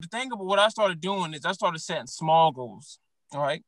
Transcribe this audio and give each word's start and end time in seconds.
the 0.00 0.08
thing 0.08 0.32
about 0.32 0.44
what 0.44 0.58
I 0.58 0.68
started 0.68 1.00
doing 1.00 1.34
is 1.34 1.44
I 1.44 1.52
started 1.52 1.78
setting 1.80 2.06
small 2.06 2.52
goals, 2.52 2.98
all 3.32 3.42
right, 3.42 3.62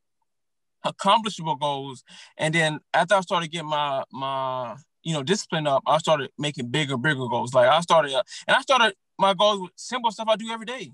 accomplishable 0.83 1.55
goals, 1.55 2.03
and 2.37 2.53
then 2.53 2.79
after 2.93 3.15
I 3.15 3.21
started 3.21 3.51
getting 3.51 3.69
my 3.69 4.03
my 4.11 4.75
you 5.03 5.13
know 5.13 5.23
discipline 5.23 5.67
up, 5.67 5.83
I 5.85 5.99
started 5.99 6.31
making 6.37 6.69
bigger, 6.69 6.97
bigger 6.97 7.27
goals. 7.27 7.53
Like 7.53 7.69
I 7.69 7.79
started, 7.81 8.13
uh, 8.13 8.23
and 8.47 8.57
I 8.57 8.61
started 8.61 8.95
my 9.19 9.33
goals 9.33 9.61
with 9.61 9.71
simple 9.75 10.11
stuff 10.11 10.27
I 10.27 10.35
do 10.35 10.49
every 10.51 10.65
day, 10.65 10.91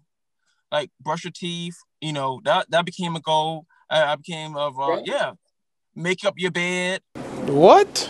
like 0.72 0.92
brush 1.02 1.24
your 1.24 1.32
teeth. 1.32 1.78
You 2.02 2.14
know 2.14 2.42
that 2.44 2.70
that 2.72 2.86
became 2.86 3.16
a 3.16 3.22
goal. 3.22 3.66
I, 3.90 4.04
I 4.04 4.16
became 4.18 4.58
of 4.58 4.80
uh, 4.80 5.02
yeah, 5.06 5.34
make 5.96 6.26
up 6.26 6.36
your 6.38 6.52
bed. 6.52 7.02
What? 7.46 8.10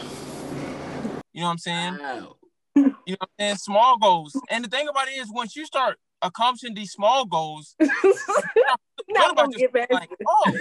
You 1.32 1.42
know 1.42 1.48
what 1.48 1.52
I'm 1.52 1.58
saying? 1.60 1.98
Wow. 2.00 2.36
You 2.76 2.84
know 2.84 2.94
what 3.06 3.22
I'm 3.22 3.28
saying? 3.40 3.56
Small 3.58 3.98
goals. 3.98 4.36
And 4.50 4.64
the 4.64 4.68
thing 4.68 4.88
about 4.88 5.08
it 5.08 5.12
is 5.12 5.32
once 5.32 5.56
you 5.56 5.66
start 5.66 5.98
accomplishing 6.22 6.74
these 6.74 6.92
small 6.92 7.26
goals, 7.26 7.76
what 7.80 9.32
about 9.32 9.52
just 9.54 9.74
like, 9.74 10.10
oh, 10.28 10.58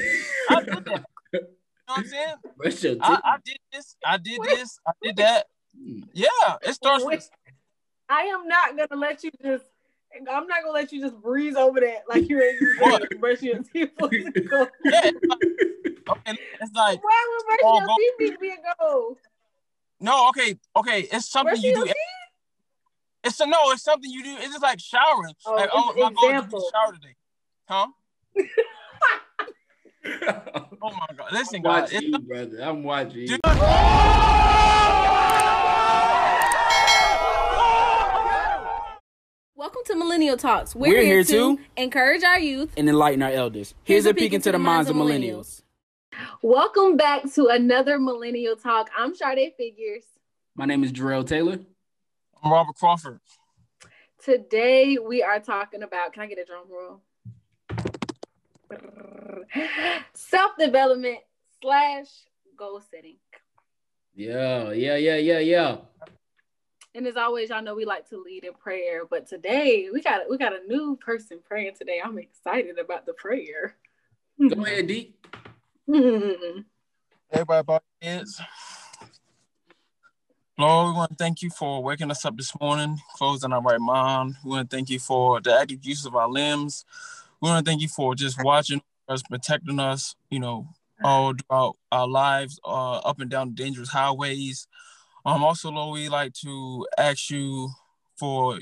I 0.50 0.62
did 0.62 0.84
that. 0.84 1.04
You 1.32 1.40
know 1.40 1.46
what 1.86 1.98
I'm 1.98 2.04
saying? 2.74 2.98
I, 3.00 3.20
I, 3.24 3.36
did 3.44 3.58
this, 3.72 3.96
I 4.04 4.16
did 4.18 4.40
this, 4.42 4.78
I 4.86 4.92
did 5.02 5.16
that. 5.16 5.46
Yeah, 6.12 6.28
it 6.62 6.74
starts 6.74 7.04
with 7.04 7.28
I 8.08 8.22
am 8.22 8.48
not 8.48 8.76
gonna 8.76 9.00
let 9.00 9.22
you 9.22 9.30
just 9.42 9.64
I'm 10.14 10.46
not 10.46 10.62
gonna 10.62 10.72
let 10.72 10.92
you 10.92 11.00
just 11.00 11.20
breeze 11.20 11.54
over 11.54 11.80
that 11.80 12.04
like 12.08 12.28
you're 12.28 12.42
in 12.42 12.58
brush 13.20 13.42
your 13.42 13.62
teeth. 13.62 13.90
yeah, 14.00 15.10
okay, 16.10 16.38
it's 16.60 16.72
like 16.74 17.04
why 17.04 17.26
would 17.30 17.46
brush 17.46 17.60
your 17.62 17.96
teeth 18.18 18.40
be 18.40 18.48
a 18.48 18.56
goal? 18.80 19.18
No, 20.00 20.28
okay, 20.28 20.56
okay. 20.76 21.08
It's 21.12 21.28
something 21.28 21.60
you 21.60 21.74
do. 21.74 21.92
It's 23.28 23.38
a 23.40 23.46
no. 23.46 23.58
It's 23.72 23.82
something 23.82 24.10
you 24.10 24.24
do. 24.24 24.36
It's 24.38 24.46
just 24.46 24.62
like 24.62 24.80
showering. 24.80 25.34
Oh, 25.44 25.54
like, 25.54 25.68
oh, 25.70 25.92
my 25.94 26.10
goal 26.12 26.40
to 26.40 26.48
shower 26.72 26.94
today, 26.94 27.14
huh? 27.68 27.88
oh 30.82 30.90
my 30.92 31.06
god! 31.14 31.30
Listen, 31.30 31.56
I'm 31.56 31.62
guys. 31.62 31.92
Watching 31.92 32.10
you, 32.10 32.18
brother. 32.20 32.58
I'm 32.62 32.82
watching. 32.82 33.28
You. 33.28 33.36
Welcome 39.54 39.82
to 39.84 39.94
Millennial 39.94 40.38
Talks. 40.38 40.74
We're, 40.74 40.88
We're 40.88 41.02
here, 41.02 41.16
here, 41.16 41.24
to 41.24 41.58
encourage 41.76 42.24
our 42.24 42.40
youth 42.40 42.72
and 42.78 42.88
enlighten 42.88 43.22
our 43.22 43.30
elders. 43.30 43.74
Here's, 43.84 44.04
Here's 44.04 44.06
a 44.06 44.14
peek 44.14 44.32
into 44.32 44.52
the 44.52 44.58
minds 44.58 44.88
of 44.88 44.96
millennials. 44.96 45.60
Welcome 46.40 46.96
back 46.96 47.30
to 47.34 47.48
another 47.48 47.98
Millennial 47.98 48.56
Talk. 48.56 48.88
I'm 48.96 49.14
Sade 49.14 49.52
Figures. 49.58 50.04
My 50.56 50.64
name 50.64 50.82
is 50.82 50.92
Jarrell 50.92 51.26
Taylor. 51.26 51.58
I'm 52.42 52.52
Robert 52.52 52.76
Crawford. 52.76 53.20
Today 54.24 54.98
we 54.98 55.22
are 55.22 55.40
talking 55.40 55.82
about, 55.82 56.12
can 56.12 56.22
I 56.22 56.26
get 56.26 56.38
a 56.38 56.44
drum 56.44 56.66
roll? 56.70 57.00
Self-development 60.14 61.18
slash 61.60 62.06
goal 62.56 62.80
setting. 62.90 63.16
Yeah, 64.14 64.72
yeah, 64.72 64.96
yeah, 64.96 65.16
yeah, 65.16 65.38
yeah. 65.38 65.76
And 66.94 67.06
as 67.06 67.16
always, 67.16 67.50
y'all 67.50 67.62
know 67.62 67.74
we 67.74 67.84
like 67.84 68.08
to 68.10 68.22
lead 68.22 68.44
in 68.44 68.54
prayer, 68.54 69.02
but 69.08 69.28
today 69.28 69.88
we 69.92 70.00
got 70.00 70.28
we 70.28 70.38
got 70.38 70.52
a 70.52 70.66
new 70.66 70.96
person 70.96 71.38
praying 71.44 71.74
today. 71.78 72.00
I'm 72.04 72.18
excited 72.18 72.78
about 72.78 73.06
the 73.06 73.12
prayer. 73.12 73.76
Go 74.40 74.64
ahead, 74.64 74.86
D. 74.86 75.14
Everybody, 77.30 77.64
bow 77.64 77.80
heads. 78.00 78.40
Lord, 80.58 80.88
we 80.88 80.98
want 80.98 81.10
to 81.10 81.16
thank 81.16 81.40
you 81.40 81.50
for 81.50 81.80
waking 81.84 82.10
us 82.10 82.24
up 82.24 82.36
this 82.36 82.52
morning, 82.60 82.98
closing 83.14 83.52
our 83.52 83.62
right 83.62 83.78
mind. 83.80 84.34
We 84.44 84.50
want 84.50 84.68
to 84.68 84.76
thank 84.76 84.90
you 84.90 84.98
for 84.98 85.40
the 85.40 85.56
active 85.56 85.84
use 85.84 86.04
of 86.04 86.16
our 86.16 86.28
limbs. 86.28 86.84
We 87.40 87.48
want 87.48 87.64
to 87.64 87.70
thank 87.70 87.80
you 87.80 87.86
for 87.86 88.16
just 88.16 88.42
watching 88.42 88.82
us, 89.08 89.22
protecting 89.22 89.78
us, 89.78 90.16
you 90.30 90.40
know, 90.40 90.66
all 91.04 91.32
throughout 91.34 91.76
our 91.92 92.08
lives, 92.08 92.58
uh, 92.64 92.96
up 92.98 93.20
and 93.20 93.30
down 93.30 93.54
dangerous 93.54 93.90
highways. 93.90 94.66
Um, 95.24 95.44
also, 95.44 95.70
Lord, 95.70 95.94
we 95.94 96.08
like 96.08 96.32
to 96.42 96.88
ask 96.98 97.30
you 97.30 97.68
for, 98.16 98.58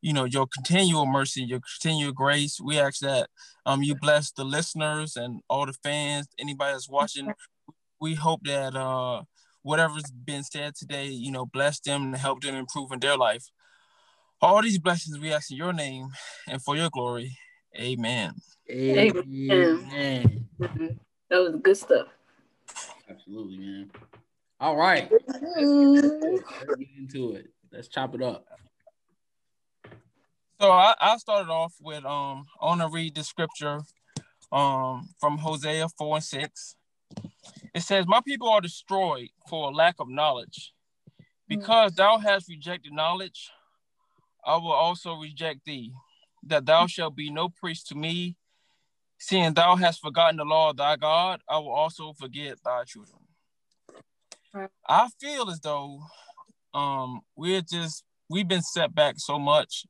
you 0.00 0.14
know, 0.14 0.24
your 0.24 0.46
continual 0.46 1.04
mercy, 1.04 1.42
your 1.42 1.60
continual 1.60 2.14
grace. 2.14 2.58
We 2.58 2.78
ask 2.78 3.00
that 3.00 3.28
um, 3.66 3.82
you 3.82 3.94
bless 3.94 4.30
the 4.30 4.44
listeners 4.44 5.16
and 5.16 5.42
all 5.50 5.66
the 5.66 5.74
fans, 5.74 6.28
anybody 6.38 6.72
that's 6.72 6.88
watching. 6.88 7.34
We 8.00 8.14
hope 8.14 8.40
that 8.44 8.74
uh, 8.74 9.24
whatever's 9.66 10.12
been 10.12 10.44
said 10.44 10.76
today, 10.76 11.08
you 11.08 11.32
know, 11.32 11.44
bless 11.44 11.80
them 11.80 12.02
and 12.04 12.16
help 12.16 12.40
them 12.40 12.54
improve 12.54 12.92
in 12.92 13.00
their 13.00 13.16
life. 13.16 13.50
All 14.40 14.62
these 14.62 14.78
blessings 14.78 15.18
we 15.18 15.32
ask 15.32 15.50
in 15.50 15.56
your 15.56 15.72
name 15.72 16.06
and 16.48 16.62
for 16.62 16.76
your 16.76 16.88
glory. 16.88 17.36
Amen. 17.76 18.34
Amen. 18.70 19.18
Amen. 19.50 20.46
That 21.28 21.38
was 21.38 21.56
good 21.60 21.76
stuff. 21.76 22.06
Absolutely, 23.10 23.58
man. 23.58 23.90
All 24.60 24.76
right. 24.76 25.10
Let's 25.10 25.38
get 26.78 26.88
into 26.96 27.32
it. 27.32 27.48
Let's 27.72 27.88
chop 27.88 28.14
it 28.14 28.22
up. 28.22 28.46
So 30.60 30.70
I, 30.70 30.94
I 31.00 31.16
started 31.16 31.50
off 31.50 31.74
with 31.80 32.04
um 32.04 32.44
I 32.62 32.66
want 32.66 32.82
to 32.82 32.88
read 32.88 33.16
the 33.16 33.24
scripture 33.24 33.80
um 34.52 35.08
from 35.18 35.38
Hosea 35.38 35.88
4 35.98 36.16
and 36.16 36.24
6. 36.24 36.76
It 37.76 37.82
says, 37.82 38.06
My 38.08 38.22
people 38.22 38.48
are 38.48 38.62
destroyed 38.62 39.28
for 39.50 39.68
a 39.68 39.70
lack 39.70 39.96
of 40.00 40.08
knowledge. 40.08 40.72
Because 41.46 41.92
thou 41.94 42.16
hast 42.16 42.48
rejected 42.48 42.94
knowledge, 42.94 43.50
I 44.42 44.56
will 44.56 44.72
also 44.72 45.14
reject 45.16 45.66
thee, 45.66 45.92
that 46.42 46.64
thou 46.64 46.86
shalt 46.86 47.14
be 47.14 47.30
no 47.30 47.50
priest 47.50 47.86
to 47.88 47.94
me. 47.94 48.36
Seeing 49.18 49.52
thou 49.52 49.76
hast 49.76 50.00
forgotten 50.00 50.38
the 50.38 50.44
law 50.44 50.70
of 50.70 50.78
thy 50.78 50.96
God, 50.96 51.42
I 51.50 51.58
will 51.58 51.74
also 51.74 52.14
forget 52.14 52.56
thy 52.64 52.84
children. 52.84 53.18
I 54.88 55.10
feel 55.20 55.50
as 55.50 55.60
though 55.60 56.00
um 56.72 57.20
we're 57.36 57.60
just 57.60 58.04
we've 58.30 58.48
been 58.48 58.62
set 58.62 58.94
back 58.94 59.16
so 59.18 59.38
much, 59.38 59.84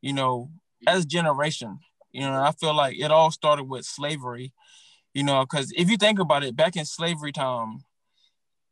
you 0.00 0.12
know, 0.12 0.50
as 0.86 1.02
a 1.02 1.08
generation. 1.08 1.80
You 2.12 2.22
know, 2.22 2.40
I 2.40 2.52
feel 2.52 2.76
like 2.76 2.96
it 2.96 3.10
all 3.10 3.32
started 3.32 3.64
with 3.64 3.84
slavery 3.84 4.52
you 5.14 5.22
know, 5.22 5.44
because 5.44 5.72
if 5.76 5.88
you 5.88 5.96
think 5.96 6.18
about 6.18 6.44
it, 6.44 6.56
back 6.56 6.76
in 6.76 6.84
slavery 6.84 7.32
time, 7.32 7.84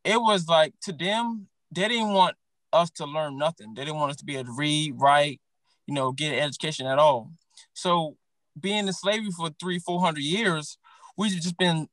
it 0.03 0.17
was 0.21 0.47
like 0.47 0.73
to 0.83 0.91
them, 0.91 1.47
they 1.71 1.87
didn't 1.87 2.13
want 2.13 2.35
us 2.73 2.89
to 2.91 3.05
learn 3.05 3.37
nothing. 3.37 3.73
They 3.73 3.85
didn't 3.85 3.99
want 3.99 4.11
us 4.11 4.17
to 4.17 4.25
be 4.25 4.35
able 4.35 4.45
to 4.45 4.55
read, 4.57 4.93
write, 4.97 5.39
you 5.87 5.93
know, 5.93 6.11
get 6.11 6.33
an 6.33 6.39
education 6.39 6.85
at 6.85 6.99
all. 6.99 7.31
So 7.73 8.17
being 8.59 8.87
in 8.87 8.93
slavery 8.93 9.31
for 9.31 9.49
three, 9.59 9.79
four 9.79 10.01
hundred 10.01 10.23
years, 10.23 10.77
we've 11.17 11.31
just 11.31 11.57
been 11.57 11.87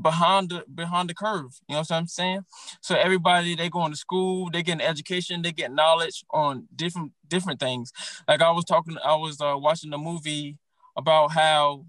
behind 0.00 0.50
the 0.50 0.64
behind 0.72 1.08
the 1.08 1.14
curve. 1.14 1.58
You 1.68 1.74
know 1.74 1.80
what 1.80 1.90
I'm 1.90 2.06
saying? 2.06 2.44
So 2.80 2.94
everybody 2.94 3.54
they 3.54 3.68
going 3.68 3.90
to 3.90 3.96
school, 3.96 4.50
they 4.50 4.62
getting 4.62 4.86
education, 4.86 5.42
they 5.42 5.52
get 5.52 5.72
knowledge 5.72 6.24
on 6.30 6.68
different 6.74 7.12
different 7.26 7.60
things. 7.60 7.92
Like 8.28 8.42
I 8.42 8.50
was 8.50 8.64
talking, 8.64 8.96
I 9.04 9.16
was 9.16 9.40
uh, 9.40 9.54
watching 9.56 9.92
a 9.92 9.98
movie 9.98 10.58
about 10.96 11.32
how 11.32 11.86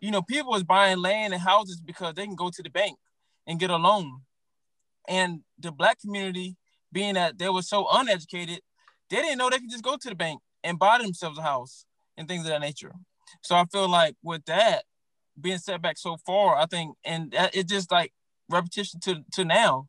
you 0.00 0.10
know, 0.10 0.22
people 0.22 0.52
was 0.52 0.64
buying 0.64 0.98
land 0.98 1.32
and 1.32 1.42
houses 1.42 1.80
because 1.80 2.14
they 2.14 2.26
can 2.26 2.36
go 2.36 2.50
to 2.50 2.62
the 2.62 2.70
bank 2.70 2.98
and 3.46 3.60
get 3.60 3.70
a 3.70 3.76
loan. 3.76 4.20
And 5.08 5.40
the 5.58 5.72
black 5.72 6.00
community, 6.00 6.56
being 6.92 7.14
that 7.14 7.38
they 7.38 7.48
were 7.48 7.62
so 7.62 7.86
uneducated, 7.90 8.60
they 9.10 9.16
didn't 9.16 9.38
know 9.38 9.50
they 9.50 9.58
could 9.58 9.70
just 9.70 9.84
go 9.84 9.96
to 9.96 10.08
the 10.08 10.14
bank 10.14 10.40
and 10.64 10.78
buy 10.78 10.98
themselves 10.98 11.38
a 11.38 11.42
house 11.42 11.84
and 12.16 12.28
things 12.28 12.44
of 12.44 12.50
that 12.50 12.60
nature. 12.60 12.92
So 13.42 13.54
I 13.54 13.64
feel 13.66 13.88
like 13.88 14.16
with 14.22 14.44
that 14.46 14.84
being 15.40 15.58
set 15.58 15.82
back 15.82 15.98
so 15.98 16.16
far, 16.26 16.56
I 16.56 16.66
think, 16.66 16.96
and 17.04 17.34
it 17.52 17.68
just 17.68 17.90
like 17.90 18.12
repetition 18.48 19.00
to 19.00 19.24
to 19.32 19.44
now, 19.44 19.86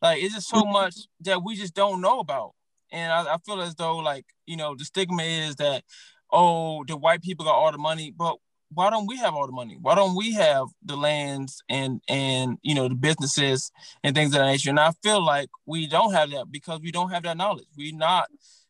like 0.00 0.22
it's 0.22 0.34
just 0.34 0.48
so 0.48 0.62
mm-hmm. 0.62 0.72
much 0.72 0.94
that 1.20 1.42
we 1.42 1.56
just 1.56 1.74
don't 1.74 2.00
know 2.00 2.20
about. 2.20 2.52
And 2.92 3.12
I, 3.12 3.34
I 3.34 3.36
feel 3.44 3.60
as 3.60 3.74
though 3.74 3.96
like 3.96 4.26
you 4.46 4.56
know 4.56 4.74
the 4.76 4.84
stigma 4.84 5.22
is 5.22 5.56
that 5.56 5.82
oh 6.30 6.84
the 6.84 6.96
white 6.96 7.22
people 7.22 7.44
got 7.44 7.54
all 7.54 7.72
the 7.72 7.78
money, 7.78 8.12
but 8.16 8.36
why 8.74 8.90
don't 8.90 9.06
we 9.06 9.16
have 9.18 9.34
all 9.34 9.46
the 9.46 9.52
money? 9.52 9.78
Why 9.80 9.94
don't 9.94 10.16
we 10.16 10.32
have 10.34 10.66
the 10.84 10.96
lands 10.96 11.62
and 11.68 12.00
and 12.08 12.58
you 12.62 12.74
know 12.74 12.88
the 12.88 12.94
businesses 12.94 13.70
and 14.02 14.14
things 14.14 14.34
of 14.34 14.40
that 14.40 14.46
nature? 14.46 14.70
And 14.70 14.80
I 14.80 14.92
feel 15.02 15.24
like 15.24 15.48
we 15.66 15.86
don't 15.86 16.12
have 16.12 16.30
that 16.30 16.50
because 16.50 16.80
we 16.80 16.90
don't 16.90 17.10
have 17.10 17.22
that 17.24 17.36
knowledge. 17.36 17.66
We're 17.76 17.96
not, 17.96 18.28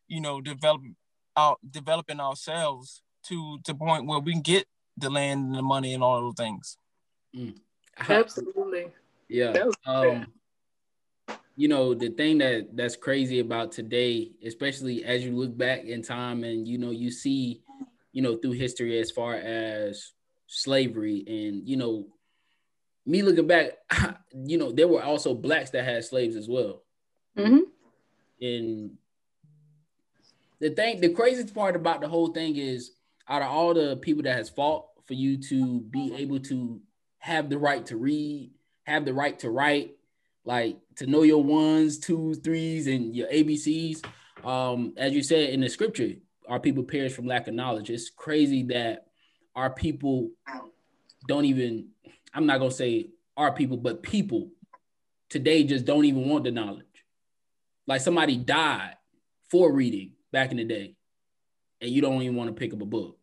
you 0.09 0.21
know, 0.21 0.41
develop 0.41 0.83
out 1.37 1.59
developing 1.69 2.21
ourselves 2.21 3.03
to 3.25 3.59
to 3.65 3.75
point 3.75 4.07
where 4.07 4.21
we 4.21 4.33
can 4.33 4.43
get 4.43 4.67
the 4.97 5.11
land 5.11 5.47
and 5.47 5.55
the 5.55 5.63
money 5.63 5.95
and 5.95 6.03
all 6.03 6.21
those 6.21 6.35
things. 6.35 6.77
Mm. 7.37 7.57
Absolutely. 8.09 8.87
Yeah. 9.29 9.67
Um, 9.87 10.27
you 11.57 11.69
know 11.69 11.95
the 11.95 12.11
thing 12.11 12.39
that 12.39 12.77
that's 12.77 12.97
crazy 12.97 13.41
about 13.41 13.73
today, 13.73 14.33
especially 14.45 15.05
as 15.05 15.25
you 15.25 15.37
look 15.37 15.57
back 15.57 15.85
in 15.85 16.03
time 16.03 16.45
and 16.45 16.67
you 16.67 16.79
know 16.79 16.91
you 16.91 17.11
see 17.11 17.63
you 18.15 18.23
know, 18.23 18.37
through 18.37 18.53
history 18.53 18.99
as 18.99 19.11
far 19.11 19.35
as 19.35 20.13
slavery 20.47 21.25
and, 21.27 21.69
you 21.69 21.77
know, 21.77 22.07
me 23.05 23.21
looking 23.23 23.49
back, 23.49 23.73
you 24.33 24.57
know, 24.57 24.73
there 24.73 24.89
were 24.89 25.03
also 25.03 25.35
blacks 25.35 25.71
that 25.71 25.85
had 25.85 26.05
slaves 26.05 26.37
as 26.37 26.49
well. 26.49 26.85
Mm-hmm. 27.37 27.59
And 28.41 28.93
the 30.61 30.71
thing, 30.71 31.01
the 31.01 31.11
craziest 31.11 31.55
part 31.55 31.75
about 31.75 32.01
the 32.01 32.09
whole 32.09 32.29
thing 32.29 32.57
is, 32.57 32.93
out 33.29 33.43
of 33.43 33.49
all 33.49 33.75
the 33.75 33.97
people 33.97 34.23
that 34.23 34.37
has 34.37 34.49
fought 34.49 34.87
for 35.07 35.15
you 35.15 35.37
to 35.39 35.81
be 35.81 36.15
able 36.15 36.39
to 36.39 36.81
have 37.19 37.51
the 37.51 37.59
right 37.59 37.85
to 37.87 37.97
read, 37.97 38.53
have 38.85 39.05
the 39.05 39.15
right 39.15 39.39
to 39.41 39.51
write, 39.51 39.97
like 40.45 40.79
to 40.97 41.07
know 41.07 41.23
your 41.23 41.43
ones, 41.43 41.99
twos, 41.99 42.39
threes, 42.39 42.87
and 42.87 43.17
your 43.17 43.29
ABCs. 43.29 44.05
Um, 44.45 44.93
as 44.99 45.15
you 45.15 45.23
said 45.23 45.51
in 45.51 45.63
the 45.63 45.69
scripture, 45.69 46.13
our 46.49 46.61
people 46.61 46.85
perish 46.85 47.13
from 47.13 47.27
lack 47.27 47.49
of 47.49 47.55
knowledge. 47.55 47.91
It's 47.91 48.11
crazy 48.11 48.65
that 48.65 49.07
our 49.55 49.71
people 49.71 50.31
don't 51.27 51.45
even, 51.45 51.89
I'm 52.33 52.47
not 52.47 52.59
gonna 52.59 52.71
say 52.71 53.11
our 53.37 53.53
people, 53.53 53.77
but 53.77 54.03
people 54.03 54.51
today 55.29 55.65
just 55.65 55.85
don't 55.85 56.05
even 56.05 56.29
want 56.29 56.45
the 56.45 56.51
knowledge. 56.51 56.85
Like 57.87 58.01
somebody 58.01 58.37
died 58.37 58.97
for 59.51 59.73
reading 59.73 60.13
back 60.33 60.51
in 60.51 60.57
the 60.57 60.65
day, 60.65 60.97
and 61.81 61.91
you 61.91 62.01
don't 62.01 62.23
even 62.23 62.37
want 62.37 62.49
to 62.49 62.55
pick 62.55 62.73
up 62.73 62.81
a 62.81 62.87
book. 62.87 63.19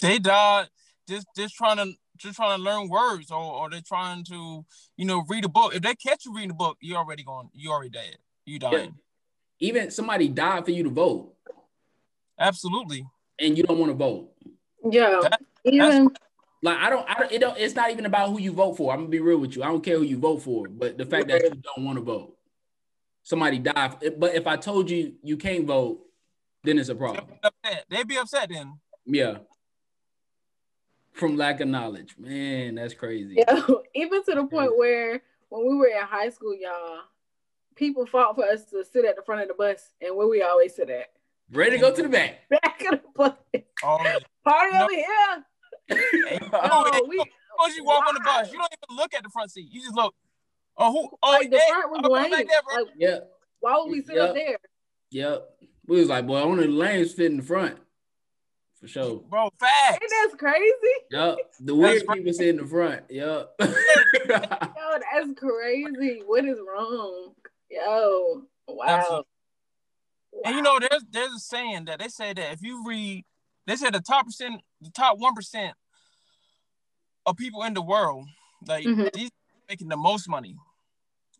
They 0.00 0.18
died 0.18 0.68
just 1.08 1.26
just 1.36 1.54
trying 1.54 1.76
to 1.78 1.92
just 2.16 2.36
trying 2.36 2.56
to 2.56 2.62
learn 2.62 2.88
words 2.88 3.30
or, 3.30 3.38
or 3.38 3.70
they're 3.70 3.80
trying 3.86 4.24
to, 4.24 4.64
you 4.96 5.04
know, 5.04 5.24
read 5.28 5.44
a 5.44 5.48
book. 5.48 5.74
If 5.74 5.82
they 5.82 5.94
catch 5.94 6.24
you 6.24 6.34
reading 6.34 6.50
a 6.50 6.54
book, 6.54 6.76
you 6.80 6.94
already 6.96 7.24
gone, 7.24 7.48
you 7.52 7.70
already 7.70 7.90
dead. 7.90 8.16
You 8.44 8.58
dying. 8.58 8.74
Yeah. 8.74 8.90
Even 9.62 9.92
somebody 9.92 10.26
died 10.26 10.64
for 10.64 10.72
you 10.72 10.82
to 10.82 10.90
vote. 10.90 11.34
Absolutely. 12.36 13.06
And 13.38 13.56
you 13.56 13.62
don't 13.62 13.78
want 13.78 13.92
to 13.92 13.96
vote. 13.96 14.32
Yeah. 14.90 15.20
That, 15.22 15.40
even 15.64 16.10
like 16.64 16.78
I 16.78 16.90
don't, 16.90 17.08
I 17.08 17.14
don't, 17.14 17.30
it 17.30 17.40
don't, 17.40 17.56
it's 17.56 17.76
not 17.76 17.92
even 17.92 18.04
about 18.04 18.30
who 18.30 18.40
you 18.40 18.52
vote 18.52 18.76
for. 18.76 18.92
I'm 18.92 18.98
gonna 18.98 19.08
be 19.08 19.20
real 19.20 19.38
with 19.38 19.54
you. 19.54 19.62
I 19.62 19.66
don't 19.66 19.84
care 19.84 19.98
who 19.98 20.02
you 20.02 20.18
vote 20.18 20.42
for, 20.42 20.66
but 20.66 20.98
the 20.98 21.06
fact 21.06 21.28
that 21.28 21.42
you 21.44 21.50
don't 21.50 21.84
want 21.84 21.96
to 21.96 22.02
vote, 22.02 22.36
somebody 23.22 23.60
died. 23.60 23.98
But 24.18 24.34
if 24.34 24.48
I 24.48 24.56
told 24.56 24.90
you 24.90 25.14
you 25.22 25.36
can't 25.36 25.64
vote, 25.64 26.00
then 26.64 26.76
it's 26.76 26.88
a 26.88 26.96
problem. 26.96 27.26
They'd 27.28 27.38
be 27.40 27.46
upset, 27.46 27.84
They'd 27.88 28.08
be 28.08 28.16
upset 28.18 28.48
then. 28.50 28.80
Yeah. 29.06 29.38
From 31.12 31.36
lack 31.36 31.60
of 31.60 31.68
knowledge, 31.68 32.16
man, 32.18 32.74
that's 32.74 32.94
crazy. 32.94 33.36
Yeah, 33.36 33.60
even 33.94 34.24
to 34.24 34.34
the 34.34 34.44
point 34.44 34.76
where 34.76 35.22
when 35.50 35.68
we 35.68 35.76
were 35.76 35.86
in 35.86 36.02
high 36.02 36.30
school, 36.30 36.56
y'all, 36.56 37.02
people 37.74 38.06
fought 38.06 38.34
for 38.36 38.44
us 38.44 38.64
to 38.66 38.84
sit 38.84 39.04
at 39.04 39.16
the 39.16 39.22
front 39.22 39.42
of 39.42 39.48
the 39.48 39.54
bus, 39.54 39.92
and 40.00 40.16
where 40.16 40.28
we 40.28 40.42
always 40.42 40.74
sit 40.74 40.90
at. 40.90 41.08
Ready 41.50 41.72
to 41.72 41.78
go 41.78 41.94
to 41.94 42.02
the 42.02 42.08
back. 42.08 42.48
Back 42.48 42.82
of 42.90 43.00
the 43.02 43.08
bus. 43.14 43.34
Oh, 43.84 43.98
Party 44.44 44.72
no. 44.72 44.84
over 44.84 44.94
here 44.94 45.44
no, 45.90 46.48
oh, 46.52 47.06
we, 47.08 47.18
once 47.58 47.76
you 47.76 47.84
walk 47.84 48.06
on 48.08 48.14
the 48.14 48.20
bus, 48.20 48.50
you 48.50 48.58
don't 48.58 48.72
even 48.72 48.96
look 48.96 49.14
at 49.14 49.22
the 49.22 49.28
front 49.28 49.50
seat. 49.50 49.68
You 49.70 49.82
just 49.82 49.94
look. 49.94 50.14
Oh, 50.76 50.92
who? 50.92 51.18
Oh, 51.22 51.30
like 51.32 51.50
the 51.50 51.60
front 51.68 51.90
was 51.90 52.00
oh, 52.04 52.12
lame. 52.12 52.30
Like 52.30 52.48
that, 52.48 52.62
like, 52.74 52.86
yeah. 52.96 53.18
Why 53.60 53.76
would 53.76 53.90
we 53.90 54.02
sit 54.02 54.16
yep. 54.16 54.30
up 54.30 54.34
there? 54.34 54.58
Yep. 55.10 55.48
We 55.86 56.00
was 56.00 56.08
like, 56.08 56.26
boy, 56.26 56.40
only 56.40 56.66
the 56.66 56.72
lanes 56.72 57.12
fit 57.12 57.30
in 57.30 57.38
the 57.38 57.42
front. 57.42 57.78
For 58.80 58.88
sure. 58.88 59.22
Bro, 59.28 59.50
facts. 59.60 59.98
Ain't 60.02 60.12
that's 60.22 60.34
crazy? 60.34 60.74
Yep. 61.10 61.38
The 61.60 61.74
weird 61.74 62.02
people 62.12 62.32
sit 62.32 62.48
in 62.48 62.56
the 62.56 62.66
front. 62.66 63.02
Yep. 63.10 63.54
Yo, 63.60 63.68
that's 64.28 65.38
crazy. 65.38 66.22
What 66.26 66.44
is 66.44 66.58
wrong? 66.66 67.34
Yo, 67.72 68.42
wow. 68.68 68.84
Absolutely. 68.86 69.24
And 70.44 70.56
you 70.56 70.62
know, 70.62 70.78
there's 70.78 71.04
there's 71.10 71.32
a 71.32 71.38
saying 71.38 71.86
that 71.86 71.98
they 72.00 72.08
say 72.08 72.32
that 72.32 72.52
if 72.52 72.62
you 72.62 72.84
read, 72.86 73.24
they 73.66 73.76
said 73.76 73.94
the 73.94 74.00
top 74.00 74.26
percent, 74.26 74.60
the 74.80 74.90
top 74.90 75.18
one 75.18 75.34
percent 75.34 75.74
of 77.24 77.36
people 77.36 77.62
in 77.62 77.74
the 77.74 77.82
world. 77.82 78.26
Like 78.66 78.84
mm-hmm. 78.84 79.06
these 79.14 79.30
making 79.68 79.88
the 79.88 79.96
most 79.96 80.28
money. 80.28 80.56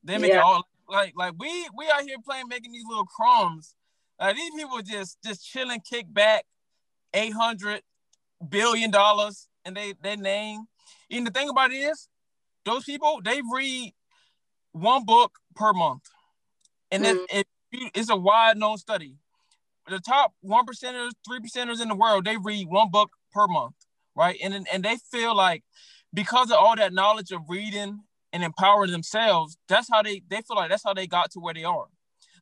They 0.04 0.18
make 0.18 0.32
yeah. 0.32 0.40
all 0.40 0.66
like 0.88 1.12
like 1.16 1.34
we 1.38 1.68
we 1.76 1.86
out 1.88 2.02
here 2.02 2.16
playing 2.24 2.48
making 2.48 2.72
these 2.72 2.84
little 2.88 3.04
crumbs. 3.04 3.74
Like 4.18 4.36
these 4.36 4.52
people 4.56 4.80
just 4.82 5.18
just 5.24 5.46
chilling, 5.46 5.80
kick 5.80 6.12
back, 6.12 6.44
eight 7.14 7.32
hundred 7.32 7.82
billion 8.48 8.90
dollars 8.90 9.48
and 9.64 9.76
they 9.76 9.94
their 10.02 10.16
name. 10.16 10.64
And 11.10 11.26
the 11.26 11.30
thing 11.30 11.48
about 11.48 11.72
it 11.72 11.76
is, 11.76 12.08
those 12.64 12.84
people 12.84 13.20
they 13.22 13.40
read 13.52 13.92
one 14.72 15.04
book 15.04 15.38
per 15.54 15.72
month, 15.72 16.02
and 16.92 17.04
mm-hmm. 17.04 17.24
it, 17.36 17.46
it, 17.72 17.92
it's 17.94 18.10
a 18.10 18.16
wide 18.16 18.56
known 18.56 18.78
study. 18.78 19.16
The 19.88 19.98
top 19.98 20.32
one 20.40 20.64
percenters, 20.64 21.10
three 21.26 21.40
percenters 21.40 21.82
in 21.82 21.88
the 21.88 21.96
world, 21.96 22.24
they 22.24 22.36
read 22.36 22.68
one 22.68 22.90
book 22.90 23.10
per 23.32 23.48
month 23.48 23.74
right? 24.14 24.38
And 24.42 24.66
and 24.72 24.82
they 24.82 24.96
feel 25.10 25.34
like 25.34 25.62
because 26.12 26.50
of 26.50 26.58
all 26.58 26.76
that 26.76 26.92
knowledge 26.92 27.30
of 27.32 27.42
reading 27.48 28.00
and 28.32 28.42
empowering 28.42 28.92
themselves, 28.92 29.56
that's 29.68 29.88
how 29.90 30.02
they 30.02 30.22
they 30.28 30.42
feel 30.42 30.56
like 30.56 30.70
that's 30.70 30.84
how 30.84 30.94
they 30.94 31.06
got 31.06 31.30
to 31.32 31.40
where 31.40 31.54
they 31.54 31.64
are. 31.64 31.86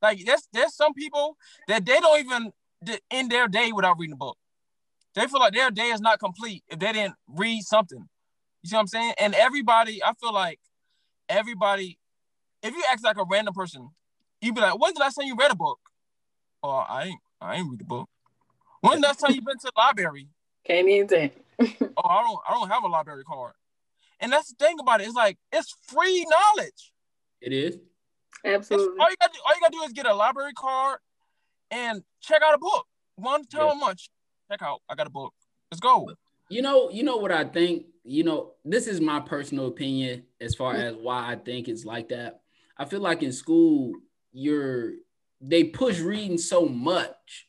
Like 0.03 0.25
there's 0.25 0.49
there's 0.53 0.75
some 0.75 0.95
people 0.95 1.37
that 1.69 1.85
they 1.85 1.99
don't 2.01 2.21
even 2.21 2.53
end 3.11 3.31
their 3.31 3.49
day 3.49 3.73
without 3.73 3.99
reading 3.99 4.15
a 4.15 4.17
book. 4.17 4.39
They 5.15 5.27
feel 5.27 5.41
like 5.41 5.55
their 5.55 5.71
day 5.71 5.89
is 5.89 6.01
not 6.01 6.21
complete 6.21 6.65
if 6.69 6.79
they 6.79 6.93
didn't 6.93 7.15
read 7.29 7.63
something. 7.63 8.09
You 8.63 8.69
see 8.69 8.77
what 8.77 8.83
I'm 8.83 8.87
saying? 8.87 9.15
And 9.19 9.35
everybody, 9.35 10.03
I 10.03 10.13
feel 10.15 10.33
like 10.33 10.61
everybody, 11.29 11.99
if 12.63 12.75
you 12.75 12.83
ask 12.91 13.05
like 13.05 13.19
a 13.19 13.25
random 13.29 13.55
person, 13.55 13.91
you'd 14.41 14.55
be 14.55 14.61
like, 14.61 14.79
when's 14.79 14.95
the 14.95 15.01
last 15.01 15.15
time 15.15 15.27
you 15.27 15.37
read 15.37 15.51
a 15.51 15.57
book? 15.57 15.79
Oh, 16.63 16.71
I 16.71 17.05
ain't 17.05 17.21
I 17.41 17.57
ain't 17.57 17.71
read 17.71 17.81
a 17.81 17.85
book. 17.85 18.09
When's 18.81 19.01
the 19.01 19.07
last 19.07 19.21
time 19.21 19.35
you 19.35 19.43
been 19.43 19.59
to 19.59 19.67
the 19.67 19.73
library? 19.77 20.29
Can't 20.65 20.89
even 20.89 21.09
think. 21.09 21.33
oh, 21.61 22.09
I 22.09 22.23
don't 22.23 22.39
I 22.49 22.53
don't 22.53 22.69
have 22.69 22.85
a 22.85 22.89
library 22.89 23.25
card. 23.25 23.53
And 24.21 24.33
that's 24.33 24.49
the 24.51 24.65
thing 24.65 24.79
about 24.79 25.01
it. 25.01 25.05
It's 25.05 25.15
like 25.15 25.39
it's 25.53 25.75
free 25.87 26.27
knowledge. 26.29 26.93
It 27.41 27.53
is. 27.53 27.79
Absolutely. 28.45 28.95
It's, 28.95 29.01
all 29.01 29.11
you 29.11 29.17
gotta 29.21 29.33
do, 29.33 29.39
all 29.47 29.55
you 29.55 29.61
gotta 29.61 29.73
do 29.73 29.83
is 29.83 29.93
get 29.93 30.07
a 30.07 30.15
library 30.15 30.53
card 30.53 30.99
and 31.71 32.03
check 32.21 32.43
out 32.43 32.55
a 32.55 32.59
book. 32.59 32.87
One 33.17 33.45
time 33.47 33.67
yeah. 33.67 33.73
a 33.73 33.75
month. 33.75 34.01
Check 34.51 34.63
out. 34.63 34.81
I 34.89 34.95
got 34.95 35.07
a 35.07 35.11
book. 35.11 35.33
Let's 35.71 35.81
go. 35.81 36.11
You 36.49 36.63
know, 36.63 36.91
you 36.91 37.03
know 37.03 37.17
what 37.17 37.31
I 37.33 37.45
think. 37.45 37.87
You 38.03 38.25
know, 38.25 38.53
this 38.65 38.87
is 38.87 39.01
my 39.01 39.21
personal 39.21 39.69
opinion 39.69 40.25
as 40.41 40.55
far 40.55 40.75
mm. 40.75 40.83
as 40.83 40.97
why 40.97 41.31
I 41.31 41.37
think 41.37 41.69
it's 41.69 41.85
like 41.85 42.09
that. 42.09 42.41
I 42.77 42.87
feel 42.87 43.01
like 43.01 43.23
in 43.23 43.31
school, 43.31 43.93
you're 44.33 44.93
they 45.41 45.65
push 45.65 46.01
reading 46.01 46.39
so 46.39 46.67
much 46.67 47.49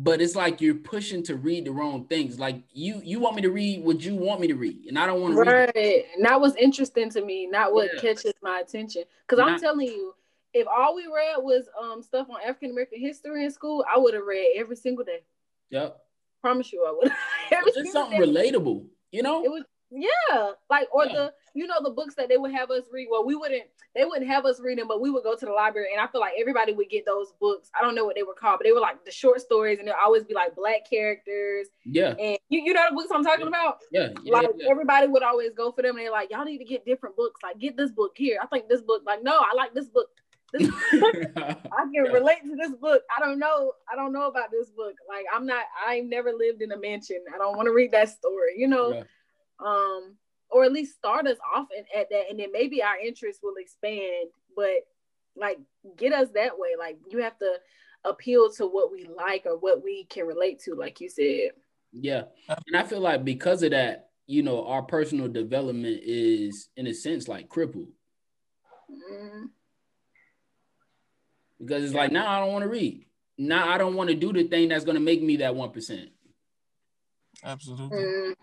but 0.00 0.20
it's 0.20 0.36
like 0.36 0.60
you're 0.60 0.76
pushing 0.76 1.24
to 1.24 1.34
read 1.34 1.64
the 1.64 1.72
wrong 1.72 2.06
things. 2.06 2.38
Like 2.38 2.62
you, 2.72 3.00
you 3.02 3.18
want 3.18 3.34
me 3.34 3.42
to 3.42 3.50
read 3.50 3.84
what 3.84 4.00
you 4.00 4.14
want 4.14 4.40
me 4.40 4.46
to 4.46 4.54
read, 4.54 4.86
and 4.86 4.96
I 4.96 5.06
don't 5.06 5.20
want 5.20 5.34
to 5.34 5.40
right. 5.40 5.72
read. 5.74 6.04
And 6.14 6.24
that 6.24 6.40
was 6.40 6.54
interesting 6.54 7.10
to 7.10 7.24
me, 7.24 7.48
not 7.48 7.72
what 7.72 7.90
yeah. 7.92 8.00
catches 8.00 8.32
my 8.40 8.60
attention. 8.60 9.02
Because 9.26 9.44
I'm 9.44 9.58
telling 9.58 9.88
you, 9.88 10.14
if 10.54 10.68
all 10.68 10.94
we 10.94 11.06
read 11.06 11.38
was 11.38 11.68
um 11.80 12.02
stuff 12.02 12.28
on 12.30 12.36
African 12.46 12.70
American 12.70 13.00
history 13.00 13.44
in 13.44 13.50
school, 13.50 13.84
I 13.92 13.98
would 13.98 14.14
have 14.14 14.24
read 14.24 14.54
every 14.56 14.76
single 14.76 15.04
day. 15.04 15.24
Yep. 15.70 15.98
Promise 16.42 16.72
you, 16.72 16.86
I 16.86 16.92
would. 16.96 17.10
Have. 17.10 17.64
It's 17.66 17.92
something 17.92 18.20
day. 18.20 18.26
relatable, 18.26 18.86
you 19.10 19.22
know. 19.22 19.44
It 19.44 19.50
was 19.50 19.64
yeah, 19.90 20.52
like 20.70 20.86
or 20.94 21.06
yeah. 21.06 21.12
the 21.12 21.34
you 21.54 21.66
know 21.66 21.76
the 21.82 21.90
books 21.90 22.14
that 22.16 22.28
they 22.28 22.36
would 22.36 22.52
have 22.52 22.70
us 22.70 22.84
read. 22.92 23.08
Well, 23.10 23.24
we 23.24 23.34
wouldn't. 23.34 23.64
They 23.94 24.04
wouldn't 24.04 24.28
have 24.28 24.44
us 24.44 24.60
read 24.60 24.78
them, 24.78 24.86
but 24.86 25.00
we 25.00 25.10
would 25.10 25.24
go 25.24 25.34
to 25.34 25.46
the 25.46 25.52
library, 25.52 25.88
and 25.92 26.00
I 26.00 26.06
feel 26.06 26.20
like 26.20 26.34
everybody 26.38 26.72
would 26.72 26.88
get 26.88 27.06
those 27.06 27.32
books. 27.40 27.70
I 27.78 27.82
don't 27.82 27.94
know 27.94 28.04
what 28.04 28.14
they 28.14 28.22
were 28.22 28.34
called, 28.34 28.58
but 28.60 28.64
they 28.64 28.72
were 28.72 28.80
like 28.80 29.04
the 29.04 29.10
short 29.10 29.40
stories, 29.40 29.78
and 29.78 29.88
they 29.88 29.92
always 29.92 30.24
be 30.24 30.34
like 30.34 30.54
black 30.54 30.88
characters. 30.88 31.68
Yeah. 31.84 32.14
And 32.18 32.38
you, 32.48 32.62
you 32.64 32.72
know 32.72 32.84
the 32.90 32.94
books 32.94 33.10
I'm 33.12 33.24
talking 33.24 33.46
yeah. 33.46 33.48
about. 33.48 33.78
Yeah. 33.90 34.08
yeah 34.22 34.32
like 34.32 34.48
yeah. 34.56 34.70
everybody 34.70 35.06
would 35.06 35.22
always 35.22 35.52
go 35.54 35.72
for 35.72 35.82
them, 35.82 35.96
and 35.96 36.04
they're 36.04 36.12
like, 36.12 36.30
y'all 36.30 36.44
need 36.44 36.58
to 36.58 36.64
get 36.64 36.84
different 36.84 37.16
books. 37.16 37.40
Like 37.42 37.58
get 37.58 37.76
this 37.76 37.90
book 37.90 38.12
here. 38.16 38.38
I 38.42 38.46
think 38.46 38.68
this 38.68 38.82
book. 38.82 39.02
Like 39.06 39.22
no, 39.22 39.38
I 39.38 39.54
like 39.54 39.74
this 39.74 39.88
book. 39.88 40.08
This 40.52 40.70
I 40.92 41.56
can 41.92 42.04
relate 42.12 42.42
to 42.44 42.56
this 42.56 42.72
book. 42.72 43.02
I 43.14 43.20
don't 43.20 43.38
know. 43.38 43.72
I 43.90 43.96
don't 43.96 44.12
know 44.12 44.28
about 44.28 44.50
this 44.50 44.70
book. 44.70 44.94
Like 45.08 45.24
I'm 45.34 45.46
not. 45.46 45.64
I've 45.86 46.04
never 46.04 46.32
lived 46.32 46.62
in 46.62 46.72
a 46.72 46.78
mansion. 46.78 47.24
I 47.34 47.38
don't 47.38 47.56
want 47.56 47.66
to 47.66 47.72
read 47.72 47.92
that 47.92 48.10
story. 48.10 48.54
You 48.56 48.68
know. 48.68 49.04
Um 49.64 50.14
or 50.50 50.64
at 50.64 50.72
least 50.72 50.96
start 50.96 51.26
us 51.26 51.38
off 51.54 51.66
in, 51.76 51.84
at 51.98 52.08
that 52.10 52.24
and 52.30 52.40
then 52.40 52.50
maybe 52.52 52.82
our 52.82 52.98
interest 52.98 53.40
will 53.42 53.54
expand 53.58 54.28
but 54.56 54.86
like 55.38 55.58
get 55.96 56.12
us 56.12 56.28
that 56.34 56.58
way. 56.58 56.70
Like 56.78 56.98
you 57.10 57.18
have 57.18 57.38
to 57.38 57.54
appeal 58.04 58.50
to 58.52 58.66
what 58.66 58.92
we 58.92 59.08
like 59.16 59.44
or 59.46 59.58
what 59.58 59.82
we 59.82 60.04
can 60.04 60.26
relate 60.26 60.60
to 60.60 60.74
like 60.74 61.00
you 61.00 61.08
said. 61.08 61.50
Yeah 61.92 62.24
and 62.48 62.76
i 62.76 62.82
feel 62.82 63.00
like 63.00 63.24
because 63.24 63.62
of 63.62 63.70
that 63.70 64.10
you 64.26 64.42
know 64.42 64.66
our 64.66 64.82
personal 64.82 65.26
development 65.26 66.00
is 66.02 66.68
in 66.76 66.86
a 66.86 66.92
sense 66.94 67.28
like 67.28 67.48
crippled. 67.48 67.88
Mm. 68.90 69.46
because 71.58 71.84
it's 71.84 71.94
like 71.94 72.12
now 72.12 72.30
i 72.30 72.40
don't 72.40 72.52
want 72.52 72.62
to 72.62 72.68
read. 72.68 73.04
Now 73.36 73.68
i 73.70 73.78
don't 73.78 73.94
want 73.94 74.10
to 74.10 74.16
do 74.16 74.32
the 74.32 74.44
thing 74.44 74.68
that's 74.68 74.84
going 74.84 74.96
to 74.96 75.00
make 75.00 75.22
me 75.22 75.36
that 75.38 75.54
1% 75.54 76.10
absolutely. 77.44 77.98
Mm. 77.98 78.34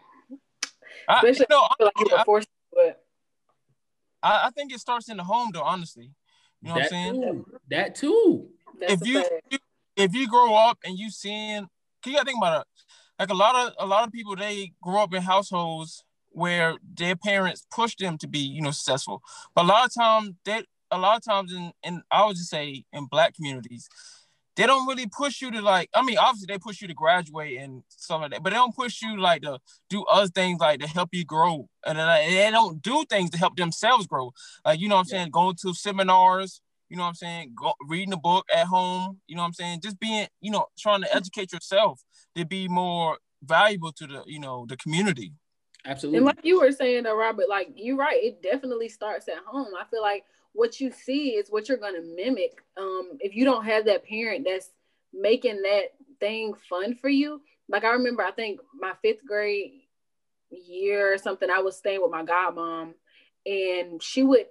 Especially 1.09 1.45
I, 1.49 1.53
you 1.53 1.55
know, 1.55 1.67
I, 1.79 1.83
like 1.83 1.99
you 1.99 2.23
forced 2.25 2.47
but 2.73 3.03
I, 4.21 4.47
I 4.47 4.49
think 4.49 4.73
it 4.73 4.79
starts 4.79 5.09
in 5.09 5.17
the 5.17 5.23
home 5.23 5.51
though, 5.53 5.61
honestly. 5.61 6.11
You 6.61 6.69
know 6.69 6.75
that 6.75 6.79
what 6.79 6.83
I'm 6.83 6.89
saying? 6.89 7.21
Too. 7.21 7.45
That 7.69 7.95
too. 7.95 8.47
That's 8.79 8.93
if 8.93 9.07
you, 9.07 9.23
you 9.49 9.57
if 9.95 10.13
you 10.13 10.27
grow 10.27 10.55
up 10.55 10.79
and 10.83 10.97
you 10.97 11.09
seeing 11.09 11.67
you 12.05 12.13
gotta 12.13 12.25
think 12.25 12.37
about 12.37 12.61
it. 12.61 12.67
Like 13.19 13.29
a 13.29 13.33
lot 13.33 13.55
of 13.55 13.73
a 13.79 13.85
lot 13.85 14.05
of 14.05 14.11
people 14.11 14.35
they 14.35 14.73
grow 14.81 15.03
up 15.03 15.13
in 15.13 15.21
households 15.21 16.03
where 16.29 16.75
their 16.93 17.15
parents 17.15 17.65
push 17.73 17.95
them 17.95 18.17
to 18.17 18.27
be, 18.27 18.39
you 18.39 18.61
know, 18.61 18.71
successful. 18.71 19.21
But 19.55 19.65
a 19.65 19.67
lot 19.67 19.85
of 19.85 19.93
times 19.93 20.31
they 20.43 20.63
a 20.91 20.99
lot 20.99 21.17
of 21.17 21.23
times 21.23 21.53
in, 21.53 21.71
in 21.83 22.01
I 22.11 22.25
would 22.25 22.35
just 22.35 22.49
say 22.49 22.83
in 22.91 23.05
black 23.05 23.35
communities, 23.35 23.87
they 24.55 24.65
don't 24.65 24.87
really 24.87 25.07
push 25.07 25.41
you 25.41 25.51
to 25.51 25.61
like. 25.61 25.89
I 25.93 26.01
mean, 26.01 26.17
obviously 26.17 26.53
they 26.53 26.59
push 26.59 26.81
you 26.81 26.87
to 26.87 26.93
graduate 26.93 27.59
and 27.59 27.83
stuff 27.89 28.21
like 28.21 28.31
that, 28.31 28.43
but 28.43 28.51
they 28.51 28.55
don't 28.55 28.75
push 28.75 29.01
you 29.01 29.19
like 29.19 29.41
to 29.41 29.59
do 29.89 30.03
other 30.05 30.27
things 30.27 30.59
like 30.59 30.79
to 30.79 30.87
help 30.87 31.09
you 31.11 31.25
grow, 31.25 31.67
and 31.85 31.97
they 31.97 32.49
don't 32.51 32.81
do 32.81 33.05
things 33.09 33.29
to 33.31 33.37
help 33.37 33.55
themselves 33.57 34.07
grow. 34.07 34.31
Like 34.63 34.79
you 34.79 34.87
know 34.87 34.95
what 34.95 35.01
I'm 35.01 35.07
saying, 35.07 35.29
going 35.31 35.55
to 35.61 35.73
seminars. 35.73 36.61
You 36.89 36.97
know 36.97 37.03
what 37.03 37.09
I'm 37.09 37.15
saying, 37.15 37.55
go, 37.59 37.73
reading 37.87 38.13
a 38.13 38.17
book 38.17 38.45
at 38.53 38.67
home. 38.67 39.19
You 39.27 39.35
know 39.35 39.41
what 39.41 39.47
I'm 39.47 39.53
saying, 39.53 39.81
just 39.81 39.99
being 39.99 40.27
you 40.41 40.51
know 40.51 40.67
trying 40.77 41.01
to 41.01 41.15
educate 41.15 41.51
yourself 41.51 42.01
to 42.35 42.45
be 42.45 42.67
more 42.67 43.17
valuable 43.43 43.91
to 43.93 44.07
the 44.07 44.23
you 44.25 44.39
know 44.39 44.65
the 44.67 44.77
community. 44.77 45.33
Absolutely. 45.85 46.17
And 46.17 46.25
like 46.25 46.39
you 46.43 46.59
were 46.59 46.71
saying, 46.71 47.03
though, 47.03 47.17
Robert, 47.17 47.47
like 47.49 47.69
you're 47.75 47.97
right. 47.97 48.23
It 48.23 48.41
definitely 48.41 48.89
starts 48.89 49.27
at 49.27 49.37
home. 49.45 49.73
I 49.79 49.83
feel 49.85 50.01
like 50.01 50.23
what 50.55 50.79
you 50.79 50.89
see 50.89 51.31
is 51.31 51.49
what 51.49 51.67
you're 51.67 51.77
going 51.77 51.95
to 51.95 52.15
mimic. 52.15 52.63
Um, 52.77 53.17
if 53.19 53.35
you 53.35 53.43
don't 53.43 53.65
have 53.65 53.85
that 53.85 54.05
parent 54.07 54.47
that's 54.49 54.71
making 55.13 55.61
that 55.63 55.93
thing 56.19 56.53
fun 56.69 56.95
for 56.95 57.09
you, 57.09 57.41
like 57.67 57.83
I 57.83 57.89
remember, 57.89 58.23
I 58.23 58.31
think 58.31 58.61
my 58.73 58.93
fifth 59.01 59.25
grade 59.27 59.81
year 60.49 61.13
or 61.13 61.17
something, 61.17 61.49
I 61.49 61.59
was 61.59 61.77
staying 61.77 62.01
with 62.01 62.11
my 62.11 62.23
godmom, 62.23 62.93
and 63.45 64.01
she 64.01 64.23
would 64.23 64.45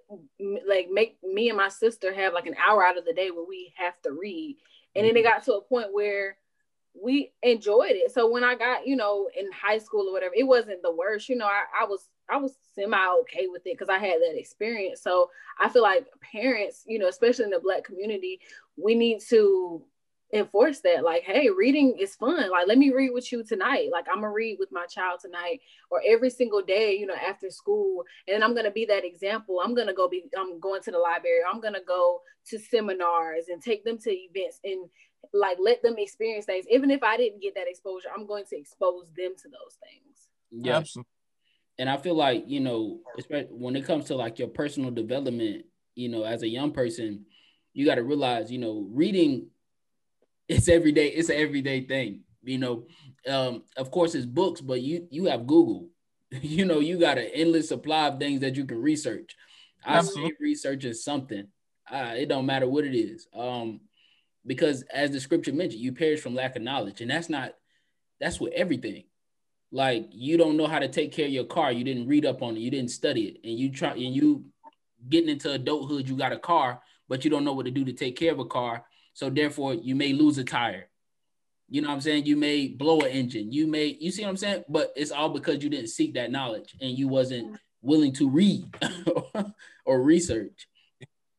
like 0.68 0.88
make 0.90 1.16
me 1.24 1.48
and 1.48 1.56
my 1.56 1.68
sister 1.68 2.12
have 2.12 2.34
like 2.34 2.46
an 2.46 2.56
hour 2.64 2.84
out 2.84 2.98
of 2.98 3.04
the 3.04 3.14
day 3.14 3.30
where 3.30 3.46
we 3.48 3.72
have 3.76 4.00
to 4.02 4.12
read, 4.12 4.58
and 4.94 5.06
then 5.06 5.16
it 5.16 5.20
mm-hmm. 5.20 5.28
got 5.28 5.44
to 5.44 5.54
a 5.54 5.62
point 5.62 5.88
where 5.92 6.36
we 7.02 7.32
enjoyed 7.42 7.92
it. 7.92 8.12
So 8.12 8.30
when 8.30 8.44
I 8.44 8.54
got, 8.54 8.86
you 8.86 8.94
know, 8.94 9.28
in 9.36 9.50
high 9.50 9.78
school 9.78 10.08
or 10.08 10.12
whatever, 10.12 10.34
it 10.36 10.46
wasn't 10.46 10.82
the 10.82 10.94
worst. 10.94 11.28
You 11.28 11.36
know, 11.36 11.46
I, 11.46 11.62
I 11.82 11.86
was 11.86 12.08
I 12.30 12.36
was 12.36 12.56
semi 12.74 12.96
okay 13.20 13.46
with 13.48 13.66
it 13.66 13.76
because 13.78 13.88
I 13.88 13.98
had 13.98 14.20
that 14.20 14.38
experience. 14.38 15.02
So 15.02 15.30
I 15.60 15.68
feel 15.68 15.82
like 15.82 16.06
parents, 16.20 16.84
you 16.86 16.98
know, 16.98 17.08
especially 17.08 17.44
in 17.44 17.50
the 17.50 17.60
black 17.60 17.84
community, 17.84 18.40
we 18.76 18.94
need 18.94 19.20
to 19.28 19.82
enforce 20.32 20.80
that. 20.80 21.04
Like, 21.04 21.22
hey, 21.22 21.48
reading 21.50 21.96
is 21.98 22.16
fun. 22.16 22.50
Like, 22.50 22.66
let 22.66 22.78
me 22.78 22.90
read 22.90 23.10
with 23.12 23.30
you 23.30 23.44
tonight. 23.44 23.90
Like, 23.92 24.06
I'm 24.08 24.22
gonna 24.22 24.32
read 24.32 24.56
with 24.58 24.72
my 24.72 24.86
child 24.86 25.20
tonight 25.20 25.60
or 25.90 26.02
every 26.06 26.30
single 26.30 26.62
day, 26.62 26.96
you 26.96 27.06
know, 27.06 27.14
after 27.14 27.50
school. 27.50 28.04
And 28.26 28.42
I'm 28.42 28.54
gonna 28.54 28.70
be 28.70 28.84
that 28.86 29.04
example. 29.04 29.60
I'm 29.62 29.74
gonna 29.74 29.94
go 29.94 30.08
be 30.08 30.24
I'm 30.36 30.58
going 30.60 30.82
to 30.82 30.90
the 30.90 30.98
library. 30.98 31.40
I'm 31.50 31.60
gonna 31.60 31.84
go 31.86 32.22
to 32.46 32.58
seminars 32.58 33.48
and 33.48 33.62
take 33.62 33.84
them 33.84 33.98
to 33.98 34.10
events 34.10 34.60
and 34.64 34.88
like 35.32 35.58
let 35.60 35.82
them 35.82 35.94
experience 35.98 36.46
things. 36.46 36.66
Even 36.70 36.90
if 36.90 37.02
I 37.02 37.16
didn't 37.16 37.40
get 37.40 37.54
that 37.54 37.68
exposure, 37.68 38.08
I'm 38.14 38.26
going 38.26 38.44
to 38.50 38.58
expose 38.58 39.06
them 39.16 39.34
to 39.42 39.48
those 39.48 39.78
things. 39.82 40.28
Yeah. 40.50 40.78
Absolutely 40.78 41.13
and 41.78 41.88
I 41.90 41.96
feel 41.96 42.14
like 42.14 42.44
you 42.46 42.60
know, 42.60 43.00
especially 43.18 43.48
when 43.50 43.76
it 43.76 43.84
comes 43.84 44.06
to 44.06 44.16
like 44.16 44.38
your 44.38 44.48
personal 44.48 44.90
development, 44.90 45.64
you 45.94 46.08
know, 46.08 46.24
as 46.24 46.42
a 46.42 46.48
young 46.48 46.72
person, 46.72 47.26
you 47.72 47.84
got 47.84 47.96
to 47.96 48.02
realize, 48.02 48.50
you 48.50 48.58
know, 48.58 48.86
reading 48.90 49.48
it's 50.48 50.68
everyday. 50.68 51.08
It's 51.08 51.28
an 51.28 51.36
everyday 51.36 51.86
thing. 51.86 52.20
You 52.42 52.58
know, 52.58 52.86
um, 53.26 53.62
of 53.76 53.90
course, 53.90 54.14
it's 54.14 54.26
books, 54.26 54.60
but 54.60 54.80
you 54.80 55.06
you 55.10 55.26
have 55.26 55.46
Google. 55.46 55.88
you 56.30 56.64
know, 56.64 56.80
you 56.80 56.98
got 56.98 57.18
an 57.18 57.30
endless 57.32 57.68
supply 57.68 58.08
of 58.08 58.18
things 58.18 58.40
that 58.40 58.56
you 58.56 58.64
can 58.64 58.80
research. 58.80 59.34
I 59.86 60.00
see 60.02 60.32
research 60.40 60.84
is 60.84 61.04
something. 61.04 61.46
Uh, 61.90 62.14
it 62.16 62.28
don't 62.28 62.46
matter 62.46 62.66
what 62.66 62.84
it 62.84 62.96
is. 62.96 63.26
Um, 63.34 63.80
because 64.46 64.82
as 64.92 65.10
the 65.10 65.20
scripture 65.20 65.52
mentioned, 65.52 65.82
you 65.82 65.92
perish 65.92 66.20
from 66.20 66.34
lack 66.34 66.56
of 66.56 66.62
knowledge, 66.62 67.00
and 67.00 67.10
that's 67.10 67.28
not 67.28 67.54
that's 68.20 68.40
with 68.40 68.52
everything 68.54 69.04
like 69.72 70.08
you 70.10 70.36
don't 70.36 70.56
know 70.56 70.66
how 70.66 70.78
to 70.78 70.88
take 70.88 71.12
care 71.12 71.26
of 71.26 71.32
your 71.32 71.44
car. 71.44 71.72
You 71.72 71.84
didn't 71.84 72.06
read 72.06 72.26
up 72.26 72.42
on 72.42 72.56
it. 72.56 72.60
You 72.60 72.70
didn't 72.70 72.90
study 72.90 73.22
it. 73.22 73.48
And 73.48 73.58
you 73.58 73.72
try 73.72 73.90
and 73.90 74.14
you 74.14 74.44
getting 75.08 75.28
into 75.28 75.52
adulthood 75.52 76.08
you 76.08 76.16
got 76.16 76.32
a 76.32 76.38
car 76.38 76.80
but 77.08 77.24
you 77.24 77.30
don't 77.30 77.44
know 77.44 77.52
what 77.52 77.66
to 77.66 77.70
do 77.70 77.84
to 77.84 77.92
take 77.92 78.16
care 78.16 78.32
of 78.32 78.38
a 78.38 78.44
car. 78.44 78.84
So 79.12 79.30
therefore 79.30 79.74
you 79.74 79.94
may 79.94 80.12
lose 80.12 80.38
a 80.38 80.44
tire. 80.44 80.88
You 81.68 81.82
know 81.82 81.88
what 81.88 81.94
i'm 81.94 82.00
saying? 82.00 82.26
You 82.26 82.36
may 82.36 82.68
blow 82.68 83.00
an 83.00 83.08
engine. 83.08 83.52
You 83.52 83.66
may 83.66 83.96
you 84.00 84.10
see 84.10 84.22
what 84.22 84.30
i'm 84.30 84.36
saying? 84.36 84.64
But 84.68 84.92
it's 84.96 85.10
all 85.10 85.30
because 85.30 85.62
you 85.62 85.70
didn't 85.70 85.88
seek 85.88 86.14
that 86.14 86.30
knowledge 86.30 86.74
and 86.80 86.96
you 86.96 87.08
wasn't 87.08 87.58
willing 87.82 88.12
to 88.14 88.28
read 88.28 88.64
or 89.84 90.02
research. 90.02 90.66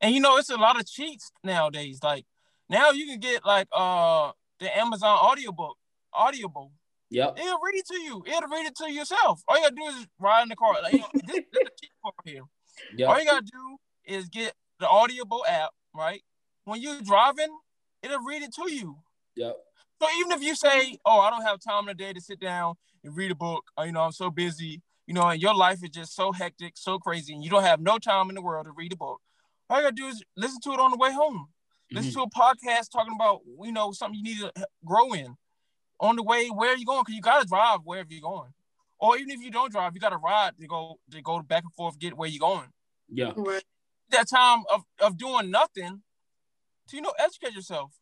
And 0.00 0.14
you 0.14 0.20
know 0.20 0.36
it's 0.36 0.50
a 0.50 0.56
lot 0.56 0.78
of 0.78 0.86
cheats 0.86 1.32
nowadays. 1.42 2.00
Like 2.02 2.24
now 2.68 2.90
you 2.90 3.06
can 3.06 3.20
get 3.20 3.44
like 3.44 3.68
uh 3.72 4.32
the 4.58 4.76
amazon 4.76 5.18
audiobook 5.18 5.76
audible 6.12 6.72
Yep. 7.10 7.38
It'll 7.38 7.60
read 7.64 7.76
it 7.76 7.86
to 7.86 8.00
you. 8.00 8.24
It'll 8.26 8.48
read 8.48 8.66
it 8.66 8.76
to 8.76 8.90
yourself. 8.90 9.42
All 9.48 9.56
you 9.56 9.62
gotta 9.62 9.74
do 9.74 9.86
is 9.86 10.06
ride 10.18 10.42
in 10.42 10.48
the 10.48 10.56
car. 10.56 10.74
Like, 10.82 10.92
you 10.92 10.98
know, 11.00 11.08
this, 11.14 11.44
this 11.52 11.62
is 11.62 11.70
cheap 11.80 11.90
part 12.02 12.14
here. 12.24 12.42
Yep. 12.96 13.08
All 13.08 13.18
you 13.18 13.26
gotta 13.26 13.44
do 13.44 13.76
is 14.04 14.28
get 14.28 14.54
the 14.80 14.88
Audible 14.88 15.44
app, 15.48 15.70
right? 15.94 16.22
When 16.64 16.80
you're 16.80 17.00
driving, 17.00 17.56
it'll 18.02 18.22
read 18.22 18.42
it 18.42 18.52
to 18.54 18.72
you. 18.72 18.96
Yep. 19.36 19.56
So 20.02 20.08
even 20.18 20.32
if 20.32 20.42
you 20.42 20.54
say, 20.54 20.98
"Oh, 21.04 21.20
I 21.20 21.30
don't 21.30 21.42
have 21.42 21.60
time 21.60 21.82
in 21.82 21.86
the 21.86 21.94
day 21.94 22.12
to 22.12 22.20
sit 22.20 22.40
down 22.40 22.74
and 23.04 23.16
read 23.16 23.30
a 23.30 23.34
book," 23.36 23.64
or, 23.78 23.86
you 23.86 23.92
know, 23.92 24.02
I'm 24.02 24.12
so 24.12 24.30
busy, 24.30 24.82
you 25.06 25.14
know, 25.14 25.22
and 25.22 25.40
your 25.40 25.54
life 25.54 25.82
is 25.82 25.90
just 25.90 26.14
so 26.14 26.32
hectic, 26.32 26.72
so 26.76 26.98
crazy, 26.98 27.32
and 27.32 27.42
you 27.42 27.50
don't 27.50 27.62
have 27.62 27.80
no 27.80 27.98
time 27.98 28.28
in 28.28 28.34
the 28.34 28.42
world 28.42 28.66
to 28.66 28.72
read 28.72 28.92
a 28.92 28.96
book. 28.96 29.20
All 29.70 29.78
you 29.78 29.84
gotta 29.84 29.94
do 29.94 30.08
is 30.08 30.22
listen 30.36 30.60
to 30.62 30.72
it 30.72 30.80
on 30.80 30.90
the 30.90 30.96
way 30.96 31.12
home. 31.12 31.48
Listen 31.92 32.10
mm-hmm. 32.10 32.20
to 32.20 32.26
a 32.26 32.30
podcast 32.30 32.90
talking 32.90 33.14
about, 33.14 33.42
you 33.62 33.72
know, 33.72 33.92
something 33.92 34.18
you 34.18 34.24
need 34.24 34.40
to 34.40 34.66
grow 34.84 35.12
in 35.12 35.36
on 36.00 36.16
the 36.16 36.22
way 36.22 36.48
where 36.48 36.72
are 36.72 36.76
you 36.76 36.86
going? 36.86 37.02
Because 37.02 37.14
you 37.14 37.22
gotta 37.22 37.46
drive 37.46 37.80
wherever 37.84 38.08
you're 38.10 38.20
going. 38.20 38.52
Or 38.98 39.16
even 39.16 39.30
if 39.30 39.40
you 39.40 39.50
don't 39.50 39.70
drive, 39.70 39.92
you 39.94 40.00
gotta 40.00 40.16
ride 40.16 40.56
to 40.58 40.66
go 40.66 40.98
to 41.10 41.22
go 41.22 41.40
back 41.42 41.64
and 41.64 41.72
forth, 41.74 41.98
get 41.98 42.16
where 42.16 42.28
you're 42.28 42.40
going. 42.40 42.68
Yeah. 43.08 43.32
Right. 43.36 43.62
That 44.10 44.28
time 44.28 44.60
of, 44.72 44.84
of 45.00 45.18
doing 45.18 45.50
nothing 45.50 46.02
to 46.88 46.96
you 46.96 47.02
know 47.02 47.12
educate 47.18 47.54
yourself. 47.54 47.92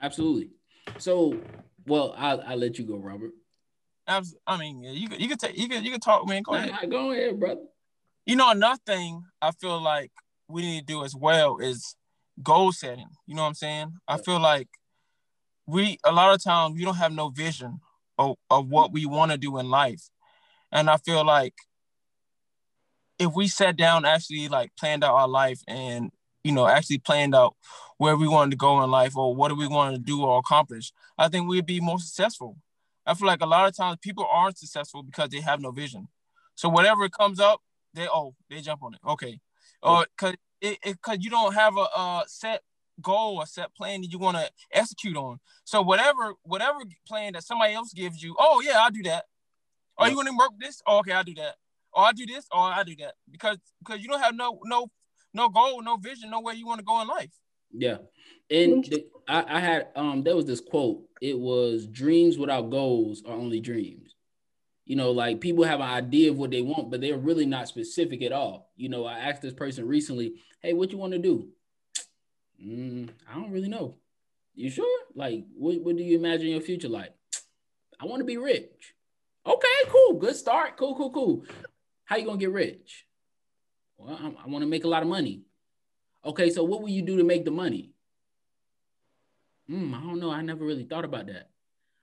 Absolutely. 0.00 0.50
So 0.98 1.38
well, 1.86 2.14
I'll, 2.16 2.42
I'll 2.42 2.56
let 2.56 2.78
you 2.78 2.84
go, 2.84 2.96
Robert. 2.96 3.32
I 4.08 4.22
mean, 4.58 4.82
you 4.84 5.08
you 5.18 5.28
can 5.28 5.36
take 5.36 5.58
you 5.58 5.68
can 5.68 5.84
you 5.84 5.90
can 5.90 6.00
talk, 6.00 6.28
man. 6.28 6.42
Go 6.42 6.54
ahead. 6.54 6.90
Go 6.90 7.10
ahead, 7.10 7.40
brother. 7.40 7.62
You 8.24 8.36
know, 8.36 8.50
another 8.50 8.78
thing 8.86 9.24
I 9.42 9.50
feel 9.52 9.80
like 9.80 10.12
we 10.48 10.62
need 10.62 10.80
to 10.80 10.86
do 10.86 11.04
as 11.04 11.14
well 11.14 11.58
is 11.58 11.96
goal 12.42 12.72
setting. 12.72 13.08
You 13.26 13.34
know 13.34 13.42
what 13.42 13.48
I'm 13.48 13.54
saying? 13.54 13.92
I 14.06 14.18
feel 14.18 14.40
like 14.40 14.68
we 15.66 15.98
a 16.04 16.12
lot 16.12 16.34
of 16.34 16.42
times 16.42 16.74
we 16.74 16.84
don't 16.84 16.96
have 16.96 17.12
no 17.12 17.28
vision 17.28 17.80
of, 18.18 18.36
of 18.50 18.68
what 18.68 18.92
we 18.92 19.06
want 19.06 19.32
to 19.32 19.38
do 19.38 19.58
in 19.58 19.68
life. 19.68 20.08
And 20.72 20.88
I 20.88 20.96
feel 20.96 21.24
like 21.24 21.54
if 23.18 23.32
we 23.34 23.48
sat 23.48 23.76
down 23.76 24.04
actually 24.04 24.48
like 24.48 24.70
planned 24.78 25.04
out 25.04 25.14
our 25.14 25.28
life 25.28 25.60
and 25.66 26.10
you 26.44 26.52
know 26.52 26.66
actually 26.66 26.98
planned 26.98 27.34
out 27.34 27.56
where 27.98 28.16
we 28.16 28.28
wanted 28.28 28.50
to 28.50 28.56
go 28.56 28.82
in 28.82 28.90
life 28.90 29.16
or 29.16 29.34
what 29.34 29.48
do 29.48 29.54
we 29.54 29.66
want 29.66 29.96
to 29.96 30.00
do 30.00 30.22
or 30.22 30.38
accomplish, 30.38 30.92
I 31.18 31.28
think 31.28 31.48
we'd 31.48 31.66
be 31.66 31.80
more 31.80 31.98
successful. 31.98 32.56
I 33.06 33.14
feel 33.14 33.26
like 33.26 33.40
a 33.40 33.46
lot 33.46 33.68
of 33.68 33.76
times 33.76 33.98
people 34.00 34.26
aren't 34.30 34.58
successful 34.58 35.02
because 35.02 35.30
they 35.30 35.40
have 35.40 35.60
no 35.60 35.70
vision. 35.70 36.08
So 36.54 36.68
whatever 36.68 37.08
comes 37.08 37.40
up, 37.40 37.60
they 37.94 38.06
oh 38.06 38.34
they 38.50 38.60
jump 38.60 38.82
on 38.82 38.94
it. 38.94 39.00
Okay, 39.06 39.40
or 39.82 39.98
uh, 39.98 40.04
cause 40.16 40.34
it, 40.60 40.78
it 40.84 41.02
cause 41.02 41.18
you 41.20 41.30
don't 41.30 41.54
have 41.54 41.76
a, 41.76 41.80
a 41.80 42.24
set 42.26 42.62
goal 43.02 43.38
or 43.38 43.46
set 43.46 43.74
plan 43.74 44.00
that 44.00 44.12
you 44.12 44.18
want 44.18 44.36
to 44.36 44.50
execute 44.72 45.16
on. 45.16 45.38
So 45.64 45.82
whatever 45.82 46.34
whatever 46.42 46.78
plan 47.06 47.34
that 47.34 47.44
somebody 47.44 47.74
else 47.74 47.92
gives 47.92 48.22
you, 48.22 48.34
oh 48.38 48.62
yeah, 48.64 48.78
I'll 48.78 48.90
do 48.90 49.02
that. 49.04 49.24
Are 49.98 50.08
you 50.08 50.16
want 50.16 50.28
to 50.28 50.36
work 50.36 50.52
this? 50.58 50.82
Oh, 50.86 50.98
okay, 50.98 51.12
I'll 51.12 51.24
do 51.24 51.34
that. 51.34 51.56
Or 51.92 52.04
I 52.04 52.12
do 52.12 52.26
this, 52.26 52.46
or 52.52 52.60
I 52.60 52.82
do 52.82 52.94
that. 52.96 53.14
Because 53.30 53.58
because 53.84 54.02
you 54.02 54.08
don't 54.08 54.20
have 54.20 54.34
no 54.34 54.60
no 54.64 54.90
no 55.32 55.48
goal, 55.48 55.82
no 55.82 55.96
vision, 55.96 56.30
no 56.30 56.40
where 56.40 56.54
you 56.54 56.66
want 56.66 56.78
to 56.78 56.84
go 56.84 57.00
in 57.00 57.08
life. 57.08 57.32
Yeah. 57.72 57.98
And 58.50 58.84
the, 58.84 59.06
I, 59.28 59.56
I 59.56 59.60
had 59.60 59.88
um 59.96 60.22
there 60.22 60.36
was 60.36 60.46
this 60.46 60.60
quote. 60.60 61.02
It 61.20 61.38
was 61.38 61.86
dreams 61.86 62.38
without 62.38 62.70
goals 62.70 63.22
are 63.26 63.34
only 63.34 63.60
dreams. 63.60 64.14
You 64.84 64.94
know, 64.94 65.10
like 65.10 65.40
people 65.40 65.64
have 65.64 65.80
an 65.80 65.88
idea 65.88 66.30
of 66.30 66.38
what 66.38 66.52
they 66.52 66.62
want, 66.62 66.90
but 66.90 67.00
they're 67.00 67.18
really 67.18 67.46
not 67.46 67.66
specific 67.66 68.22
at 68.22 68.30
all. 68.32 68.70
You 68.76 68.88
know, 68.88 69.04
I 69.04 69.18
asked 69.18 69.42
this 69.42 69.52
person 69.52 69.86
recently, 69.88 70.34
hey, 70.62 70.74
what 70.74 70.92
you 70.92 70.98
want 70.98 71.12
to 71.12 71.18
do? 71.18 71.48
Mm, 72.64 73.10
I 73.30 73.34
don't 73.34 73.50
really 73.50 73.68
know. 73.68 73.96
You 74.54 74.70
sure? 74.70 75.00
Like, 75.14 75.44
what, 75.54 75.80
what 75.82 75.96
do 75.96 76.02
you 76.02 76.18
imagine 76.18 76.48
your 76.48 76.60
future 76.60 76.88
like? 76.88 77.14
I 78.00 78.06
want 78.06 78.20
to 78.20 78.24
be 78.24 78.36
rich. 78.36 78.94
Okay, 79.46 79.68
cool. 79.88 80.14
Good 80.14 80.36
start. 80.36 80.76
Cool, 80.76 80.94
cool, 80.96 81.10
cool. 81.10 81.44
How 82.04 82.16
you 82.16 82.24
gonna 82.24 82.38
get 82.38 82.50
rich? 82.50 83.06
Well, 83.96 84.18
I, 84.20 84.44
I 84.44 84.48
want 84.48 84.62
to 84.62 84.68
make 84.68 84.84
a 84.84 84.88
lot 84.88 85.02
of 85.02 85.08
money. 85.08 85.42
Okay, 86.24 86.50
so 86.50 86.64
what 86.64 86.82
will 86.82 86.88
you 86.88 87.02
do 87.02 87.16
to 87.16 87.24
make 87.24 87.44
the 87.44 87.50
money? 87.50 87.92
Hmm, 89.68 89.94
I 89.94 90.00
don't 90.00 90.20
know. 90.20 90.30
I 90.30 90.42
never 90.42 90.64
really 90.64 90.84
thought 90.84 91.04
about 91.04 91.26
that. 91.26 91.50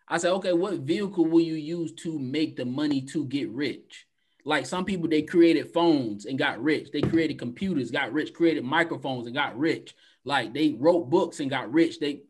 I 0.08 0.18
said, 0.18 0.32
okay, 0.34 0.54
what 0.54 0.80
vehicle 0.80 1.26
will 1.26 1.42
you 1.42 1.56
use 1.56 1.94
to 2.04 2.20
make 2.20 2.56
the 2.56 2.66
money 2.66 3.02
to 3.08 3.26
get 3.26 3.50
rich? 3.50 4.06
Like 4.46 4.66
some 4.66 4.86
people, 4.86 5.08
they 5.08 5.22
created 5.22 5.72
phones 5.74 6.26
and 6.26 6.38
got 6.38 6.62
rich. 6.62 6.92
They 6.92 7.02
created 7.02 7.40
computers, 7.40 7.92
got 7.92 8.12
rich, 8.12 8.34
created 8.34 8.64
microphones 8.64 9.26
and 9.26 9.36
got 9.36 9.58
rich. 9.58 9.96
Like 10.26 10.54
they 10.54 10.76
wrote 10.78 11.10
books 11.10 11.40
and 11.40 11.50
got 11.50 11.72
rich. 11.72 12.00
They 12.00 12.24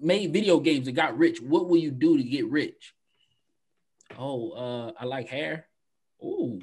made 0.00 0.32
video 0.32 0.58
games 0.58 0.86
and 0.86 0.96
got 0.96 1.16
rich. 1.16 1.40
What 1.40 1.68
will 1.68 1.76
you 1.78 1.90
do 1.90 2.16
to 2.16 2.22
get 2.24 2.46
rich? 2.46 2.94
Oh, 4.18 4.50
uh, 4.50 4.92
I 4.98 5.04
like 5.04 5.28
hair. 5.28 5.66
Ooh. 6.22 6.60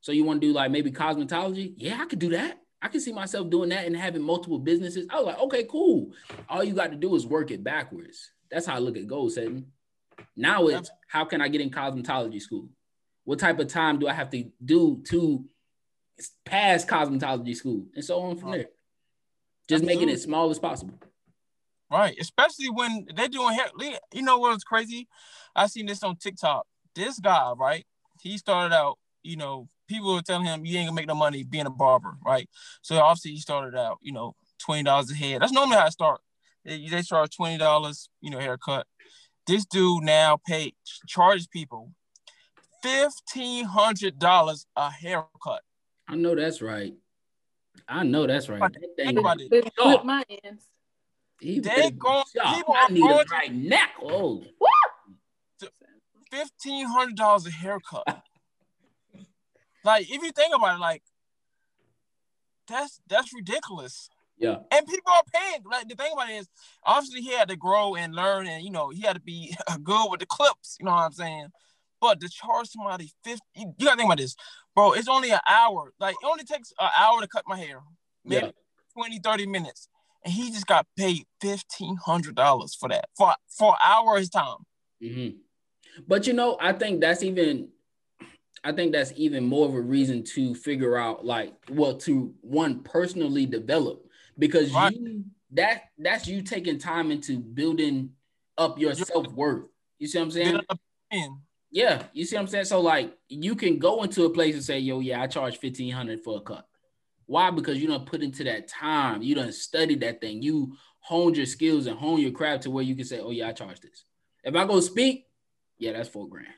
So 0.00 0.12
you 0.12 0.24
want 0.24 0.40
to 0.40 0.46
do 0.46 0.52
like 0.52 0.70
maybe 0.70 0.90
cosmetology? 0.92 1.74
Yeah, 1.76 1.98
I 2.00 2.06
could 2.06 2.20
do 2.20 2.30
that. 2.30 2.60
I 2.82 2.88
can 2.88 3.00
see 3.00 3.12
myself 3.12 3.50
doing 3.50 3.68
that 3.70 3.86
and 3.86 3.96
having 3.96 4.22
multiple 4.22 4.58
businesses. 4.58 5.06
I 5.10 5.16
was 5.16 5.26
like, 5.26 5.38
okay, 5.40 5.64
cool. 5.64 6.12
All 6.48 6.64
you 6.64 6.72
got 6.72 6.90
to 6.90 6.96
do 6.96 7.14
is 7.14 7.26
work 7.26 7.50
it 7.50 7.62
backwards. 7.62 8.30
That's 8.50 8.66
how 8.66 8.76
I 8.76 8.78
look 8.78 8.96
at 8.96 9.06
goal 9.06 9.28
setting. 9.28 9.66
Now 10.36 10.68
it's 10.68 10.90
how 11.06 11.24
can 11.24 11.40
I 11.40 11.48
get 11.48 11.60
in 11.60 11.70
cosmetology 11.70 12.40
school? 12.40 12.68
What 13.30 13.38
type 13.38 13.60
of 13.60 13.68
time 13.68 14.00
do 14.00 14.08
I 14.08 14.12
have 14.12 14.28
to 14.30 14.44
do 14.64 15.00
to 15.04 15.44
pass 16.44 16.84
cosmetology 16.84 17.54
school? 17.54 17.86
And 17.94 18.04
so 18.04 18.18
on 18.22 18.36
from 18.36 18.50
there. 18.50 18.70
Just 19.68 19.84
Absolutely. 19.84 19.94
making 19.94 20.08
it 20.08 20.20
small 20.20 20.50
as 20.50 20.58
possible. 20.58 20.98
Right. 21.92 22.16
Especially 22.20 22.70
when 22.70 23.06
they're 23.14 23.28
doing 23.28 23.54
hair. 23.54 23.68
You 24.12 24.22
know 24.22 24.38
what's 24.38 24.64
crazy? 24.64 25.06
I 25.54 25.68
seen 25.68 25.86
this 25.86 26.02
on 26.02 26.16
TikTok. 26.16 26.66
This 26.96 27.20
guy, 27.20 27.52
right? 27.56 27.86
He 28.20 28.36
started 28.36 28.74
out, 28.74 28.98
you 29.22 29.36
know, 29.36 29.68
people 29.88 30.12
were 30.12 30.22
telling 30.22 30.46
him 30.46 30.66
you 30.66 30.76
ain't 30.78 30.88
gonna 30.88 30.96
make 30.96 31.06
no 31.06 31.14
money 31.14 31.44
being 31.44 31.66
a 31.66 31.70
barber, 31.70 32.16
right? 32.26 32.48
So 32.82 32.98
obviously 32.98 33.30
he 33.30 33.38
started 33.38 33.78
out, 33.78 33.98
you 34.02 34.10
know, 34.12 34.34
twenty 34.58 34.82
dollars 34.82 35.12
a 35.12 35.14
head. 35.14 35.40
That's 35.40 35.52
normally 35.52 35.76
how 35.76 35.86
I 35.86 35.90
start. 35.90 36.20
They, 36.64 36.84
they 36.88 37.02
charge 37.02 37.36
twenty 37.36 37.58
dollars, 37.58 38.08
you 38.20 38.30
know, 38.30 38.40
haircut. 38.40 38.88
This 39.46 39.64
dude 39.66 40.02
now 40.02 40.40
pay 40.44 40.72
charges 41.06 41.46
people 41.46 41.92
fifteen 42.82 43.64
hundred 43.64 44.18
dollars 44.18 44.66
a 44.76 44.90
haircut. 44.90 45.62
I 46.08 46.16
know 46.16 46.34
that's 46.34 46.60
right. 46.62 46.94
I 47.88 48.04
know 48.04 48.26
that's 48.26 48.48
right. 48.48 48.60
That 48.60 48.82
think 48.96 49.18
about 49.18 49.40
it. 49.40 49.72
Flip 49.76 50.04
my 50.04 50.24
ends. 50.44 50.64
They 51.40 51.90
go. 51.90 52.22
People 52.54 52.74
I 52.76 52.88
need 52.92 53.10
a 53.10 53.24
right 53.30 53.52
neck. 53.54 53.90
Oh. 54.02 54.42
Fifteen 56.30 56.86
hundred 56.86 57.16
dollars 57.16 57.46
a 57.46 57.50
haircut. 57.50 58.04
like 59.84 60.10
if 60.10 60.22
you 60.22 60.30
think 60.30 60.54
about 60.54 60.76
it, 60.76 60.80
like 60.80 61.02
that's 62.68 63.00
that's 63.08 63.34
ridiculous. 63.34 64.08
Yeah. 64.38 64.56
And 64.70 64.86
people 64.86 65.12
are 65.12 65.22
paying. 65.32 65.62
Like 65.70 65.88
the 65.88 65.94
thing 65.94 66.10
about 66.12 66.30
it 66.30 66.34
is, 66.34 66.48
obviously 66.84 67.20
he 67.20 67.32
had 67.32 67.48
to 67.48 67.56
grow 67.56 67.94
and 67.94 68.14
learn, 68.14 68.46
and 68.46 68.64
you 68.64 68.70
know 68.70 68.90
he 68.90 69.02
had 69.02 69.16
to 69.16 69.20
be 69.20 69.54
good 69.82 70.10
with 70.10 70.20
the 70.20 70.26
clips. 70.26 70.76
You 70.78 70.86
know 70.86 70.92
what 70.92 71.02
I'm 71.02 71.12
saying? 71.12 71.48
But 72.00 72.20
to 72.20 72.28
charge 72.28 72.68
somebody 72.68 73.10
fifty, 73.24 73.42
you 73.56 73.72
gotta 73.80 73.96
think 73.96 74.08
about 74.08 74.18
this, 74.18 74.36
bro. 74.74 74.92
It's 74.92 75.08
only 75.08 75.30
an 75.30 75.40
hour. 75.48 75.92
Like 75.98 76.14
it 76.14 76.26
only 76.26 76.44
takes 76.44 76.72
an 76.80 76.88
hour 76.96 77.20
to 77.20 77.28
cut 77.28 77.44
my 77.46 77.58
hair, 77.58 77.80
maybe 78.24 78.46
yeah. 78.46 78.52
20, 78.96 79.18
30 79.18 79.46
minutes, 79.46 79.88
and 80.24 80.32
he 80.32 80.50
just 80.50 80.66
got 80.66 80.86
paid 80.96 81.24
fifteen 81.40 81.96
hundred 81.96 82.36
dollars 82.36 82.74
for 82.74 82.88
that 82.88 83.06
for 83.16 83.34
for 83.48 83.72
an 83.72 83.78
hour 83.84 84.14
of 84.14 84.20
his 84.20 84.30
time. 84.30 84.58
Mm-hmm. 85.02 85.36
But 86.06 86.26
you 86.26 86.32
know, 86.32 86.56
I 86.60 86.72
think 86.72 87.00
that's 87.00 87.22
even 87.22 87.68
I 88.62 88.72
think 88.72 88.92
that's 88.92 89.12
even 89.16 89.44
more 89.44 89.66
of 89.66 89.74
a 89.74 89.80
reason 89.80 90.22
to 90.34 90.54
figure 90.54 90.96
out 90.96 91.24
like 91.24 91.54
well 91.70 91.96
to 91.98 92.34
one 92.40 92.80
personally 92.80 93.46
develop 93.46 94.06
because 94.38 94.72
right. 94.72 94.94
you 94.94 95.24
that 95.52 95.84
that's 95.98 96.28
you 96.28 96.42
taking 96.42 96.78
time 96.78 97.10
into 97.10 97.38
building 97.38 98.10
up 98.58 98.78
your 98.78 98.94
self-worth. 98.94 99.64
You 99.98 100.06
see 100.06 100.18
what 100.18 100.24
I'm 100.24 100.30
saying? 100.30 100.60
Yeah, 101.70 102.02
you 102.12 102.24
see 102.24 102.36
what 102.36 102.42
I'm 102.42 102.48
saying? 102.48 102.64
So 102.64 102.80
like 102.80 103.16
you 103.28 103.54
can 103.54 103.78
go 103.78 104.02
into 104.02 104.24
a 104.24 104.30
place 104.30 104.54
and 104.54 104.64
say, 104.64 104.78
yo, 104.78 105.00
yeah, 105.00 105.22
I 105.22 105.26
charge 105.26 105.58
1500 105.62 106.20
for 106.22 106.38
a 106.38 106.40
cut. 106.40 106.66
Why? 107.26 107.50
Because 107.50 107.80
you 107.80 107.86
don't 107.86 108.06
put 108.06 108.22
into 108.22 108.42
that 108.44 108.66
time, 108.66 109.22
you 109.22 109.34
don't 109.34 109.54
study 109.54 109.94
that 109.96 110.20
thing, 110.20 110.42
you 110.42 110.76
honed 110.98 111.36
your 111.36 111.46
skills 111.46 111.86
and 111.86 111.96
hone 111.96 112.20
your 112.20 112.32
craft 112.32 112.64
to 112.64 112.70
where 112.70 112.82
you 112.84 112.96
can 112.96 113.04
say, 113.04 113.20
Oh, 113.20 113.30
yeah, 113.30 113.48
I 113.48 113.52
charge 113.52 113.80
this. 113.80 114.04
If 114.42 114.54
I 114.56 114.66
go 114.66 114.80
speak, 114.80 115.26
yeah, 115.78 115.92
that's 115.92 116.08
four 116.08 116.28
grand. 116.28 116.48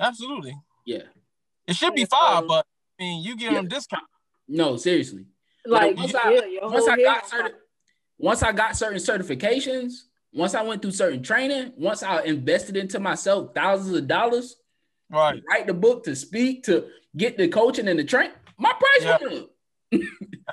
Absolutely. 0.00 0.56
Yeah. 0.86 1.02
It 1.66 1.76
should 1.76 1.94
be 1.94 2.06
five, 2.06 2.46
but 2.46 2.64
I 2.98 3.02
mean 3.02 3.22
you 3.22 3.36
give 3.36 3.52
yeah. 3.52 3.58
them 3.58 3.68
discount. 3.68 4.04
No, 4.48 4.76
seriously. 4.76 5.26
Like 5.66 5.96
once, 5.96 6.14
I, 6.14 6.58
once 6.62 6.88
I 6.88 6.96
got 6.96 7.28
certain 7.28 7.52
once 8.18 8.42
I 8.42 8.52
got 8.52 8.76
certain 8.76 8.98
certifications, 8.98 10.07
once 10.32 10.54
I 10.54 10.62
went 10.62 10.82
through 10.82 10.92
certain 10.92 11.22
training, 11.22 11.72
once 11.76 12.02
I 12.02 12.22
invested 12.22 12.76
into 12.76 13.00
myself 13.00 13.54
thousands 13.54 13.96
of 13.96 14.06
dollars, 14.06 14.56
right? 15.10 15.40
write 15.48 15.66
the 15.66 15.74
book 15.74 16.04
to 16.04 16.14
speak 16.14 16.64
to 16.64 16.86
get 17.16 17.38
the 17.38 17.48
coaching 17.48 17.88
and 17.88 17.98
the 17.98 18.04
train, 18.04 18.30
my 18.58 18.72
price 18.72 19.02
yeah. 19.02 19.18
went 19.20 19.34
up. 19.34 19.50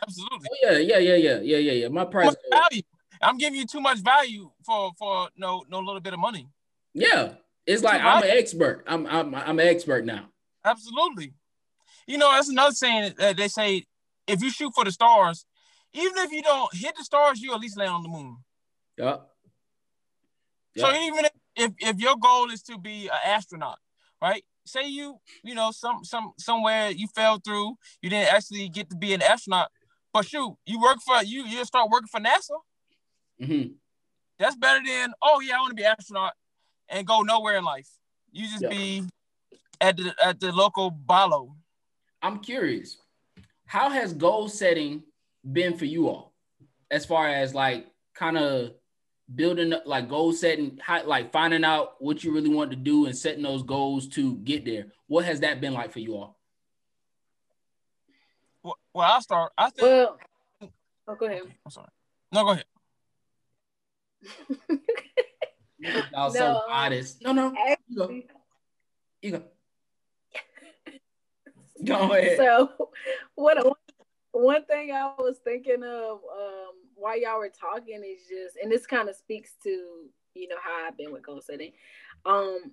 Absolutely. 0.02 0.50
Oh, 0.52 0.58
yeah, 0.64 0.78
yeah, 0.78 0.98
yeah, 0.98 1.16
yeah, 1.16 1.40
yeah, 1.42 1.58
yeah, 1.58 1.72
yeah. 1.74 1.88
My 1.90 2.06
price. 2.06 2.34
Value. 2.52 2.84
I'm 3.22 3.38
giving 3.38 3.60
you 3.60 3.66
too 3.66 3.82
much 3.82 4.00
value 4.00 4.52
for 4.66 4.92
for 4.98 5.30
no 5.38 5.64
no 5.70 5.80
little 5.80 6.02
bit 6.02 6.14
of 6.14 6.20
money. 6.20 6.48
Yeah, 6.94 7.34
it's 7.66 7.84
like 7.84 8.02
I'm 8.02 8.24
an 8.24 8.30
expert. 8.30 8.84
I'm 8.88 9.06
I'm 9.08 9.34
I'm 9.36 9.60
an 9.60 9.68
expert 9.68 10.06
now. 10.06 10.30
Absolutely. 10.64 11.34
You 12.08 12.18
know, 12.18 12.32
that's 12.32 12.50
another 12.50 12.74
saying 12.74 13.14
that 13.18 13.38
they 13.38 13.48
say 13.48 13.84
if 14.28 14.42
you 14.42 14.52
shoot 14.52 14.72
for 14.74 14.84
the 14.84 14.92
stars, 14.92 15.46
even 15.94 16.18
if 16.18 16.32
you 16.32 16.42
don't 16.42 16.74
hit 16.76 16.96
the 16.98 17.04
stars, 17.04 17.42
you 17.42 17.54
at 17.54 17.60
least 17.60 17.78
land 17.78 17.92
on 17.92 18.04
the 18.04 18.10
moon. 18.10 18.38
Yeah. 20.76 20.92
So 20.92 21.02
even 21.02 21.26
if, 21.26 21.32
if, 21.56 21.72
if 21.80 22.00
your 22.00 22.18
goal 22.18 22.50
is 22.52 22.62
to 22.64 22.78
be 22.78 23.08
an 23.08 23.20
astronaut, 23.26 23.78
right? 24.22 24.44
Say 24.66 24.88
you, 24.88 25.20
you 25.44 25.54
know, 25.54 25.72
some 25.72 26.04
some 26.04 26.34
somewhere 26.38 26.90
you 26.90 27.08
fell 27.16 27.40
through, 27.40 27.76
you 28.02 28.10
didn't 28.10 28.34
actually 28.34 28.68
get 28.70 28.90
to 28.90 28.96
be 28.96 29.14
an 29.14 29.22
astronaut, 29.22 29.70
but 30.12 30.26
shoot, 30.26 30.56
you 30.66 30.82
work 30.82 30.98
for 31.06 31.22
you 31.24 31.46
you 31.46 31.64
start 31.66 31.90
working 31.90 32.08
for 32.08 32.20
NASA. 32.20 32.58
Mm-hmm. 33.42 33.74
That's 34.40 34.56
better 34.56 34.80
than 34.86 35.14
oh 35.22 35.40
yeah, 35.42 35.58
I 35.58 35.60
want 35.60 35.72
to 35.72 35.76
be 35.76 35.86
astronaut 35.86 36.34
and 36.90 37.06
go 37.06 37.22
nowhere 37.22 37.58
in 37.58 37.64
life. 37.64 37.88
You 38.32 38.48
just 38.50 38.68
be 38.70 39.04
at 39.80 39.98
the 39.98 40.16
at 40.24 40.40
the 40.40 40.52
local 40.52 40.92
balo. 40.92 41.52
I'm 42.22 42.40
curious, 42.40 42.98
how 43.68 43.90
has 43.90 44.14
goal 44.14 44.50
setting 44.50 45.04
been 45.54 45.78
for 45.78 45.86
you 45.86 46.10
all, 46.10 46.34
as 46.90 47.06
far 47.06 47.28
as 47.28 47.54
like 47.54 47.86
kind 48.16 48.38
of 48.38 48.72
building 49.34 49.74
up 49.74 49.84
like 49.86 50.10
goal 50.10 50.34
setting, 50.34 50.80
how, 50.82 51.06
like 51.06 51.32
finding 51.32 51.64
out 51.64 51.96
what 52.00 52.24
you 52.24 52.34
really 52.34 52.50
want 52.50 52.72
to 52.72 52.76
do 52.76 53.06
and 53.06 53.18
setting 53.18 53.44
those 53.44 53.64
goals 53.64 54.08
to 54.10 54.36
get 54.38 54.66
there? 54.66 54.88
What 55.08 55.26
has 55.26 55.40
that 55.42 55.62
been 55.62 55.74
like 55.74 55.92
for 55.92 56.00
you 56.00 56.16
all? 56.16 56.38
Well, 58.64 58.78
well 58.94 59.12
I'll 59.12 59.22
start. 59.22 59.52
I 59.58 59.70
think. 59.70 59.82
Well, 59.82 60.18
oh, 61.08 61.16
go 61.16 61.26
ahead. 61.26 61.42
I'm 61.66 61.72
sorry. 61.72 61.90
No, 62.32 62.44
go 62.44 62.52
ahead. 62.52 62.66
Y'all 65.80 66.04
no, 66.14 66.20
um, 66.20 66.32
so 66.32 66.62
honest. 66.70 67.22
No, 67.22 67.32
no. 67.32 67.54
Actually, 67.70 68.28
you 69.22 69.32
go. 69.32 69.44
You 71.78 71.86
go. 71.86 72.08
Go 72.08 72.14
ahead. 72.14 72.38
So, 72.38 72.72
what 73.36 73.58
one 74.42 74.66
thing 74.66 74.92
I 74.92 75.14
was 75.18 75.38
thinking 75.44 75.84
of 75.84 76.12
um, 76.12 76.74
while 76.96 77.20
y'all 77.20 77.40
were 77.40 77.50
talking 77.50 78.04
is 78.04 78.28
just, 78.28 78.58
and 78.62 78.72
this 78.72 78.86
kind 78.86 79.10
of 79.10 79.16
speaks 79.16 79.52
to 79.64 79.70
you 80.34 80.48
know 80.48 80.58
how 80.62 80.88
I've 80.88 80.98
been 80.98 81.12
with 81.12 81.26
goal 81.26 81.42
setting. 81.42 81.72
Um, 82.26 82.72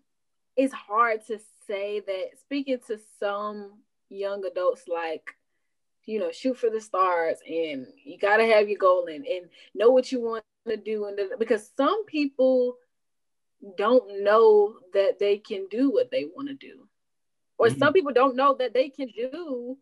it's 0.57 0.75
hard 0.75 1.25
to 1.29 1.39
say 1.67 2.01
that 2.01 2.39
speaking 2.41 2.79
to 2.89 2.99
some 3.19 3.79
young 4.09 4.45
adults 4.45 4.85
like 4.89 5.35
you 6.05 6.19
know 6.19 6.31
shoot 6.31 6.59
for 6.59 6.69
the 6.69 6.81
stars 6.81 7.39
and 7.49 7.87
you 8.05 8.19
got 8.19 8.37
to 8.39 8.47
have 8.47 8.69
your 8.69 8.79
goal 8.79 9.07
and, 9.07 9.25
and 9.25 9.47
know 9.75 9.91
what 9.91 10.13
you 10.13 10.21
want 10.21 10.45
to 10.69 10.77
do 10.77 11.07
and 11.07 11.19
because 11.39 11.71
some 11.77 12.05
people 12.05 12.77
don't 13.79 14.23
know 14.23 14.75
that 14.93 15.19
they 15.19 15.39
can 15.39 15.67
do 15.71 15.91
what 15.91 16.11
they 16.11 16.27
want 16.35 16.49
to 16.49 16.55
do 16.55 16.87
or 17.59 17.69
mm-hmm. 17.69 17.79
some 17.79 17.93
people 17.93 18.13
don't 18.13 18.37
know 18.37 18.55
that 18.59 18.75
they 18.75 18.89
can 18.89 19.09
do 19.09 19.79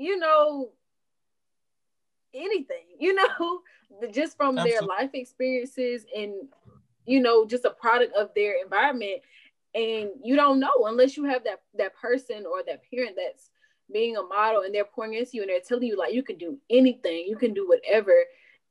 you 0.00 0.18
know 0.18 0.70
anything 2.34 2.84
you 2.98 3.14
know 3.14 3.60
just 4.12 4.36
from 4.36 4.58
Absolutely. 4.58 4.70
their 4.70 4.82
life 4.82 5.10
experiences 5.14 6.06
and 6.16 6.32
you 7.06 7.20
know 7.20 7.44
just 7.46 7.64
a 7.64 7.70
product 7.70 8.14
of 8.16 8.30
their 8.34 8.54
environment. 8.62 9.20
And 9.72 10.10
you 10.24 10.34
don't 10.34 10.58
know 10.58 10.72
unless 10.86 11.16
you 11.16 11.24
have 11.24 11.44
that 11.44 11.60
that 11.76 11.94
person 11.94 12.44
or 12.46 12.62
that 12.66 12.82
parent 12.90 13.16
that's 13.16 13.50
being 13.92 14.16
a 14.16 14.22
model 14.22 14.62
and 14.62 14.74
they're 14.74 14.84
pouring 14.84 15.14
into 15.14 15.32
you 15.34 15.42
and 15.42 15.50
they're 15.50 15.60
telling 15.60 15.86
you 15.88 15.96
like 15.96 16.14
you 16.14 16.22
can 16.22 16.38
do 16.38 16.58
anything 16.70 17.26
you 17.28 17.36
can 17.36 17.54
do 17.54 17.68
whatever. 17.68 18.14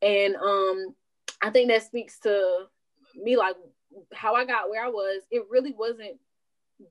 And 0.01 0.35
um 0.35 0.95
i 1.41 1.49
think 1.49 1.69
that 1.69 1.83
speaks 1.83 2.19
to 2.19 2.65
me 3.15 3.37
like 3.37 3.55
how 4.13 4.35
i 4.35 4.45
got 4.45 4.69
where 4.69 4.83
i 4.83 4.89
was. 4.89 5.23
It 5.31 5.43
really 5.49 5.73
wasn't 5.73 6.17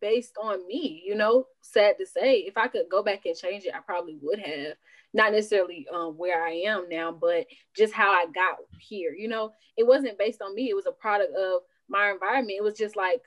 based 0.01 0.35
on 0.43 0.67
me, 0.67 1.03
you 1.05 1.15
know, 1.15 1.47
sad 1.61 1.97
to 1.99 2.07
say. 2.07 2.39
If 2.41 2.57
I 2.57 2.69
could 2.69 2.87
go 2.91 3.03
back 3.03 3.27
and 3.27 3.37
change 3.37 3.65
it, 3.65 3.75
I 3.75 3.81
probably 3.81 4.19
would 4.23 4.39
have. 4.39 4.75
Not 5.15 5.33
necessarily 5.33 5.87
um, 5.93 6.19
where 6.19 6.45
I 6.45 6.51
am 6.67 6.89
now, 6.91 7.13
but 7.13 7.47
just 7.75 7.95
how 7.95 8.11
I 8.11 8.27
got 8.35 8.59
here, 8.79 9.15
you 9.15 9.27
know, 9.27 9.53
it 9.77 9.87
wasn't 9.87 10.19
based 10.19 10.43
on 10.43 10.55
me. 10.55 10.69
It 10.69 10.77
was 10.77 10.87
a 10.87 10.93
product 10.93 11.35
of 11.35 11.63
my 11.89 12.11
environment. 12.11 12.59
It 12.59 12.63
was 12.63 12.77
just 12.77 12.95
like, 12.95 13.23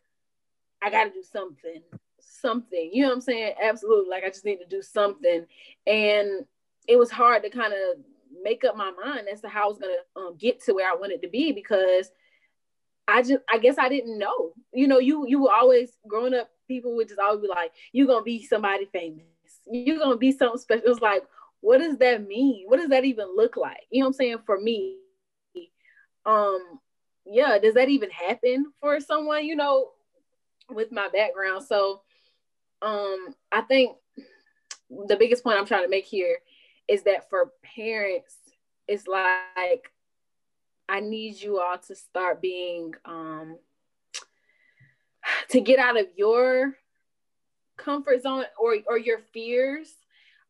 I 0.81 0.91
got 0.91 1.05
to 1.05 1.09
do 1.09 1.23
something, 1.23 1.81
something, 2.19 2.89
you 2.93 3.01
know 3.01 3.09
what 3.09 3.15
I'm 3.15 3.21
saying? 3.21 3.55
Absolutely. 3.61 4.09
Like, 4.11 4.23
I 4.23 4.29
just 4.29 4.45
need 4.45 4.57
to 4.57 4.67
do 4.67 4.83
something. 4.83 5.45
And 5.87 6.45
it 6.87 6.97
was 6.97 7.09
hard 7.09 7.41
to 7.43 7.49
kind 7.49 7.73
of 7.73 8.03
make 8.43 8.63
up 8.63 8.77
my 8.77 8.91
mind 9.03 9.27
as 9.31 9.41
to 9.41 9.49
how 9.49 9.65
I 9.65 9.67
was 9.67 9.79
going 9.79 9.95
to 9.95 10.21
um, 10.21 10.37
get 10.37 10.63
to 10.65 10.73
where 10.73 10.89
I 10.89 10.95
wanted 10.95 11.21
to 11.23 11.29
be 11.29 11.51
because 11.51 12.11
I 13.07 13.21
just 13.21 13.43
I 13.49 13.57
guess 13.57 13.77
I 13.77 13.89
didn't 13.89 14.17
know. 14.17 14.53
You 14.73 14.87
know, 14.87 14.99
you 14.99 15.27
you 15.27 15.41
were 15.41 15.53
always 15.53 15.91
growing 16.07 16.33
up, 16.33 16.49
people 16.67 16.95
would 16.95 17.07
just 17.07 17.19
always 17.19 17.41
be 17.41 17.47
like, 17.47 17.71
You're 17.91 18.07
gonna 18.07 18.23
be 18.23 18.43
somebody 18.43 18.85
famous, 18.85 19.23
you're 19.65 19.97
gonna 19.97 20.17
be 20.17 20.31
something 20.31 20.59
special. 20.59 20.85
It 20.85 20.89
was 20.89 21.01
like, 21.01 21.23
what 21.61 21.77
does 21.77 21.97
that 21.97 22.27
mean? 22.27 22.65
What 22.67 22.77
does 22.77 22.89
that 22.89 23.05
even 23.05 23.35
look 23.35 23.55
like? 23.55 23.85
You 23.91 24.01
know 24.01 24.07
what 24.07 24.09
I'm 24.09 24.13
saying? 24.13 24.37
For 24.45 24.59
me, 24.59 24.97
um, 26.25 26.79
yeah, 27.25 27.57
does 27.59 27.75
that 27.75 27.89
even 27.89 28.09
happen 28.09 28.71
for 28.81 28.99
someone, 28.99 29.45
you 29.45 29.55
know, 29.55 29.91
with 30.69 30.91
my 30.91 31.07
background? 31.13 31.63
So 31.63 32.01
um, 32.81 33.35
I 33.51 33.61
think 33.61 33.95
the 34.89 35.15
biggest 35.15 35.43
point 35.43 35.57
I'm 35.57 35.65
trying 35.65 35.83
to 35.83 35.89
make 35.89 36.05
here 36.05 36.39
is 36.87 37.03
that 37.03 37.29
for 37.29 37.51
parents, 37.75 38.35
it's 38.87 39.07
like 39.07 39.91
I 40.91 40.99
need 40.99 41.41
you 41.41 41.61
all 41.61 41.77
to 41.87 41.95
start 41.95 42.41
being 42.41 42.93
um 43.05 43.57
to 45.49 45.61
get 45.61 45.79
out 45.79 45.97
of 45.97 46.07
your 46.17 46.75
comfort 47.77 48.21
zone 48.23 48.43
or 48.59 48.75
or 48.87 48.97
your 48.97 49.19
fears 49.33 49.93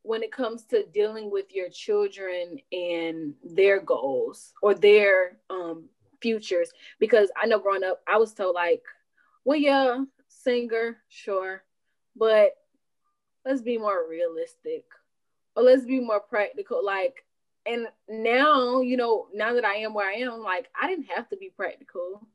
when 0.01 0.23
it 0.23 0.31
comes 0.31 0.63
to 0.63 0.83
dealing 0.87 1.29
with 1.29 1.53
your 1.53 1.69
children 1.69 2.57
and 2.71 3.35
their 3.43 3.79
goals 3.79 4.51
or 4.63 4.73
their 4.73 5.37
um 5.51 5.85
futures. 6.21 6.71
Because 6.99 7.29
I 7.39 7.45
know 7.45 7.59
growing 7.59 7.83
up 7.83 8.01
I 8.11 8.17
was 8.17 8.33
told 8.33 8.55
like 8.55 8.81
well 9.45 9.59
yeah 9.59 10.03
singer 10.27 10.97
sure 11.07 11.63
but 12.15 12.55
let's 13.45 13.61
be 13.61 13.77
more 13.77 14.09
realistic 14.09 14.85
or 15.55 15.63
let's 15.63 15.85
be 15.85 15.99
more 15.99 16.19
practical. 16.19 16.83
Like 16.83 17.25
and 17.65 17.87
now 18.09 18.81
you 18.81 18.97
know 18.97 19.27
now 19.33 19.53
that 19.53 19.65
i 19.65 19.75
am 19.75 19.93
where 19.93 20.09
i 20.09 20.15
am 20.15 20.39
like 20.39 20.69
i 20.79 20.87
didn't 20.87 21.07
have 21.13 21.29
to 21.29 21.37
be 21.37 21.49
practical. 21.55 22.27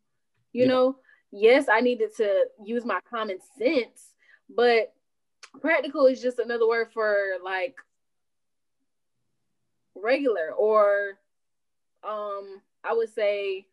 You 0.52 0.62
yeah. 0.62 0.68
know 0.68 0.96
yes 1.32 1.66
i 1.68 1.80
needed 1.80 2.14
to 2.16 2.44
use 2.64 2.84
my 2.84 3.00
common 3.10 3.38
sense 3.58 4.14
but 4.54 4.94
practical 5.60 6.06
is 6.06 6.22
just 6.22 6.38
another 6.38 6.68
word 6.68 6.88
for 6.92 7.16
like 7.44 7.76
regular 9.94 10.52
or 10.52 11.18
um 12.08 12.62
i 12.84 12.92
would 12.92 13.12
say 13.12 13.66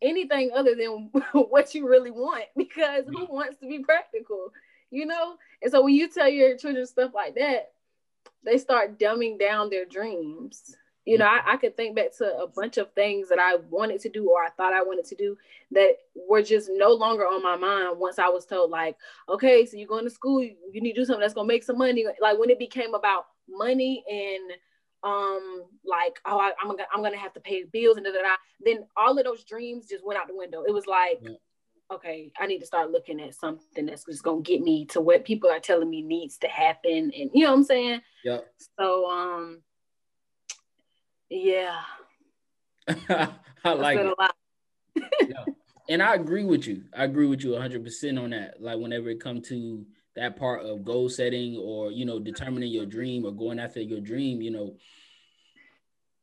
anything 0.00 0.50
other 0.54 0.74
than 0.76 1.10
what 1.32 1.74
you 1.74 1.88
really 1.88 2.12
want 2.12 2.44
because 2.56 3.04
who 3.06 3.26
wants 3.26 3.58
to 3.58 3.66
be 3.66 3.80
practical 3.80 4.52
you 4.90 5.06
know? 5.06 5.36
And 5.62 5.70
so 5.70 5.82
when 5.82 5.94
you 5.94 6.08
tell 6.08 6.28
your 6.28 6.56
children 6.56 6.86
stuff 6.86 7.12
like 7.14 7.34
that 7.36 7.72
they 8.46 8.56
start 8.58 8.98
dumbing 8.98 9.38
down 9.38 9.68
their 9.68 9.84
dreams 9.84 10.76
you 11.04 11.18
know 11.18 11.26
I, 11.26 11.54
I 11.54 11.56
could 11.56 11.76
think 11.76 11.94
back 11.94 12.16
to 12.18 12.38
a 12.38 12.46
bunch 12.46 12.78
of 12.78 12.92
things 12.92 13.28
that 13.28 13.38
i 13.38 13.56
wanted 13.70 14.00
to 14.00 14.08
do 14.08 14.30
or 14.30 14.42
i 14.42 14.50
thought 14.50 14.72
i 14.72 14.82
wanted 14.82 15.04
to 15.06 15.14
do 15.14 15.36
that 15.72 15.96
were 16.28 16.42
just 16.42 16.70
no 16.72 16.92
longer 16.92 17.24
on 17.24 17.42
my 17.42 17.56
mind 17.56 17.98
once 17.98 18.18
i 18.18 18.28
was 18.28 18.46
told 18.46 18.70
like 18.70 18.96
okay 19.28 19.66
so 19.66 19.76
you're 19.76 19.86
going 19.86 20.04
to 20.04 20.10
school 20.10 20.42
you, 20.42 20.56
you 20.72 20.80
need 20.80 20.94
to 20.94 21.00
do 21.00 21.04
something 21.04 21.20
that's 21.20 21.34
going 21.34 21.46
to 21.46 21.52
make 21.54 21.64
some 21.64 21.78
money 21.78 22.06
like 22.22 22.38
when 22.38 22.50
it 22.50 22.58
became 22.58 22.94
about 22.94 23.26
money 23.48 24.02
and 24.10 24.52
um 25.04 25.62
like 25.84 26.18
oh 26.24 26.38
I, 26.38 26.52
am 26.62 26.68
gonna 26.68 26.86
I'm 26.92 27.02
gonna 27.02 27.16
have 27.16 27.32
to 27.34 27.40
pay 27.40 27.64
bills 27.64 27.96
and 27.96 28.04
da, 28.04 28.12
da, 28.12 28.22
da. 28.22 28.36
then 28.64 28.86
all 28.96 29.16
of 29.16 29.24
those 29.24 29.44
dreams 29.44 29.86
just 29.88 30.04
went 30.04 30.18
out 30.18 30.26
the 30.26 30.36
window. 30.36 30.64
It 30.66 30.72
was 30.72 30.86
like, 30.86 31.18
yeah. 31.22 31.30
Okay, 31.90 32.32
I 32.38 32.46
need 32.46 32.60
to 32.60 32.66
start 32.66 32.90
looking 32.90 33.20
at 33.20 33.34
something 33.34 33.86
that's 33.86 34.04
just 34.04 34.22
gonna 34.22 34.42
get 34.42 34.62
me 34.62 34.86
to 34.86 35.00
what 35.00 35.24
people 35.24 35.50
are 35.50 35.60
telling 35.60 35.90
me 35.90 36.02
needs 36.02 36.38
to 36.38 36.48
happen, 36.48 37.12
and 37.16 37.30
you 37.32 37.44
know 37.44 37.50
what 37.50 37.58
I'm 37.58 37.64
saying? 37.64 38.00
Yeah. 38.24 38.38
So 38.78 39.10
um, 39.10 39.62
yeah. 41.28 41.80
I 42.88 43.72
like 43.72 43.98
it. 43.98 44.14
yeah. 45.28 45.44
And 45.88 46.02
I 46.02 46.14
agree 46.14 46.44
with 46.44 46.66
you. 46.66 46.84
I 46.96 47.04
agree 47.04 47.26
with 47.26 47.44
you 47.44 47.50
100% 47.50 48.22
on 48.22 48.30
that. 48.30 48.60
Like 48.60 48.78
whenever 48.78 49.08
it 49.08 49.20
comes 49.20 49.48
to 49.48 49.84
that 50.16 50.36
part 50.36 50.64
of 50.64 50.84
goal 50.84 51.08
setting 51.08 51.56
or 51.58 51.92
you 51.92 52.04
know 52.04 52.18
determining 52.18 52.72
your 52.72 52.86
dream 52.86 53.24
or 53.24 53.30
going 53.30 53.58
after 53.58 53.80
your 53.80 54.00
dream 54.00 54.40
you 54.40 54.50
know 54.50 54.74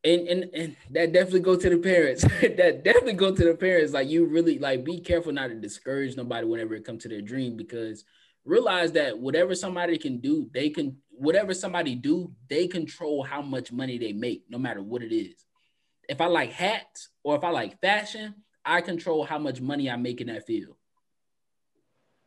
and 0.04 0.28
and, 0.28 0.50
and 0.54 0.76
that 0.90 1.14
definitely 1.14 1.40
go 1.40 1.56
to 1.56 1.70
the 1.70 1.78
parents 1.78 2.24
that 2.42 2.84
definitely 2.84 3.14
go 3.14 3.34
to 3.34 3.46
the 3.46 3.56
parents 3.56 3.94
like 3.94 4.10
you 4.10 4.26
really 4.26 4.60
like 4.60 4.84
be 4.84 5.00
careful 5.00 5.32
not 5.32 5.48
to 5.48 5.56
discourage 5.56 6.16
nobody 6.18 6.46
whenever 6.46 6.76
it 6.76 6.86
comes 6.86 7.04
to 7.04 7.10
their 7.10 7.22
dream 7.22 7.56
because 7.56 8.04
realize 8.46 8.92
that 8.92 9.18
whatever 9.18 9.56
somebody 9.56 9.98
can 9.98 10.20
do 10.20 10.50
they 10.54 10.70
can 10.70 10.98
whatever 11.12 11.54
somebody 11.54 11.96
do 11.96 12.32
they 12.50 12.68
control 12.68 13.24
how 13.24 13.42
much 13.42 13.72
money 13.72 13.98
they 13.98 14.14
make 14.14 14.44
no 14.50 14.58
matter 14.58 14.82
what 14.82 15.02
it 15.02 15.16
is 15.16 15.46
if 16.10 16.20
i 16.20 16.26
like 16.26 16.52
hats 16.52 17.10
or 17.24 17.36
if 17.36 17.44
i 17.44 17.50
like 17.50 17.80
fashion 17.80 18.34
i 18.66 18.82
control 18.82 19.24
how 19.24 19.38
much 19.38 19.62
money 19.62 19.90
i 19.90 19.96
make 19.96 20.20
in 20.20 20.28
that 20.28 20.46
field 20.46 20.76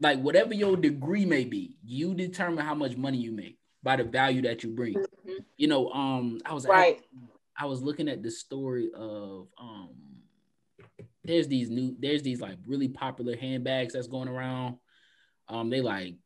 like 0.00 0.20
whatever 0.20 0.54
your 0.54 0.76
degree 0.76 1.24
may 1.24 1.44
be, 1.44 1.76
you 1.84 2.14
determine 2.14 2.64
how 2.64 2.74
much 2.74 2.96
money 2.96 3.18
you 3.18 3.32
make 3.32 3.58
by 3.82 3.96
the 3.96 4.04
value 4.04 4.42
that 4.42 4.62
you 4.62 4.70
bring. 4.70 4.94
Mm-hmm. 4.94 5.32
You 5.56 5.68
know, 5.68 5.90
um, 5.90 6.40
I 6.44 6.52
was 6.52 6.66
right. 6.66 6.98
At, 6.98 7.35
I 7.58 7.66
was 7.66 7.82
looking 7.82 8.08
at 8.08 8.22
the 8.22 8.30
story 8.30 8.90
of 8.94 9.48
um, 9.58 9.90
there's 11.24 11.48
these 11.48 11.70
new, 11.70 11.96
there's 11.98 12.22
these 12.22 12.40
like 12.40 12.58
really 12.66 12.88
popular 12.88 13.36
handbags 13.36 13.94
that's 13.94 14.06
going 14.06 14.28
around. 14.28 14.76
Um, 15.48 15.70
they 15.70 15.80
like 15.80 16.16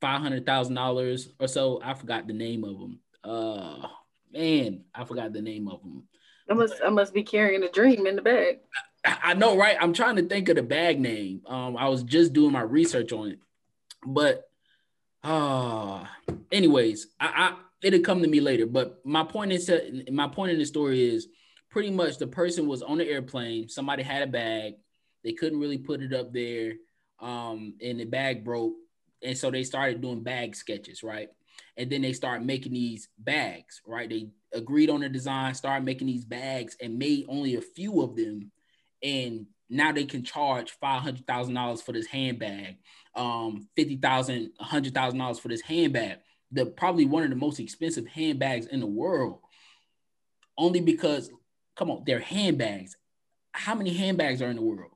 five 0.00 0.20
hundred 0.20 0.46
thousand 0.46 0.74
dollars 0.74 1.28
or 1.38 1.48
so. 1.48 1.80
I 1.82 1.94
forgot 1.94 2.26
the 2.26 2.32
name 2.32 2.64
of 2.64 2.78
them. 2.78 3.00
Uh, 3.22 3.88
man, 4.32 4.84
I 4.94 5.04
forgot 5.04 5.32
the 5.32 5.42
name 5.42 5.68
of 5.68 5.80
them. 5.82 6.04
I 6.50 6.54
must, 6.54 6.74
I 6.84 6.90
must 6.90 7.14
be 7.14 7.22
carrying 7.22 7.62
a 7.62 7.70
dream 7.70 8.06
in 8.06 8.16
the 8.16 8.22
bag. 8.22 8.58
I 9.04 9.34
know, 9.34 9.56
right? 9.56 9.76
I'm 9.80 9.92
trying 9.92 10.16
to 10.16 10.22
think 10.22 10.48
of 10.48 10.56
the 10.56 10.62
bag 10.62 10.98
name. 10.98 11.42
Um, 11.46 11.76
I 11.76 11.88
was 11.88 12.02
just 12.02 12.32
doing 12.32 12.52
my 12.52 12.62
research 12.62 13.12
on 13.12 13.30
it, 13.30 13.38
but 14.04 14.48
uh 15.22 16.04
anyways, 16.52 17.06
I, 17.18 17.26
I 17.26 17.56
it'll 17.84 18.00
come 18.00 18.22
to 18.22 18.28
me 18.28 18.40
later. 18.40 18.66
But 18.66 19.00
my 19.04 19.24
point 19.24 19.52
is, 19.52 19.70
my 20.10 20.28
point 20.28 20.52
in 20.52 20.58
the 20.58 20.64
story 20.64 21.04
is 21.04 21.28
pretty 21.70 21.90
much 21.90 22.18
the 22.18 22.26
person 22.26 22.66
was 22.66 22.82
on 22.82 22.98
the 22.98 23.08
airplane. 23.08 23.68
Somebody 23.68 24.02
had 24.02 24.22
a 24.22 24.26
bag, 24.26 24.74
they 25.22 25.32
couldn't 25.32 25.60
really 25.60 25.78
put 25.78 26.02
it 26.02 26.12
up 26.12 26.32
there, 26.32 26.74
um, 27.20 27.74
and 27.82 28.00
the 28.00 28.04
bag 28.04 28.44
broke, 28.44 28.74
and 29.22 29.36
so 29.36 29.50
they 29.50 29.64
started 29.64 30.00
doing 30.00 30.22
bag 30.22 30.56
sketches, 30.56 31.02
right? 31.02 31.28
And 31.76 31.90
then 31.90 32.02
they 32.02 32.12
start 32.12 32.44
making 32.44 32.72
these 32.72 33.08
bags, 33.18 33.80
right? 33.86 34.08
They 34.08 34.30
agreed 34.52 34.90
on 34.90 35.00
the 35.00 35.08
design, 35.08 35.54
started 35.54 35.84
making 35.84 36.06
these 36.06 36.24
bags, 36.24 36.76
and 36.80 36.98
made 36.98 37.26
only 37.28 37.56
a 37.56 37.60
few 37.60 38.00
of 38.02 38.16
them 38.16 38.50
and 39.04 39.46
now 39.68 39.92
they 39.92 40.04
can 40.04 40.24
charge 40.24 40.70
five 40.80 41.02
hundred 41.02 41.26
thousand 41.26 41.54
dollars 41.54 41.82
for 41.82 41.92
this 41.92 42.06
handbag, 42.06 42.78
um, 43.14 43.68
fifty 43.76 43.96
thousand, 43.96 44.50
hundred 44.58 44.94
thousand 44.94 45.18
dollars 45.18 45.38
for 45.38 45.48
this 45.48 45.60
handbag. 45.60 46.18
The 46.54 46.66
probably 46.66 47.04
one 47.04 47.24
of 47.24 47.30
the 47.30 47.36
most 47.36 47.58
expensive 47.58 48.06
handbags 48.06 48.66
in 48.66 48.80
the 48.80 48.86
world, 48.86 49.40
only 50.56 50.80
because, 50.80 51.30
come 51.76 51.90
on, 51.90 52.04
they're 52.06 52.20
handbags. 52.20 52.96
How 53.52 53.74
many 53.74 53.92
handbags 53.92 54.40
are 54.40 54.50
in 54.50 54.56
the 54.56 54.62
world? 54.62 54.92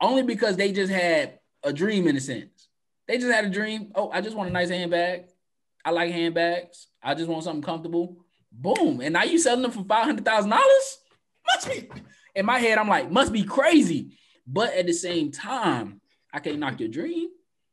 Only 0.00 0.22
because 0.22 0.56
they 0.56 0.72
just 0.72 0.92
had 0.92 1.38
a 1.62 1.72
dream 1.72 2.08
in 2.08 2.16
a 2.16 2.20
sense. 2.20 2.68
They 3.06 3.18
just 3.18 3.32
had 3.32 3.44
a 3.44 3.50
dream. 3.50 3.92
Oh, 3.94 4.10
I 4.10 4.22
just 4.22 4.36
want 4.36 4.48
a 4.48 4.52
nice 4.52 4.70
handbag. 4.70 5.26
I 5.84 5.90
like 5.90 6.10
handbags. 6.10 6.88
I 7.02 7.14
just 7.14 7.28
want 7.28 7.44
something 7.44 7.62
comfortable. 7.62 8.24
Boom. 8.50 9.00
And 9.00 9.12
now 9.12 9.24
you 9.24 9.38
selling 9.38 9.62
them 9.62 9.70
for 9.70 9.84
five 9.84 10.06
hundred 10.06 10.24
thousand 10.24 10.50
dollars? 10.50 10.98
Must 11.46 11.68
be 11.68 11.90
in 12.34 12.46
my 12.46 12.58
head, 12.58 12.78
I'm 12.78 12.88
like, 12.88 13.10
must 13.10 13.32
be 13.32 13.44
crazy. 13.44 14.16
But 14.46 14.74
at 14.74 14.86
the 14.86 14.92
same 14.92 15.30
time, 15.30 16.00
I 16.32 16.40
can't 16.40 16.58
knock 16.58 16.80
your 16.80 16.88
dream 16.88 17.28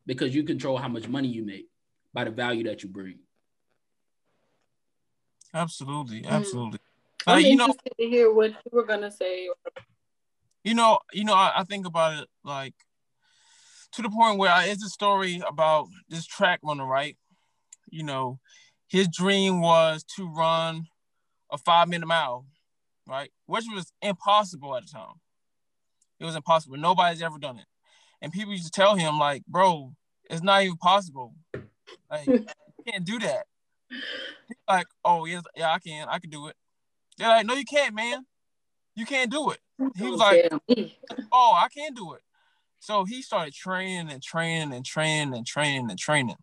because 0.06 0.36
you 0.36 0.44
control 0.44 0.78
how 0.78 0.88
much 0.88 1.08
money 1.08 1.30
you 1.30 1.44
make 1.44 1.71
by 2.14 2.24
the 2.24 2.32
value 2.32 2.64
that 2.66 2.84
you 2.84 2.90
bring. 2.90 3.20
Absolutely, 5.54 6.26
absolutely. 6.26 6.80
Mm. 6.80 7.28
Uh, 7.28 7.32
I'm 7.32 7.42
you 7.42 7.56
know, 7.56 7.68
to 7.68 7.76
hear 7.98 8.34
what 8.34 8.52
you 8.52 8.72
were 8.72 8.86
gonna 8.86 9.12
say. 9.12 9.50
You 10.64 10.74
know, 10.74 11.00
you 11.14 11.24
know, 11.24 11.34
I, 11.34 11.52
I 11.58 11.64
think 11.64 11.86
about 11.86 12.22
it 12.22 12.30
like 12.44 12.74
to 13.94 14.02
the 14.02 14.10
point 14.10 14.38
where 14.40 14.52
I, 14.52 14.66
it's 14.66 14.84
a 14.84 14.90
story 14.90 15.42
about 15.48 15.88
this 16.10 16.26
track 16.26 16.60
runner, 16.64 16.86
right? 16.86 17.18
You 17.90 18.04
know, 18.04 18.40
his 18.88 19.08
dream 19.08 19.62
was 19.62 20.04
to 20.16 20.28
run 20.28 20.88
a 21.52 21.58
five 21.58 21.90
minute 21.90 22.08
mile 22.08 22.46
right? 23.08 23.30
Which 23.46 23.66
was 23.74 23.92
impossible 24.02 24.76
at 24.76 24.86
the 24.86 24.92
time. 24.92 25.16
It 26.20 26.26
was 26.26 26.36
impossible. 26.36 26.78
Nobody's 26.78 27.22
ever 27.22 27.38
done 27.38 27.58
it. 27.58 27.66
And 28.22 28.32
people 28.32 28.54
used 28.54 28.66
to 28.66 28.72
tell 28.72 28.96
him, 28.96 29.18
like, 29.18 29.46
bro, 29.48 29.94
it's 30.30 30.44
not 30.44 30.64
even 30.64 30.78
possible. 30.78 31.34
Like, 32.10 32.28
you 32.28 32.44
can't 32.88 33.06
do 33.06 33.20
that. 33.20 33.46
He's 33.90 34.58
like, 34.68 34.88
oh, 35.06 35.26
yes, 35.26 35.44
yeah, 35.56 35.72
I 35.72 35.80
can. 35.80 36.08
I 36.10 36.20
can 36.20 36.30
do 36.30 36.48
it. 36.48 36.56
They're 37.18 37.28
like, 37.28 37.46
no, 37.46 37.54
you 37.54 37.66
can't, 37.66 37.96
man. 37.96 38.26
You 38.96 39.06
can't 39.06 39.32
do 39.32 39.52
it. 39.52 39.60
He 39.96 40.10
was 40.10 40.20
like, 40.20 40.52
oh, 41.32 41.54
I 41.56 41.68
can 41.70 41.94
do 41.94 42.14
it. 42.14 42.22
So 42.80 43.06
he 43.06 43.22
started 43.22 43.54
training 43.54 44.12
and 44.12 44.22
training 44.22 44.74
and 44.74 44.86
training 44.86 45.36
and 45.36 45.46
training 45.46 45.90
and 45.90 46.00
training. 46.00 46.38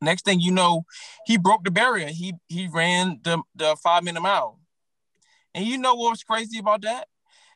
Next 0.00 0.24
thing 0.24 0.40
you 0.40 0.50
know, 0.50 0.84
he 1.26 1.38
broke 1.38 1.64
the 1.64 1.70
barrier. 1.70 2.08
He 2.08 2.34
he 2.48 2.68
ran 2.72 3.20
the, 3.22 3.42
the 3.54 3.76
five 3.82 4.02
minute 4.02 4.20
mile. 4.20 4.60
And 5.54 5.64
you 5.64 5.78
know 5.78 5.94
what's 5.94 6.22
crazy 6.22 6.58
about 6.58 6.82
that? 6.82 7.08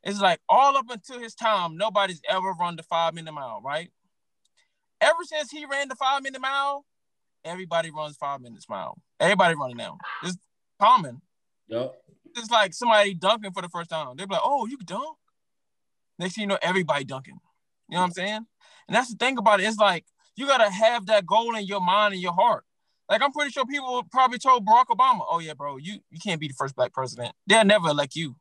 It's 0.02 0.20
like 0.20 0.40
all 0.48 0.76
up 0.76 0.88
until 0.88 1.20
his 1.20 1.34
time, 1.34 1.76
nobody's 1.76 2.22
ever 2.28 2.52
run 2.52 2.76
the 2.76 2.82
five 2.82 3.14
minute 3.14 3.32
mile, 3.32 3.60
right? 3.62 3.90
Ever 5.00 5.24
since 5.24 5.50
he 5.50 5.64
ran 5.64 5.88
the 5.88 5.94
five 5.94 6.22
minute 6.22 6.40
mile, 6.40 6.84
everybody 7.44 7.90
runs 7.90 8.16
five 8.16 8.40
minutes 8.40 8.68
mile. 8.68 8.98
Everybody 9.18 9.54
running 9.54 9.76
now. 9.76 9.98
It's 10.22 10.36
common. 10.80 11.22
Yep. 11.68 11.94
It's 12.36 12.50
like 12.50 12.74
somebody 12.74 13.14
dunking 13.14 13.52
for 13.52 13.62
the 13.62 13.68
first 13.68 13.90
time. 13.90 14.16
They're 14.16 14.26
like, 14.26 14.40
"Oh, 14.42 14.66
you 14.66 14.76
dunk." 14.78 15.16
Next 16.18 16.34
thing 16.34 16.42
you 16.42 16.48
know, 16.48 16.58
everybody 16.60 17.04
dunking. 17.04 17.40
You 17.88 17.94
know 17.94 18.00
what 18.00 18.06
I'm 18.06 18.12
saying? 18.12 18.46
And 18.88 18.96
that's 18.96 19.10
the 19.10 19.16
thing 19.16 19.38
about 19.38 19.60
it. 19.60 19.64
It's 19.64 19.78
like 19.78 20.04
you 20.36 20.46
gotta 20.46 20.70
have 20.70 21.06
that 21.06 21.26
goal 21.26 21.56
in 21.56 21.66
your 21.66 21.80
mind 21.80 22.14
and 22.14 22.22
your 22.22 22.32
heart. 22.32 22.64
Like 23.08 23.22
I'm 23.22 23.32
pretty 23.32 23.50
sure 23.50 23.66
people 23.66 24.04
probably 24.10 24.38
told 24.38 24.66
Barack 24.66 24.86
Obama, 24.86 25.24
"Oh 25.28 25.38
yeah, 25.40 25.54
bro, 25.54 25.76
you 25.78 26.00
you 26.10 26.18
can't 26.22 26.40
be 26.40 26.48
the 26.48 26.54
first 26.54 26.76
black 26.76 26.92
president. 26.92 27.34
They'll 27.46 27.64
never 27.64 27.88
elect 27.88 28.14
you. 28.14 28.36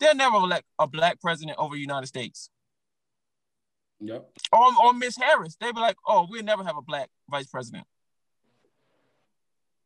They'll 0.00 0.14
never 0.14 0.36
elect 0.36 0.64
a 0.78 0.86
black 0.86 1.20
president 1.20 1.58
over 1.58 1.74
the 1.74 1.80
United 1.80 2.06
States." 2.06 2.48
Yep. 4.00 4.30
Or 4.52 4.66
or 4.82 4.92
Miss 4.92 5.16
Harris, 5.16 5.56
they'd 5.56 5.74
be 5.74 5.80
like, 5.80 5.96
"Oh, 6.06 6.26
we'll 6.28 6.42
never 6.42 6.64
have 6.64 6.76
a 6.76 6.82
black 6.82 7.08
vice 7.30 7.46
president." 7.46 7.86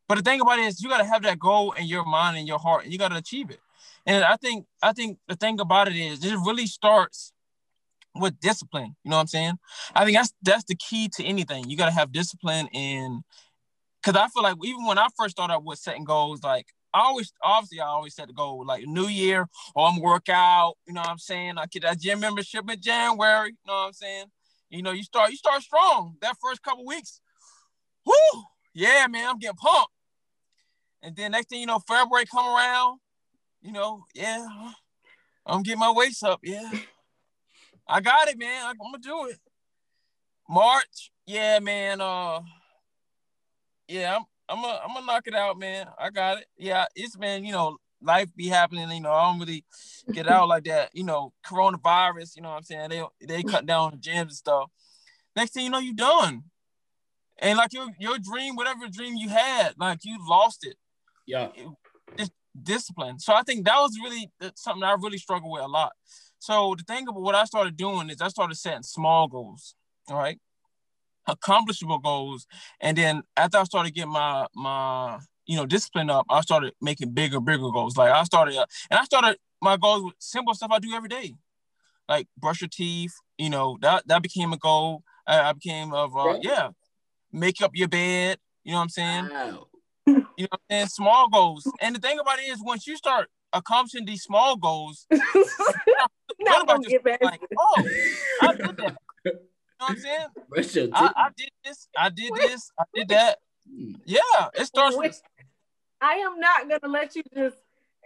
But 0.09 0.17
the 0.17 0.23
thing 0.23 0.41
about 0.41 0.59
it 0.59 0.65
is, 0.65 0.83
you 0.83 0.89
gotta 0.89 1.05
have 1.05 1.23
that 1.23 1.39
goal 1.39 1.73
in 1.73 1.87
your 1.87 2.05
mind 2.05 2.39
and 2.39 2.49
your 2.49 2.59
heart, 2.59 2.85
and 2.85 2.93
you 2.93 2.99
gotta 2.99 3.17
achieve 3.17 3.51
it. 3.51 3.61
And 4.07 4.25
I 4.25 4.37
think 4.37 4.67
I 4.83 4.93
think 4.93 5.19
the 5.29 5.37
thing 5.37 5.61
about 5.61 5.89
it 5.89 5.97
is, 5.97 6.25
it 6.25 6.35
really 6.47 6.67
starts 6.67 7.33
with 8.15 8.41
discipline. 8.41 8.97
You 9.05 9.11
know 9.11 9.17
what 9.17 9.23
I'm 9.23 9.27
saying? 9.29 9.59
I 9.95 10.05
think 10.05 10.17
that's 10.17 10.33
that's 10.43 10.65
the 10.65 10.77
key 10.77 11.09
to 11.17 11.25
anything. 11.25 11.69
You 11.69 11.77
gotta 11.77 11.93
have 11.93 12.11
discipline 12.11 12.69
in 12.69 13.23
because 14.03 14.21
I 14.21 14.29
feel 14.29 14.43
like 14.43 14.57
even 14.65 14.87
when 14.87 14.99
I 14.99 15.09
first 15.17 15.33
started 15.37 15.61
with 15.61 15.79
setting 15.79 16.05
goals, 16.05 16.43
like 16.43 16.67
I 16.95 17.01
always 17.01 17.33
obviously 17.43 17.81
I 17.81 17.87
always 17.87 18.15
set 18.15 18.29
the 18.29 18.33
goal 18.33 18.65
like 18.67 18.85
New 18.87 19.09
Year 19.09 19.47
or 19.75 19.89
I'm 19.89 20.01
work 20.01 20.29
out, 20.29 20.75
you 20.87 20.95
know 20.95 21.01
what 21.01 21.11
I'm 21.11 21.19
saying? 21.19 21.59
I 21.59 21.67
get 21.67 21.83
that 21.83 22.01
gym 22.01 22.21
membership 22.21 22.69
in 22.71 22.81
January, 22.81 23.51
you 23.51 23.57
know 23.67 23.75
what 23.75 23.87
I'm 23.87 23.93
saying? 23.93 24.27
You 24.71 24.83
know, 24.83 24.93
you 24.93 25.03
start 25.03 25.31
you 25.31 25.37
start 25.37 25.63
strong 25.63 26.17
that 26.21 26.37
first 26.43 26.63
couple 26.63 26.87
weeks. 26.87 27.21
Whoo! 28.07 28.43
Yeah, 28.75 29.07
man, 29.09 29.29
I'm 29.29 29.39
getting 29.39 29.57
pumped. 29.57 29.93
And 31.03 31.15
then 31.15 31.33
next 31.33 31.49
thing 31.49 31.61
you 31.61 31.67
know, 31.67 31.81
February 31.87 32.27
come 32.27 32.47
around, 32.47 33.01
you 33.61 33.73
know, 33.73 34.05
yeah, 34.15 34.47
I'm 35.47 35.63
getting 35.63 35.81
my 35.81 35.93
weights 35.93 36.23
up. 36.23 36.41
Yeah. 36.43 36.71
I 37.87 38.01
got 38.01 38.29
it, 38.29 38.39
man. 38.39 38.67
I'm 38.67 38.77
gonna 38.77 38.99
do 38.99 39.27
it. 39.31 39.39
March, 40.49 41.11
yeah, 41.27 41.59
man. 41.59 42.01
Uh 42.01 42.41
yeah, 43.89 44.17
I'm 44.17 44.25
I'm 44.49 44.63
gonna 44.63 44.81
I'm 44.83 44.95
gonna 44.95 45.07
knock 45.07 45.27
it 45.27 45.35
out, 45.35 45.59
man. 45.59 45.87
I 45.99 46.11
got 46.11 46.39
it. 46.39 46.47
Yeah, 46.57 46.87
it's 46.95 47.17
been, 47.17 47.45
you 47.45 47.53
know, 47.53 47.77
life 48.03 48.35
be 48.35 48.49
happening, 48.49 48.91
you 48.91 49.01
know, 49.01 49.13
I 49.13 49.31
don't 49.31 49.41
really 49.41 49.65
get 50.13 50.29
out 50.29 50.49
like 50.49 50.65
that, 50.65 50.91
you 50.95 51.05
know, 51.05 51.33
coronavirus, 51.47 52.37
you 52.37 52.43
know 52.43 52.51
what 52.51 52.57
I'm 52.57 52.63
saying? 52.63 52.91
They 52.91 53.03
they 53.27 53.43
cut 53.43 53.67
down 53.67 53.93
the 53.93 53.97
gyms 53.97 54.21
and 54.21 54.33
stuff. 54.33 54.71
Next 55.37 55.53
thing 55.53 55.65
you 55.65 55.71
know, 55.71 55.79
you 55.79 55.95
done. 55.95 56.45
And 57.39 57.59
like 57.59 57.73
your 57.73 57.89
your 57.99 58.19
dream, 58.19 58.57
whatever 58.57 58.89
dream 58.89 59.15
you 59.17 59.29
had, 59.29 59.75
like 59.79 60.01
you 60.05 60.19
lost 60.29 60.67
it. 60.67 60.77
Yeah. 61.27 61.49
It's 62.17 62.31
discipline. 62.61 63.19
So 63.19 63.35
I 63.35 63.43
think 63.43 63.65
that 63.67 63.79
was 63.79 63.97
really 64.03 64.31
something 64.57 64.83
I 64.83 64.97
really 65.01 65.19
struggle 65.19 65.51
with 65.51 65.63
a 65.63 65.69
lot. 65.69 65.93
So 66.39 66.75
the 66.77 66.85
thing 66.85 67.07
about 67.07 67.21
what 67.21 67.35
I 67.35 67.45
started 67.45 67.77
doing 67.77 68.11
is 68.11 68.21
I 68.21 68.29
started 68.29 68.57
setting 68.57 68.83
small 68.83 69.29
goals. 69.29 69.75
All 70.09 70.17
right 70.17 70.39
accomplishable 71.29 71.99
goals. 71.99 72.47
And 72.81 72.97
then 72.97 73.23
after 73.37 73.59
I 73.59 73.65
started 73.65 73.95
getting 73.95 74.13
my 74.13 74.47
my 74.55 75.19
you 75.47 75.57
know 75.57 75.67
discipline 75.67 76.11
up, 76.11 76.27
I 76.29 76.41
started 76.41 76.73
making 76.81 77.13
bigger, 77.13 77.41
bigger 77.41 77.71
goals. 77.71 77.97
Like 77.97 78.11
I 78.11 78.25
started 78.25 78.57
uh, 78.57 78.67
and 78.91 78.99
I 78.99 79.05
started 79.05 79.37
my 79.63 79.77
goals 79.77 80.05
with 80.05 80.15
simple 80.19 80.55
stuff 80.55 80.71
I 80.73 80.79
do 80.79 80.93
every 80.95 81.09
day, 81.09 81.35
like 82.09 82.27
brush 82.37 82.61
your 82.61 82.69
teeth. 82.69 83.15
You 83.37 83.51
know 83.51 83.79
that 83.83 84.09
that 84.09 84.23
became 84.23 84.53
a 84.53 84.59
goal. 84.59 85.03
I, 85.27 85.51
I 85.51 85.53
became 85.53 85.93
of 85.93 86.17
uh, 86.17 86.39
yeah, 86.43 86.71
make 87.33 87.63
up 87.63 87.73
your 87.75 87.89
bed. 87.89 88.39
You 88.65 88.73
know 88.73 88.79
what 88.79 88.83
I'm 88.85 88.89
saying? 88.89 89.29
Wow. 89.31 89.67
You 90.07 90.47
know, 90.51 90.59
and 90.71 90.91
small 90.91 91.29
goals. 91.29 91.71
And 91.83 91.95
the 91.95 92.01
thing 92.01 92.19
about 92.19 92.39
it 92.39 92.49
is, 92.49 92.63
once 92.63 92.87
you 92.87 92.97
start 92.97 93.29
accomplishing 93.53 94.07
these 94.07 94.23
small 94.23 94.57
goals, 94.57 95.07
what 95.11 96.63
about 96.63 96.83
just 96.83 97.05
like, 97.05 97.41
oh, 97.59 97.89
I 98.43 98.55
did 98.55 98.77
that 98.79 98.97
what 99.79 99.91
I'm 99.91 99.97
saying? 99.99 100.91
I, 100.95 101.13
I, 101.17 101.29
did 101.37 101.51
this, 101.65 101.89
I 101.97 102.09
did 102.11 102.33
this, 102.35 102.71
I 102.79 102.85
did 102.95 103.09
that. 103.09 103.39
Yeah, 104.05 104.21
it 104.55 104.67
starts 104.67 104.97
with. 104.97 105.21
I 106.01 106.15
am 106.15 106.39
not 106.41 106.69
gonna 106.69 106.93
let 106.93 107.15
you 107.17 107.23
just. 107.35 107.57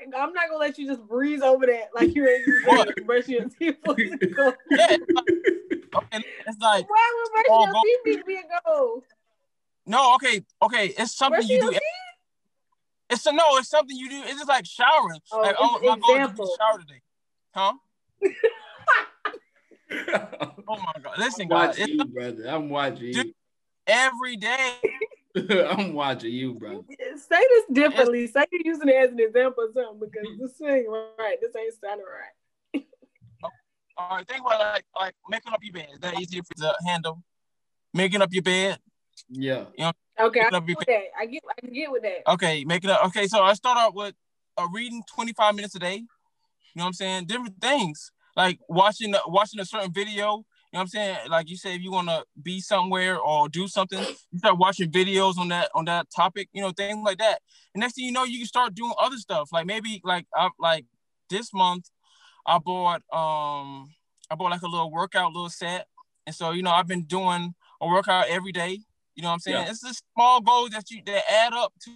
I'm 0.00 0.32
not 0.32 0.48
gonna 0.48 0.58
let 0.58 0.78
you 0.78 0.86
just 0.88 1.06
breeze 1.06 1.42
over 1.42 1.66
that 1.66 1.90
like 1.94 2.14
you're 2.14 2.26
in 2.26 2.44
brushing 3.06 3.34
your 3.34 3.48
teeth. 3.58 3.76
yeah, 3.86 3.94
it's 4.90 5.12
like, 5.12 5.24
okay, 5.94 6.24
it's 6.46 6.58
like 6.60 6.90
why 6.90 7.12
would 7.14 7.32
brushing 7.32 7.46
oh, 7.50 7.82
your 7.84 8.16
teeth 8.16 8.26
be 8.26 8.34
a 8.34 8.42
goal? 8.66 9.04
No, 9.86 10.14
okay, 10.16 10.44
okay, 10.62 10.86
it's 10.98 11.14
something 11.14 11.40
brushing 11.40 11.62
you 11.62 11.70
do. 11.70 11.78
It's 13.10 13.26
a 13.26 13.32
no, 13.32 13.58
it's 13.58 13.68
something 13.68 13.96
you 13.96 14.08
do. 14.08 14.22
It's 14.24 14.38
just 14.38 14.48
like 14.48 14.66
showering. 14.66 15.20
Oh, 15.30 15.40
like, 15.40 15.56
oh, 15.58 15.78
my 15.82 15.98
goal 15.98 16.16
is 16.16 16.36
to 16.36 16.56
shower 16.58 16.80
today, 16.80 17.02
huh? 17.54 17.74
oh 20.68 20.76
my 20.76 20.92
god! 21.02 21.18
Listen, 21.18 21.42
I'm 21.42 21.48
guys, 21.48 21.78
watching 21.78 21.98
you, 21.98 22.04
brother. 22.06 22.46
I'm 22.48 22.68
watching 22.68 23.14
you 23.14 23.34
every 23.86 24.36
day. 24.36 24.76
I'm 25.36 25.94
watching 25.94 26.32
you, 26.32 26.54
bro. 26.54 26.84
Say 27.16 27.40
this 27.40 27.64
differently. 27.72 28.24
It's, 28.24 28.32
Say 28.34 28.44
you're 28.52 28.62
using 28.64 28.88
it 28.88 28.96
as 28.96 29.10
an 29.10 29.20
example 29.20 29.64
or 29.64 29.72
something 29.72 30.08
because 30.08 30.26
this 30.38 30.68
ain't 30.68 30.88
right. 30.88 31.36
This 31.40 31.52
ain't 31.56 31.74
sounding 31.80 32.06
right. 32.06 32.84
Oh, 33.44 33.48
all 33.98 34.16
right, 34.16 34.28
think 34.28 34.40
about 34.40 34.58
like 34.58 34.84
like 34.98 35.14
making 35.28 35.52
up 35.52 35.60
your 35.62 35.74
bed. 35.74 35.88
Is 35.92 36.00
that 36.00 36.18
easier 36.18 36.42
for 36.42 36.54
to 36.54 36.74
handle? 36.86 37.22
Making 37.92 38.22
up 38.22 38.32
your 38.32 38.42
bed. 38.42 38.78
Yeah. 39.28 39.64
You 39.76 39.84
know. 39.84 39.92
Okay. 40.20 40.40
I 40.40 40.60
get 40.60 40.78
with 40.78 40.86
that. 40.86 41.02
I 41.18 41.26
get. 41.26 41.42
I 41.62 41.66
get 41.66 41.90
with 41.90 42.02
that. 42.02 42.32
Okay, 42.32 42.64
making 42.64 42.88
up. 42.90 43.04
Okay, 43.06 43.26
so 43.26 43.42
I 43.42 43.52
start 43.52 43.76
out 43.76 43.94
with 43.94 44.14
a 44.56 44.66
reading 44.72 45.02
25 45.14 45.54
minutes 45.54 45.74
a 45.74 45.78
day. 45.78 45.96
You 45.96 46.06
know 46.76 46.84
what 46.84 46.86
I'm 46.86 46.92
saying? 46.94 47.26
Different 47.26 47.60
things 47.60 48.12
like 48.36 48.58
watching 48.68 49.14
watching 49.26 49.60
a 49.60 49.64
certain 49.64 49.92
video. 49.92 50.44
You 50.72 50.78
know 50.78 50.78
what 50.78 50.80
I'm 50.80 50.88
saying? 50.88 51.16
Like 51.28 51.50
you 51.50 51.56
say, 51.56 51.74
if 51.74 51.82
you 51.82 51.92
want 51.92 52.08
to 52.08 52.24
be 52.42 52.60
somewhere 52.60 53.18
or 53.18 53.48
do 53.48 53.68
something, 53.68 53.98
you 54.30 54.38
start 54.38 54.56
watching 54.56 54.90
videos 54.90 55.36
on 55.36 55.48
that 55.48 55.70
on 55.74 55.84
that 55.84 56.06
topic. 56.14 56.48
You 56.52 56.62
know, 56.62 56.70
things 56.70 57.04
like 57.04 57.18
that. 57.18 57.40
And 57.74 57.80
next 57.80 57.94
thing 57.94 58.06
you 58.06 58.12
know, 58.12 58.24
you 58.24 58.38
can 58.38 58.46
start 58.46 58.74
doing 58.74 58.94
other 58.98 59.16
stuff. 59.16 59.50
Like 59.52 59.66
maybe 59.66 60.00
like 60.02 60.26
I 60.34 60.48
like 60.58 60.86
this 61.28 61.52
month, 61.52 61.90
I 62.46 62.58
bought 62.58 63.02
um 63.12 63.90
I 64.30 64.34
bought 64.34 64.50
like 64.50 64.62
a 64.62 64.68
little 64.68 64.90
workout 64.90 65.32
little 65.32 65.50
set, 65.50 65.86
and 66.26 66.34
so 66.34 66.52
you 66.52 66.62
know 66.62 66.70
I've 66.70 66.88
been 66.88 67.04
doing 67.04 67.54
a 67.80 67.86
workout 67.86 68.28
every 68.28 68.52
day. 68.52 68.80
You 69.14 69.22
know 69.22 69.28
what 69.28 69.34
I'm 69.34 69.40
saying? 69.40 69.64
Yeah. 69.64 69.70
It's 69.70 69.82
just 69.82 70.02
small 70.14 70.40
goals 70.40 70.70
that 70.70 70.90
you 70.90 71.02
that 71.04 71.30
add 71.30 71.52
up 71.52 71.74
to 71.82 71.90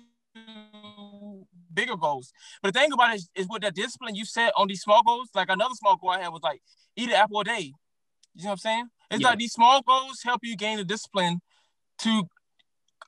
bigger 1.77 1.97
goals. 1.97 2.33
But 2.63 2.75
the 2.75 2.81
thing 2.81 2.93
about 2.93 3.13
it 3.13 3.17
is, 3.17 3.31
is 3.37 3.47
with 3.49 3.63
that 3.63 3.77
discipline 3.77 4.17
you 4.17 4.25
set 4.25 4.53
on 4.57 4.67
these 4.67 4.81
small 4.81 5.03
goals, 5.05 5.29
like 5.35 5.49
another 5.49 5.75
small 5.75 5.97
goal 5.97 6.11
I 6.11 6.23
had 6.23 6.29
was 6.29 6.43
like 6.43 6.61
eat 6.97 7.11
an 7.11 7.15
apple 7.15 7.41
a 7.41 7.45
day. 7.45 7.73
You 8.35 8.43
know 8.43 8.49
what 8.49 8.53
I'm 8.53 8.59
saying? 8.59 8.89
It's 9.11 9.23
yeah. 9.23 9.29
like 9.29 9.39
these 9.39 9.53
small 9.53 9.83
goals 9.83 10.21
help 10.25 10.41
you 10.43 10.57
gain 10.57 10.79
the 10.79 10.85
discipline 10.85 11.41
to 11.99 12.29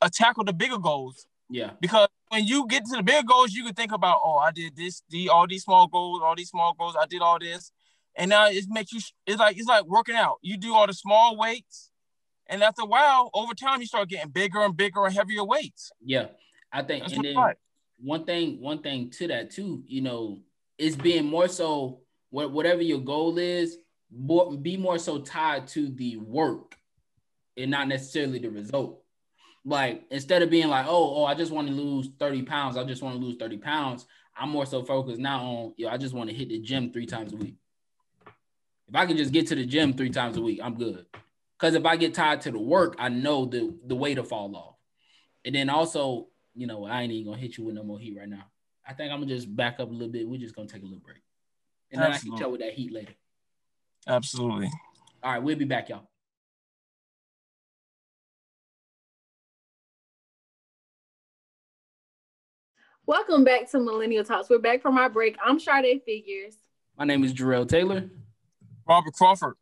uh, 0.00 0.08
tackle 0.12 0.44
the 0.44 0.52
bigger 0.52 0.78
goals. 0.78 1.26
Yeah. 1.50 1.72
Because 1.80 2.08
when 2.28 2.46
you 2.46 2.66
get 2.68 2.84
to 2.86 2.96
the 2.96 3.02
bigger 3.02 3.26
goals, 3.26 3.52
you 3.52 3.64
can 3.64 3.74
think 3.74 3.92
about, 3.92 4.20
oh, 4.22 4.36
I 4.36 4.52
did 4.52 4.76
this, 4.76 5.02
the 5.10 5.28
all 5.28 5.46
these 5.46 5.64
small 5.64 5.88
goals, 5.88 6.20
all 6.22 6.36
these 6.36 6.50
small 6.50 6.74
goals, 6.78 6.94
I 7.00 7.06
did 7.06 7.22
all 7.22 7.38
this. 7.38 7.72
And 8.14 8.30
now 8.30 8.48
it 8.48 8.64
makes 8.68 8.92
you 8.92 9.00
it's 9.26 9.38
like 9.38 9.56
it's 9.56 9.68
like 9.68 9.86
working 9.86 10.16
out. 10.16 10.38
You 10.42 10.56
do 10.56 10.74
all 10.74 10.86
the 10.86 10.92
small 10.92 11.36
weights, 11.36 11.90
and 12.48 12.62
after 12.62 12.82
a 12.82 12.86
while, 12.86 13.30
over 13.32 13.54
time, 13.54 13.80
you 13.80 13.86
start 13.86 14.08
getting 14.08 14.30
bigger 14.30 14.60
and 14.60 14.76
bigger 14.76 15.04
and 15.04 15.14
heavier 15.14 15.44
weights. 15.44 15.92
Yeah. 16.04 16.26
I 16.72 16.82
think 16.82 17.04
That's 17.04 17.14
and 17.14 17.24
then 17.24 17.54
one 17.98 18.24
thing, 18.24 18.60
one 18.60 18.82
thing 18.82 19.10
to 19.10 19.28
that 19.28 19.50
too, 19.50 19.82
you 19.86 20.00
know, 20.00 20.38
is 20.78 20.96
being 20.96 21.26
more 21.26 21.48
so 21.48 22.00
what 22.30 22.52
whatever 22.52 22.82
your 22.82 23.00
goal 23.00 23.38
is, 23.38 23.78
be 24.62 24.76
more 24.76 24.98
so 24.98 25.18
tied 25.18 25.66
to 25.68 25.90
the 25.90 26.16
work 26.16 26.76
and 27.56 27.70
not 27.70 27.88
necessarily 27.88 28.38
the 28.38 28.50
result. 28.50 29.02
Like 29.64 30.04
instead 30.10 30.42
of 30.42 30.50
being 30.50 30.68
like, 30.68 30.86
oh, 30.88 31.16
oh, 31.16 31.24
I 31.24 31.34
just 31.34 31.52
want 31.52 31.68
to 31.68 31.74
lose 31.74 32.08
30 32.18 32.42
pounds, 32.42 32.76
I 32.76 32.84
just 32.84 33.02
want 33.02 33.18
to 33.18 33.24
lose 33.24 33.36
30 33.36 33.58
pounds. 33.58 34.06
I'm 34.36 34.50
more 34.50 34.66
so 34.66 34.84
focused 34.84 35.20
now 35.20 35.40
on, 35.40 35.74
yo, 35.76 35.88
I 35.88 35.96
just 35.96 36.14
want 36.14 36.30
to 36.30 36.36
hit 36.36 36.48
the 36.48 36.60
gym 36.60 36.92
three 36.92 37.06
times 37.06 37.32
a 37.32 37.36
week. 37.36 37.56
If 38.88 38.94
I 38.94 39.04
can 39.04 39.16
just 39.16 39.32
get 39.32 39.48
to 39.48 39.54
the 39.54 39.66
gym 39.66 39.92
three 39.92 40.10
times 40.10 40.36
a 40.36 40.40
week, 40.40 40.60
I'm 40.62 40.74
good. 40.74 41.04
Because 41.58 41.74
if 41.74 41.84
I 41.84 41.96
get 41.96 42.14
tied 42.14 42.40
to 42.42 42.52
the 42.52 42.58
work, 42.58 42.94
I 42.98 43.08
know 43.08 43.44
the 43.44 43.76
the 43.84 43.96
weight 43.96 44.14
to 44.14 44.24
fall 44.24 44.54
off. 44.56 44.76
And 45.44 45.54
then 45.54 45.68
also 45.68 46.28
you 46.54 46.66
know, 46.66 46.84
I 46.84 47.02
ain't 47.02 47.12
even 47.12 47.32
gonna 47.32 47.40
hit 47.40 47.56
you 47.56 47.64
with 47.64 47.74
no 47.74 47.82
more 47.82 47.98
heat 47.98 48.16
right 48.16 48.28
now. 48.28 48.44
I 48.86 48.94
think 48.94 49.12
I'm 49.12 49.20
gonna 49.20 49.34
just 49.34 49.54
back 49.54 49.80
up 49.80 49.90
a 49.90 49.92
little 49.92 50.08
bit. 50.08 50.26
We're 50.26 50.40
just 50.40 50.54
gonna 50.54 50.68
take 50.68 50.82
a 50.82 50.86
little 50.86 51.00
break. 51.00 51.22
And 51.90 52.02
then 52.02 52.12
Absolutely. 52.12 52.30
I 52.30 52.38
can 52.38 52.42
tell 52.42 52.50
with 52.52 52.60
that 52.60 52.72
heat 52.74 52.92
later. 52.92 53.12
Absolutely. 54.06 54.70
All 55.22 55.32
right, 55.32 55.42
we'll 55.42 55.56
be 55.56 55.64
back, 55.64 55.88
y'all. 55.88 56.08
Welcome 63.06 63.42
back 63.42 63.70
to 63.70 63.80
Millennial 63.80 64.22
Talks. 64.22 64.50
We're 64.50 64.58
back 64.58 64.82
from 64.82 64.98
our 64.98 65.08
break. 65.08 65.36
I'm 65.42 65.58
Sade 65.58 66.02
Figures. 66.04 66.56
My 66.98 67.06
name 67.06 67.24
is 67.24 67.32
Jarrell 67.32 67.66
Taylor. 67.66 68.10
Robert 68.86 69.14
Crawford. 69.14 69.54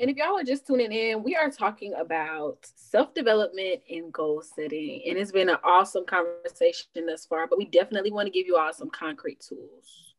And 0.00 0.08
if 0.08 0.16
y'all 0.16 0.38
are 0.38 0.42
just 0.42 0.66
tuning 0.66 0.92
in, 0.92 1.22
we 1.22 1.36
are 1.36 1.50
talking 1.50 1.92
about 1.92 2.56
self 2.74 3.12
development 3.12 3.82
and 3.90 4.10
goal 4.10 4.40
setting. 4.40 5.02
And 5.06 5.18
it's 5.18 5.30
been 5.30 5.50
an 5.50 5.58
awesome 5.62 6.06
conversation 6.06 6.86
thus 7.06 7.26
far, 7.26 7.46
but 7.46 7.58
we 7.58 7.66
definitely 7.66 8.10
want 8.10 8.24
to 8.24 8.30
give 8.30 8.46
you 8.46 8.56
all 8.56 8.72
some 8.72 8.88
concrete 8.88 9.40
tools. 9.46 10.14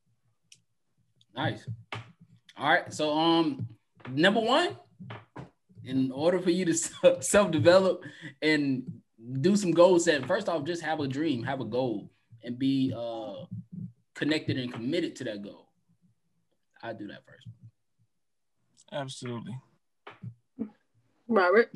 Nice. 1.36 1.68
All 2.56 2.70
right. 2.70 2.94
So, 2.94 3.18
um, 3.18 3.66
number 4.12 4.40
one, 4.40 4.78
in 5.84 6.12
order 6.12 6.40
for 6.40 6.52
you 6.52 6.66
to 6.66 6.74
self 7.22 7.50
develop 7.50 8.04
and 8.44 8.84
do 9.42 9.56
some 9.56 9.72
goal 9.72 10.00
setting, 10.00 10.28
first 10.28 10.48
off, 10.48 10.64
just 10.64 10.84
have 10.84 11.00
a 11.00 11.08
dream, 11.08 11.42
have 11.42 11.60
a 11.60 11.66
goal, 11.66 12.12
and 12.44 12.60
be 12.60 12.94
uh, 12.96 13.46
connected 14.14 14.60
and 14.60 14.72
committed 14.72 15.16
to 15.16 15.24
that 15.24 15.42
goal. 15.42 15.70
I 16.84 16.94
do 16.94 17.08
that 17.08 17.26
first. 17.26 17.48
Absolutely. 18.92 19.58
Robert. 21.32 21.72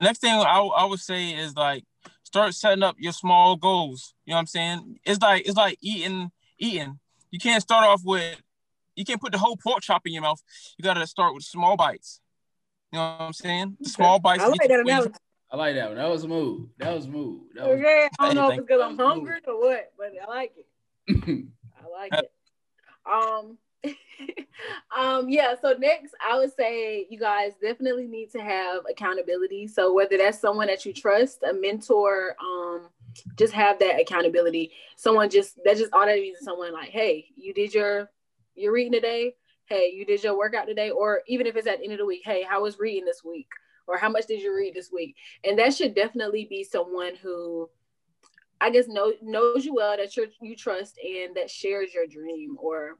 Next 0.00 0.20
thing 0.20 0.32
I, 0.32 0.58
I 0.60 0.84
would 0.84 1.00
say 1.00 1.30
is 1.30 1.56
like 1.56 1.84
start 2.24 2.54
setting 2.54 2.82
up 2.82 2.96
your 2.98 3.12
small 3.12 3.56
goals. 3.56 4.14
You 4.24 4.32
know 4.32 4.36
what 4.36 4.40
I'm 4.40 4.46
saying? 4.46 5.00
It's 5.04 5.20
like 5.20 5.46
it's 5.46 5.56
like 5.56 5.78
eating 5.80 6.30
eating. 6.58 6.98
You 7.30 7.38
can't 7.38 7.62
start 7.62 7.84
off 7.84 8.02
with 8.04 8.40
you 8.96 9.04
can't 9.04 9.20
put 9.20 9.32
the 9.32 9.38
whole 9.38 9.56
pork 9.56 9.82
chop 9.82 10.02
in 10.06 10.12
your 10.12 10.22
mouth. 10.22 10.40
You 10.76 10.82
gotta 10.82 11.06
start 11.06 11.34
with 11.34 11.44
small 11.44 11.76
bites. 11.76 12.20
You 12.92 12.98
know 12.98 13.16
what 13.18 13.26
I'm 13.26 13.32
saying? 13.32 13.76
Small 13.84 14.18
bites. 14.18 14.42
I 14.42 14.48
like 14.48 14.68
that 14.68 14.80
analogy. 14.80 15.14
I 15.50 15.56
like 15.56 15.74
that 15.74 15.88
one. 15.88 15.96
That 15.96 16.08
was 16.08 16.22
smooth. 16.22 16.68
That 16.78 16.94
was 16.94 17.04
smooth. 17.04 17.40
That 17.54 17.68
was 17.68 17.78
okay. 17.78 18.08
I 18.18 18.26
don't 18.26 18.34
know 18.34 18.48
if 18.48 18.58
it's 18.58 18.66
because 18.66 18.82
I'm 18.82 18.96
hungry 18.96 19.40
or 19.46 19.60
what, 19.60 19.92
but 19.98 20.12
I 20.22 20.30
like 20.30 20.52
it. 20.56 20.66
I 21.84 21.88
like 21.90 22.12
it. 22.14 22.32
Um, 23.10 23.58
um, 24.96 25.28
yeah, 25.28 25.54
so 25.60 25.74
next 25.78 26.14
I 26.24 26.38
would 26.38 26.54
say 26.54 27.06
you 27.10 27.18
guys 27.18 27.52
definitely 27.60 28.06
need 28.06 28.30
to 28.32 28.40
have 28.40 28.82
accountability. 28.90 29.66
So 29.66 29.92
whether 29.92 30.16
that's 30.16 30.40
someone 30.40 30.68
that 30.68 30.84
you 30.86 30.92
trust, 30.92 31.42
a 31.42 31.52
mentor, 31.52 32.36
um, 32.40 32.88
just 33.36 33.52
have 33.52 33.78
that 33.80 34.00
accountability. 34.00 34.72
Someone 34.96 35.30
just 35.30 35.58
that 35.64 35.76
just 35.76 35.92
all 35.92 36.06
that 36.06 36.16
means 36.16 36.38
is 36.38 36.44
someone 36.44 36.72
like, 36.72 36.90
hey, 36.90 37.26
you 37.36 37.52
did 37.52 37.74
your 37.74 38.10
your 38.54 38.72
reading 38.72 38.92
today. 38.92 39.34
Hey, 39.66 39.92
you 39.94 40.04
did 40.04 40.22
your 40.22 40.36
workout 40.36 40.66
today, 40.66 40.90
or 40.90 41.22
even 41.26 41.46
if 41.46 41.56
it's 41.56 41.66
at 41.66 41.78
the 41.78 41.84
end 41.84 41.92
of 41.94 41.98
the 41.98 42.06
week, 42.06 42.22
hey, 42.24 42.42
how 42.42 42.62
was 42.62 42.78
reading 42.78 43.04
this 43.04 43.22
week? 43.24 43.48
Or 43.86 43.96
how 43.96 44.08
much 44.08 44.26
did 44.26 44.40
you 44.40 44.54
read 44.54 44.74
this 44.74 44.90
week? 44.92 45.16
And 45.44 45.58
that 45.58 45.74
should 45.74 45.94
definitely 45.94 46.46
be 46.48 46.62
someone 46.62 47.14
who 47.16 47.68
I 48.60 48.70
guess 48.70 48.86
know, 48.86 49.12
knows 49.20 49.64
you 49.64 49.74
well, 49.74 49.96
that 49.96 50.16
you 50.16 50.28
you 50.40 50.54
trust, 50.54 50.98
and 50.98 51.34
that 51.34 51.50
shares 51.50 51.92
your 51.92 52.06
dream 52.06 52.56
or 52.60 52.96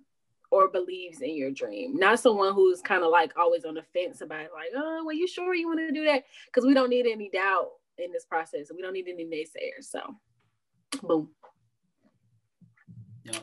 or 0.53 0.69
believes 0.69 1.23
in 1.23 1.35
your 1.35 1.51
dream. 1.51 1.97
Not 1.97 2.21
someone 2.21 2.53
who's 2.53 2.83
kind 2.83 3.03
of 3.03 3.11
like 3.11 3.33
always 3.39 3.65
on 3.65 3.75
the 3.75 3.83
fence 3.95 4.21
about 4.21 4.43
it, 4.43 4.51
like, 4.55 4.69
oh, 4.77 5.03
well, 5.05 5.17
you 5.17 5.27
sure 5.27 5.55
you 5.55 5.67
want 5.67 5.81
to 5.81 5.91
do 5.91 6.05
that? 6.05 6.25
Because 6.47 6.67
we 6.67 6.75
don't 6.75 6.91
need 6.91 7.07
any 7.07 7.31
doubt 7.31 7.71
in 7.97 8.13
this 8.13 8.27
process. 8.27 8.71
We 8.73 8.83
don't 8.83 8.93
need 8.93 9.09
any 9.09 9.25
naysayers. 9.25 9.85
So, 9.85 10.01
boom. 11.03 11.31
Yeah. 13.25 13.39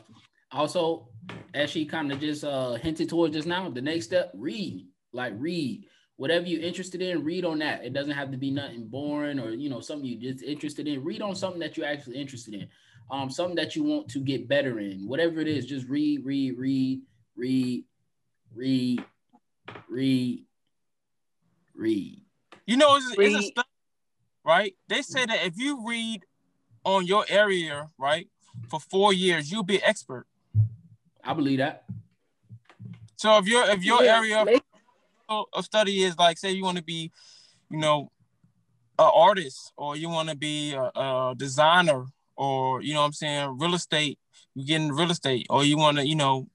Also, 0.52 1.08
as 1.52 1.70
she 1.70 1.84
kind 1.84 2.12
of 2.12 2.20
just 2.20 2.44
uh, 2.44 2.74
hinted 2.74 3.08
towards 3.08 3.34
just 3.34 3.48
now, 3.48 3.68
the 3.68 3.82
next 3.82 4.06
step, 4.06 4.30
read. 4.34 4.86
Like 5.12 5.32
read 5.36 5.86
whatever 6.14 6.46
you're 6.46 6.62
interested 6.62 7.02
in. 7.02 7.24
Read 7.24 7.44
on 7.44 7.58
that. 7.58 7.84
It 7.84 7.92
doesn't 7.92 8.12
have 8.12 8.30
to 8.30 8.36
be 8.36 8.52
nothing 8.52 8.86
boring 8.86 9.40
or 9.40 9.50
you 9.50 9.68
know 9.68 9.80
something 9.80 10.06
you're 10.06 10.32
just 10.32 10.44
interested 10.44 10.86
in. 10.86 11.02
Read 11.02 11.22
on 11.22 11.34
something 11.34 11.58
that 11.58 11.76
you're 11.76 11.86
actually 11.86 12.20
interested 12.20 12.54
in 12.54 12.68
um, 13.10 13.30
something 13.30 13.56
that 13.56 13.74
you 13.74 13.82
want 13.82 14.08
to 14.08 14.20
get 14.20 14.48
better 14.48 14.78
in, 14.78 15.06
whatever 15.06 15.40
it 15.40 15.48
is, 15.48 15.66
just 15.66 15.88
read, 15.88 16.24
read, 16.24 16.56
read, 16.56 17.02
read, 17.36 17.84
read, 18.54 19.04
read, 19.88 20.44
read. 21.74 22.22
You 22.66 22.76
know, 22.76 22.96
it's, 22.96 23.16
read. 23.16 23.32
it's 23.32 23.46
a 23.46 23.48
study, 23.48 23.68
right? 24.44 24.74
They 24.88 25.02
say 25.02 25.26
that 25.26 25.44
if 25.44 25.58
you 25.58 25.86
read 25.86 26.24
on 26.84 27.04
your 27.06 27.24
area, 27.28 27.88
right, 27.98 28.28
for 28.68 28.78
four 28.78 29.12
years, 29.12 29.50
you'll 29.50 29.64
be 29.64 29.76
an 29.76 29.84
expert. 29.84 30.26
I 31.24 31.34
believe 31.34 31.58
that. 31.58 31.84
So 33.16 33.36
if 33.38 33.46
your 33.46 33.68
if 33.68 33.84
your 33.84 34.02
yeah, 34.02 34.16
area 34.16 34.46
of, 35.28 35.44
of 35.52 35.64
study 35.64 36.04
is 36.04 36.16
like, 36.16 36.38
say, 36.38 36.52
you 36.52 36.62
want 36.62 36.78
to 36.78 36.84
be, 36.84 37.10
you 37.70 37.78
know, 37.78 38.10
an 38.98 39.10
artist 39.12 39.72
or 39.76 39.96
you 39.96 40.08
want 40.08 40.28
to 40.30 40.36
be 40.36 40.72
a, 40.72 40.82
a 40.82 41.34
designer 41.36 42.06
or 42.40 42.80
you 42.80 42.94
know 42.94 43.00
what 43.00 43.06
I'm 43.06 43.12
saying, 43.12 43.58
real 43.58 43.74
estate, 43.74 44.18
you 44.54 44.64
get 44.64 44.80
in 44.80 44.92
real 44.92 45.10
estate, 45.10 45.46
or 45.50 45.62
you 45.62 45.76
want 45.76 45.98
to, 45.98 46.06
you 46.06 46.16
know, 46.16 46.48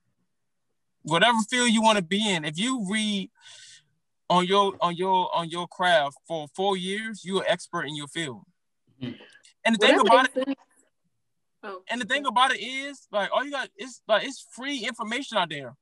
whatever 1.04 1.38
field 1.48 1.69
you 1.69 1.84
want 1.84 2.00
to 2.00 2.04
be 2.04 2.28
in. 2.28 2.43
If 2.43 2.58
you 2.58 2.88
read 2.89 3.30
on 4.28 4.48
your 4.48 4.74
on 4.82 4.95
your 4.95 5.30
on 5.36 5.48
your 5.52 5.67
craft 5.67 6.17
for 6.28 6.48
four 6.56 6.76
years, 6.76 7.24
you're 7.24 7.43
an 7.43 7.48
expert 7.48 7.84
in 7.84 7.95
your 7.95 8.08
field. 8.08 8.41
Mm-hmm. 9.00 9.13
And 9.63 9.76
the 9.76 9.80
thing 9.80 10.00
about 10.00 10.30
it, 10.36 10.58
oh. 11.63 11.84
and 11.91 12.02
the 12.02 12.06
thing 12.06 12.26
about 12.26 12.52
it 12.52 12.62
is, 12.63 13.08
like, 13.12 13.30
all 13.32 13.45
you 13.45 13.52
got 13.52 13.69
is 13.78 14.02
like 14.08 14.24
it's 14.26 14.43
free 14.56 14.88
information 14.88 15.38
out 15.38 15.52
there. 15.52 15.76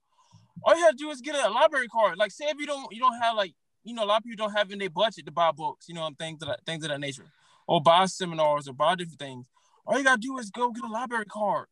All 0.65 0.75
you 0.75 0.83
have 0.83 0.97
to 0.97 0.97
do 0.97 1.11
is 1.11 1.21
get 1.21 1.35
a 1.35 1.49
library 1.49 1.87
card. 1.87 2.17
Like, 2.17 2.31
say 2.31 2.45
if 2.49 2.59
you 2.59 2.65
don't 2.65 2.91
you 2.91 2.99
don't 2.99 3.21
have 3.21 3.37
like 3.37 3.53
you 3.85 3.95
know 3.95 4.03
a 4.03 4.09
lot 4.11 4.17
of 4.17 4.23
people 4.23 4.45
don't 4.45 4.57
have 4.57 4.69
in 4.69 4.79
their 4.79 4.89
budget 4.89 5.25
to 5.27 5.31
buy 5.31 5.51
books, 5.51 5.87
you 5.87 5.95
know, 5.95 6.09
things 6.19 6.41
that 6.41 6.59
things 6.65 6.83
of 6.83 6.89
that 6.89 6.99
nature, 6.99 7.31
or 7.67 7.79
buy 7.79 8.05
seminars 8.05 8.67
or 8.67 8.73
buy 8.73 8.95
different 8.95 9.19
things. 9.19 9.47
All 9.85 9.97
you 9.97 10.03
gotta 10.03 10.21
do 10.21 10.37
is 10.37 10.49
go 10.49 10.71
get 10.71 10.83
a 10.83 10.87
library 10.87 11.25
card 11.25 11.67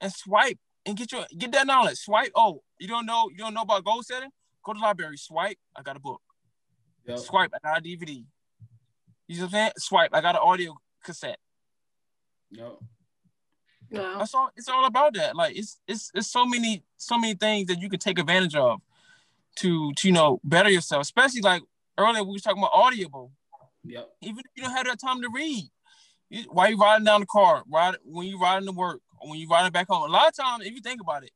and 0.00 0.12
swipe 0.12 0.58
and 0.84 0.96
get 0.96 1.12
your 1.12 1.26
get 1.36 1.52
that 1.52 1.66
knowledge. 1.66 1.98
Swipe. 1.98 2.32
Oh, 2.34 2.62
you 2.78 2.88
don't 2.88 3.06
know 3.06 3.28
you 3.30 3.38
don't 3.38 3.54
know 3.54 3.62
about 3.62 3.84
goal 3.84 4.02
setting? 4.02 4.30
Go 4.64 4.72
to 4.72 4.78
the 4.78 4.84
library. 4.84 5.16
Swipe. 5.16 5.58
I 5.76 5.82
got 5.82 5.96
a 5.96 6.00
book. 6.00 6.20
Yep. 7.06 7.18
Swipe. 7.18 7.50
I 7.54 7.58
got 7.66 7.78
a 7.78 7.82
DVD. 7.82 8.24
You 9.28 9.36
know 9.36 9.42
what 9.42 9.44
I'm 9.44 9.50
saying? 9.50 9.70
Swipe. 9.78 10.10
I 10.12 10.20
got 10.20 10.34
an 10.34 10.42
audio 10.42 10.74
cassette. 11.04 11.38
Yep. 12.50 12.78
Yeah. 13.90 14.14
That's 14.18 14.34
all. 14.34 14.50
It's 14.56 14.68
all 14.68 14.86
about 14.86 15.14
that. 15.14 15.36
Like 15.36 15.56
it's 15.56 15.78
it's 15.86 16.10
it's 16.14 16.28
so 16.28 16.46
many 16.46 16.82
so 16.96 17.18
many 17.18 17.34
things 17.34 17.68
that 17.68 17.80
you 17.80 17.88
can 17.88 17.98
take 17.98 18.18
advantage 18.18 18.56
of 18.56 18.80
to 19.56 19.92
to 19.94 20.08
you 20.08 20.14
know 20.14 20.40
better 20.44 20.70
yourself. 20.70 21.02
Especially 21.02 21.42
like 21.42 21.62
earlier 21.98 22.24
we 22.24 22.32
were 22.32 22.38
talking 22.38 22.62
about 22.62 22.72
audible. 22.74 23.32
Yep. 23.84 24.10
Even 24.22 24.38
if 24.38 24.50
you 24.56 24.62
don't 24.62 24.72
have 24.72 24.86
that 24.86 25.00
time 25.00 25.20
to 25.22 25.28
read, 25.34 25.68
why 26.48 26.68
you 26.68 26.78
riding 26.78 27.04
down 27.04 27.20
the 27.20 27.26
car? 27.26 27.62
Ride 27.70 27.96
when 28.04 28.26
you 28.26 28.38
riding 28.38 28.66
to 28.66 28.72
work, 28.72 29.00
when 29.20 29.38
you 29.38 29.48
riding 29.48 29.72
back 29.72 29.88
home. 29.88 30.08
A 30.08 30.12
lot 30.12 30.28
of 30.28 30.36
times, 30.36 30.66
if 30.66 30.72
you 30.72 30.80
think 30.80 31.00
about 31.00 31.24
it, 31.24 31.30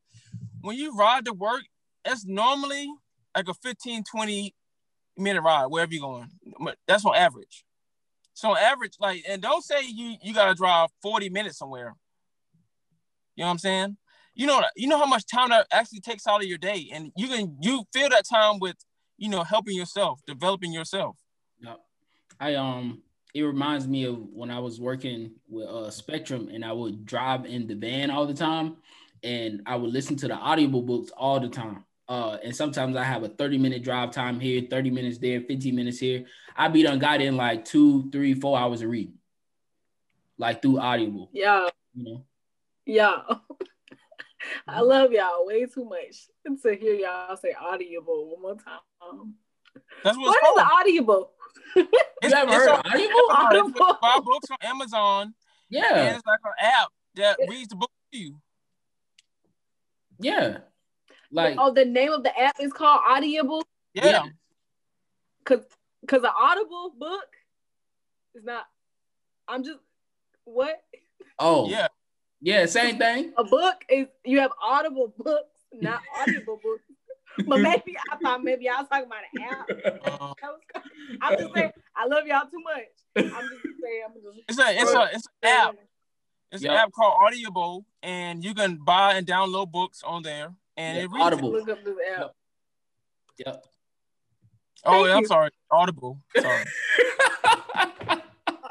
when 0.60 0.76
you 0.76 0.96
ride 0.96 1.24
to 1.26 1.32
work, 1.32 1.62
it's 2.04 2.24
normally 2.24 2.88
like 3.34 3.48
a 3.48 3.54
15, 3.54 4.04
20 4.04 4.54
minute 5.16 5.42
ride, 5.42 5.66
wherever 5.66 5.92
you're 5.92 6.02
going. 6.02 6.28
That's 6.86 7.04
on 7.04 7.14
average. 7.14 7.64
So 8.34 8.50
on 8.50 8.58
average, 8.58 8.94
like, 9.00 9.24
and 9.28 9.40
don't 9.40 9.64
say 9.64 9.82
you 9.86 10.16
you 10.22 10.34
gotta 10.34 10.54
drive 10.54 10.90
40 11.02 11.30
minutes 11.30 11.58
somewhere. 11.58 11.94
You 13.34 13.42
know 13.42 13.48
what 13.48 13.52
I'm 13.52 13.58
saying? 13.58 13.96
You 14.34 14.46
know, 14.46 14.62
you 14.76 14.88
know 14.88 14.98
how 14.98 15.06
much 15.06 15.26
time 15.26 15.50
that 15.50 15.66
actually 15.70 16.00
takes 16.00 16.26
out 16.26 16.42
of 16.42 16.46
your 16.46 16.58
day, 16.58 16.90
and 16.92 17.12
you 17.16 17.28
can 17.28 17.56
you 17.60 17.84
fill 17.92 18.10
that 18.10 18.24
time 18.28 18.58
with, 18.58 18.76
you 19.16 19.28
know, 19.28 19.42
helping 19.42 19.74
yourself, 19.74 20.20
developing 20.26 20.72
yourself. 20.72 21.16
Yeah, 21.60 21.76
I 22.38 22.54
um 22.54 23.02
it 23.36 23.42
reminds 23.42 23.86
me 23.86 24.04
of 24.04 24.16
when 24.32 24.50
I 24.50 24.58
was 24.58 24.80
working 24.80 25.32
with 25.46 25.68
uh, 25.68 25.90
Spectrum 25.90 26.48
and 26.50 26.64
I 26.64 26.72
would 26.72 27.04
drive 27.04 27.44
in 27.44 27.66
the 27.66 27.74
van 27.74 28.10
all 28.10 28.26
the 28.26 28.32
time 28.32 28.78
and 29.22 29.60
I 29.66 29.76
would 29.76 29.92
listen 29.92 30.16
to 30.16 30.28
the 30.28 30.34
audible 30.34 30.80
books 30.80 31.10
all 31.14 31.38
the 31.38 31.50
time. 31.50 31.84
Uh, 32.08 32.38
and 32.42 32.56
sometimes 32.56 32.96
I 32.96 33.04
have 33.04 33.24
a 33.24 33.28
30 33.28 33.58
minute 33.58 33.84
drive 33.84 34.10
time 34.10 34.40
here, 34.40 34.62
30 34.70 34.90
minutes 34.90 35.18
there, 35.18 35.42
15 35.42 35.76
minutes 35.76 35.98
here. 35.98 36.24
I 36.56 36.68
be 36.68 36.82
done 36.82 36.98
got 36.98 37.20
in 37.20 37.36
like 37.36 37.66
two, 37.66 38.10
three, 38.10 38.32
four 38.32 38.58
hours 38.58 38.80
of 38.80 38.88
reading, 38.88 39.18
like 40.38 40.62
through 40.62 40.80
audible. 40.80 41.28
Yeah. 41.34 41.68
You 41.94 42.04
know? 42.04 42.24
Yeah. 42.86 43.16
I 44.66 44.80
love 44.80 45.12
y'all 45.12 45.44
way 45.46 45.66
too 45.66 45.84
much 45.84 46.62
to 46.62 46.74
hear 46.74 46.94
y'all 46.94 47.36
say 47.36 47.54
audible 47.60 48.30
one 48.30 48.40
more 48.40 48.54
time. 48.54 49.34
That's 50.02 50.16
what's 50.16 50.40
what 50.40 50.48
is 50.48 50.54
the 50.54 50.74
audible? 50.74 51.32
you 51.76 51.86
ever 52.22 52.52
heard 52.52 52.68
of 52.68 52.82
Audible? 52.84 53.30
Audible. 53.30 53.98
Buy 54.00 54.18
books 54.24 54.48
on 54.50 54.58
Amazon. 54.62 55.34
Yeah. 55.68 55.94
And 55.94 56.16
it's 56.16 56.26
like 56.26 56.40
an 56.44 56.52
app 56.60 56.88
that 57.16 57.38
reads 57.48 57.68
the 57.68 57.76
book 57.76 57.90
to 58.12 58.18
you. 58.18 58.36
Yeah. 60.18 60.58
Like 61.30 61.56
oh, 61.58 61.72
the 61.72 61.84
name 61.84 62.12
of 62.12 62.22
the 62.22 62.38
app 62.38 62.56
is 62.60 62.72
called 62.72 63.00
Audible. 63.06 63.62
Yeah. 63.94 64.22
Cause 65.44 65.64
cause 66.06 66.22
an 66.22 66.30
Audible 66.36 66.92
book 66.98 67.26
is 68.34 68.44
not. 68.44 68.64
I'm 69.48 69.64
just 69.64 69.78
what? 70.44 70.80
Oh 71.38 71.68
yeah. 71.68 71.88
Yeah, 72.40 72.66
same 72.66 72.98
thing. 72.98 73.32
A 73.36 73.44
book 73.44 73.76
is 73.88 74.06
you 74.24 74.40
have 74.40 74.52
Audible 74.62 75.12
books, 75.16 75.64
not 75.72 76.00
Audible 76.20 76.60
books 76.62 76.84
but 77.46 77.60
maybe 77.60 77.96
I 78.10 78.16
thought 78.16 78.42
maybe 78.42 78.68
I 78.68 78.80
was 78.80 78.88
talking 78.88 79.06
about 79.06 79.22
an 79.34 79.42
app. 79.42 80.36
I'm 81.22 81.38
just 81.38 81.54
saying 81.54 81.72
I 81.94 82.06
love 82.06 82.26
y'all 82.26 82.48
too 82.50 82.62
much. 82.62 82.84
I'm 83.16 83.48
just 83.48 83.62
saying 83.82 84.02
I'm 84.06 84.14
just. 84.14 84.44
It's 84.48 84.58
a 84.58 84.80
it's 84.80 84.92
a 84.92 85.10
it's 85.12 85.26
an 85.42 85.48
app. 85.48 85.74
It's 86.52 86.62
yep. 86.62 86.72
an 86.72 86.78
app 86.78 86.92
called 86.92 87.14
Audible, 87.20 87.84
and 88.02 88.44
you 88.44 88.54
can 88.54 88.76
buy 88.76 89.14
and 89.14 89.26
download 89.26 89.72
books 89.72 90.02
on 90.04 90.22
there, 90.22 90.54
and 90.76 90.96
yep. 90.96 91.04
it 91.04 91.10
reads 91.10 91.24
Audible. 91.24 91.52
Look 91.52 91.68
up 91.68 91.84
this 91.84 91.96
app. 92.12 92.18
Yep. 92.18 92.34
yep. 93.46 93.64
Oh, 94.84 95.04
yeah, 95.04 95.16
I'm 95.16 95.26
sorry. 95.26 95.50
Audible. 95.70 96.20
Sorry. 96.38 96.64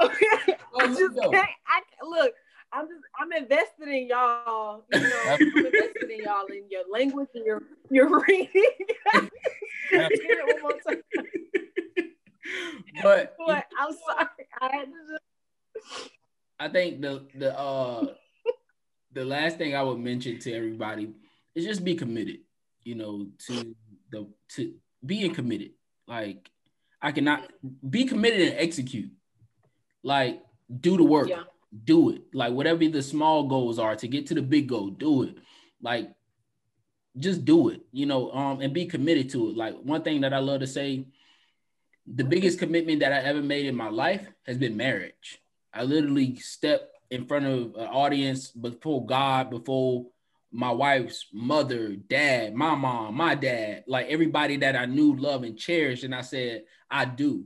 Okay. 0.02 0.26
Oh, 0.74 0.80
I 0.80 0.88
just 0.88 1.16
can't. 1.16 1.36
I 1.68 1.82
look. 2.06 2.34
I'm 2.76 2.88
just. 2.88 3.02
I'm 3.18 3.32
invested 3.32 3.88
in 3.88 4.08
y'all. 4.08 4.84
You 4.92 5.00
know, 5.00 5.22
I'm 5.28 5.42
invested 5.42 6.12
in 6.12 6.20
y'all 6.24 6.46
in 6.48 6.64
your 6.70 6.84
language 6.92 7.30
and 7.34 7.46
your 7.46 7.64
your 7.90 8.22
reading. 8.22 8.48
Hear 9.92 10.10
one 10.46 10.62
more 10.62 10.72
time. 10.86 11.02
but 13.02 13.36
But 13.46 13.66
I'm 13.80 13.94
sorry. 13.94 14.28
I 14.62 14.76
had 14.76 14.86
to 14.86 14.92
just. 15.10 16.10
I 16.60 16.68
think 16.68 17.02
the 17.02 17.26
the 17.36 17.58
uh 17.58 18.08
the 19.14 19.24
last 19.24 19.58
thing 19.58 19.76
I 19.76 19.82
would 19.82 20.00
mention 20.00 20.40
to 20.40 20.54
everybody 20.54 21.14
is 21.54 21.66
just 21.66 21.84
be 21.84 21.96
committed, 21.96 22.40
you 22.84 22.96
know, 22.96 23.28
to 23.48 23.76
the 24.12 24.28
to 24.56 24.74
being 25.06 25.34
committed. 25.34 25.72
Like 26.08 26.50
I 27.02 27.14
cannot 27.14 27.50
be 27.90 28.06
committed 28.06 28.42
and 28.50 28.60
execute. 28.60 29.12
Like 30.04 30.42
do 30.82 30.98
the 30.98 31.04
work. 31.04 31.30
Yeah. 31.30 31.44
Do 31.84 32.12
it. 32.12 32.24
Like 32.34 32.54
whatever 32.54 32.88
the 32.88 33.02
small 33.02 33.48
goals 33.48 33.80
are 33.80 33.96
to 33.96 34.08
get 34.08 34.28
to 34.28 34.34
the 34.34 34.42
big 34.42 34.68
goal, 34.68 34.90
do 34.90 35.24
it. 35.24 35.38
Like 35.82 36.10
just 37.18 37.46
do 37.46 37.70
it, 37.70 37.82
you 37.92 38.06
know, 38.06 38.32
um, 38.32 38.62
and 38.62 38.74
be 38.74 38.86
committed 38.86 39.30
to 39.32 39.50
it. 39.50 39.58
Like 39.58 39.76
one 39.82 40.04
thing 40.04 40.22
that 40.22 40.34
I 40.34 40.40
love 40.40 40.60
to 40.62 40.68
say, 40.68 41.08
the 42.08 42.24
biggest 42.24 42.60
commitment 42.60 43.00
that 43.00 43.14
I 43.14 43.20
ever 43.20 43.42
made 43.42 43.66
in 43.66 43.76
my 43.76 43.90
life 43.90 44.28
has 44.46 44.58
been 44.58 44.78
marriage. 44.78 45.42
I 45.74 45.84
literally 45.84 46.36
stepped 46.36 46.92
in 47.10 47.26
front 47.26 47.46
of 47.46 47.76
an 47.76 47.88
audience 47.88 48.50
before 48.52 49.06
God, 49.06 49.50
before 49.50 50.06
my 50.52 50.72
wife's 50.72 51.28
mother, 51.34 51.96
dad, 51.96 52.54
my 52.54 52.76
mom, 52.76 53.16
my 53.16 53.36
dad, 53.36 53.84
like 53.88 54.08
everybody 54.08 54.58
that 54.58 54.76
I 54.76 54.86
knew, 54.86 55.16
love, 55.16 55.44
and 55.44 55.58
cherished. 55.58 56.04
And 56.04 56.16
I 56.16 56.22
said, 56.22 56.64
I 56.90 57.06
do. 57.06 57.46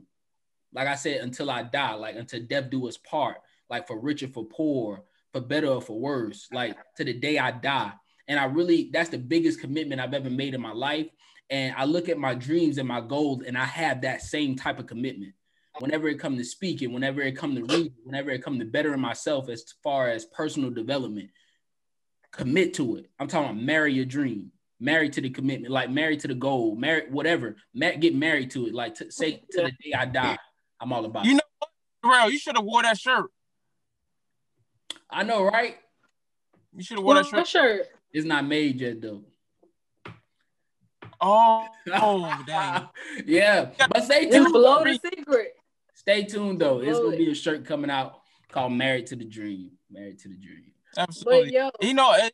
Like 0.72 0.86
I 0.86 0.94
said, 0.94 1.20
until 1.20 1.50
I 1.50 1.64
die, 1.64 1.94
like 1.94 2.16
until 2.16 2.42
death 2.42 2.70
do 2.70 2.86
us 2.86 2.96
part, 2.96 3.38
like 3.70 3.86
for 3.86 3.98
richer, 3.98 4.28
for 4.28 4.44
poor, 4.44 5.04
for 5.32 5.40
better 5.40 5.68
or 5.68 5.80
for 5.80 5.98
worse, 5.98 6.48
like 6.52 6.76
to 6.96 7.04
the 7.04 7.12
day 7.12 7.38
I 7.38 7.52
die. 7.52 7.92
And 8.28 8.38
I 8.38 8.44
really, 8.44 8.90
that's 8.92 9.10
the 9.10 9.18
biggest 9.18 9.60
commitment 9.60 10.00
I've 10.00 10.14
ever 10.14 10.30
made 10.30 10.54
in 10.54 10.60
my 10.60 10.72
life. 10.72 11.08
And 11.48 11.74
I 11.76 11.84
look 11.84 12.08
at 12.08 12.18
my 12.18 12.34
dreams 12.34 12.78
and 12.78 12.86
my 12.86 13.00
goals, 13.00 13.42
and 13.44 13.58
I 13.58 13.64
have 13.64 14.02
that 14.02 14.22
same 14.22 14.54
type 14.54 14.78
of 14.78 14.86
commitment 14.86 15.34
whenever 15.80 16.08
it 16.08 16.18
comes 16.18 16.38
to 16.38 16.44
speaking, 16.44 16.92
whenever 16.92 17.20
it 17.22 17.36
comes 17.36 17.58
to 17.58 17.64
reading, 17.64 17.94
whenever 18.04 18.30
it 18.30 18.42
comes 18.42 18.58
to 18.58 18.64
bettering 18.64 19.00
myself 19.00 19.48
as 19.48 19.64
far 19.82 20.08
as 20.08 20.26
personal 20.26 20.70
development, 20.70 21.30
commit 22.32 22.74
to 22.74 22.96
it. 22.96 23.10
I'm 23.18 23.28
talking 23.28 23.50
about 23.50 23.62
marry 23.62 23.92
your 23.92 24.04
dream, 24.04 24.52
marry 24.78 25.08
to 25.10 25.20
the 25.20 25.30
commitment, 25.30 25.72
like 25.72 25.90
marry 25.90 26.16
to 26.18 26.28
the 26.28 26.34
goal, 26.34 26.76
marry 26.76 27.08
whatever, 27.10 27.56
get 27.74 28.14
married 28.14 28.50
to 28.52 28.66
it. 28.66 28.74
Like 28.74 28.94
to 28.96 29.10
say 29.10 29.42
to 29.52 29.62
the 29.62 29.70
day 29.70 29.92
I 29.96 30.04
die, 30.04 30.38
I'm 30.80 30.92
all 30.92 31.04
about 31.04 31.24
You 31.24 31.34
know 31.34 31.40
Terrell? 32.04 32.30
You 32.30 32.38
should 32.38 32.56
have 32.56 32.64
wore 32.64 32.82
that 32.82 32.98
shirt. 32.98 33.30
I 35.12 35.22
know, 35.24 35.42
right? 35.44 35.76
You 36.76 36.82
should 36.82 36.98
have 36.98 37.04
worn 37.04 37.16
Well, 37.16 37.24
that 37.24 37.46
shirt. 37.46 37.48
sure. 37.48 37.80
It's 38.12 38.26
not 38.26 38.44
made 38.46 38.80
yet 38.80 39.00
though. 39.00 39.22
Oh, 41.20 41.66
oh, 41.92 42.42
dang. 42.46 42.88
yeah, 43.26 43.70
but 43.90 44.04
stay 44.04 44.22
It's 44.26 44.34
tuned. 44.36 44.52
below 44.52 44.82
the 44.82 44.98
secret. 45.14 45.54
Stay 45.94 46.24
tuned 46.24 46.60
though. 46.60 46.80
It's 46.80 46.98
Blow 46.98 47.06
gonna 47.10 47.16
be 47.18 47.30
a 47.30 47.34
shirt 47.34 47.64
coming 47.66 47.90
out 47.90 48.20
called 48.50 48.72
"Married 48.72 49.06
to 49.08 49.16
the 49.16 49.24
Dream." 49.24 49.72
Married 49.90 50.18
to 50.20 50.28
the 50.28 50.36
Dream. 50.36 50.72
But 50.94 51.02
Absolutely. 51.08 51.52
yo, 51.52 51.70
you 51.80 51.94
know, 51.94 52.12
it, 52.14 52.32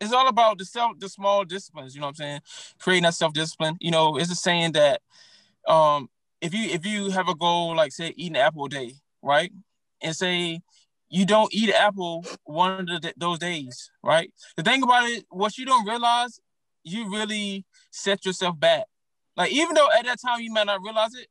it's 0.00 0.12
all 0.12 0.28
about 0.28 0.58
the 0.58 0.64
self, 0.64 0.98
the 0.98 1.08
small 1.08 1.44
disciplines. 1.44 1.94
You 1.94 2.00
know 2.00 2.06
what 2.06 2.10
I'm 2.10 2.14
saying? 2.16 2.40
Creating 2.78 3.02
that 3.04 3.14
self 3.14 3.32
discipline. 3.32 3.76
You 3.80 3.90
know, 3.90 4.16
it's 4.16 4.30
a 4.30 4.36
saying 4.36 4.72
that 4.72 5.00
um, 5.66 6.08
if 6.40 6.54
you 6.54 6.70
if 6.70 6.86
you 6.86 7.10
have 7.10 7.28
a 7.28 7.34
goal 7.34 7.74
like 7.74 7.92
say 7.92 8.14
eating 8.16 8.36
an 8.36 8.42
apple 8.42 8.66
a 8.66 8.68
day, 8.68 8.92
right, 9.22 9.50
and 10.02 10.14
say 10.14 10.60
you 11.08 11.26
don't 11.26 11.52
eat 11.52 11.68
an 11.70 11.74
apple 11.76 12.24
one 12.44 12.88
of 12.88 13.02
the, 13.02 13.12
those 13.16 13.38
days, 13.38 13.90
right? 14.02 14.32
The 14.56 14.62
thing 14.62 14.82
about 14.82 15.08
it, 15.08 15.24
what 15.30 15.58
you 15.58 15.64
don't 15.66 15.86
realize, 15.86 16.38
you 16.84 17.10
really 17.10 17.64
set 17.90 18.24
yourself 18.24 18.58
back. 18.58 18.84
Like 19.36 19.52
even 19.52 19.74
though 19.74 19.88
at 19.96 20.04
that 20.06 20.18
time 20.24 20.40
you 20.40 20.52
might 20.52 20.66
not 20.66 20.82
realize 20.82 21.14
it, 21.14 21.26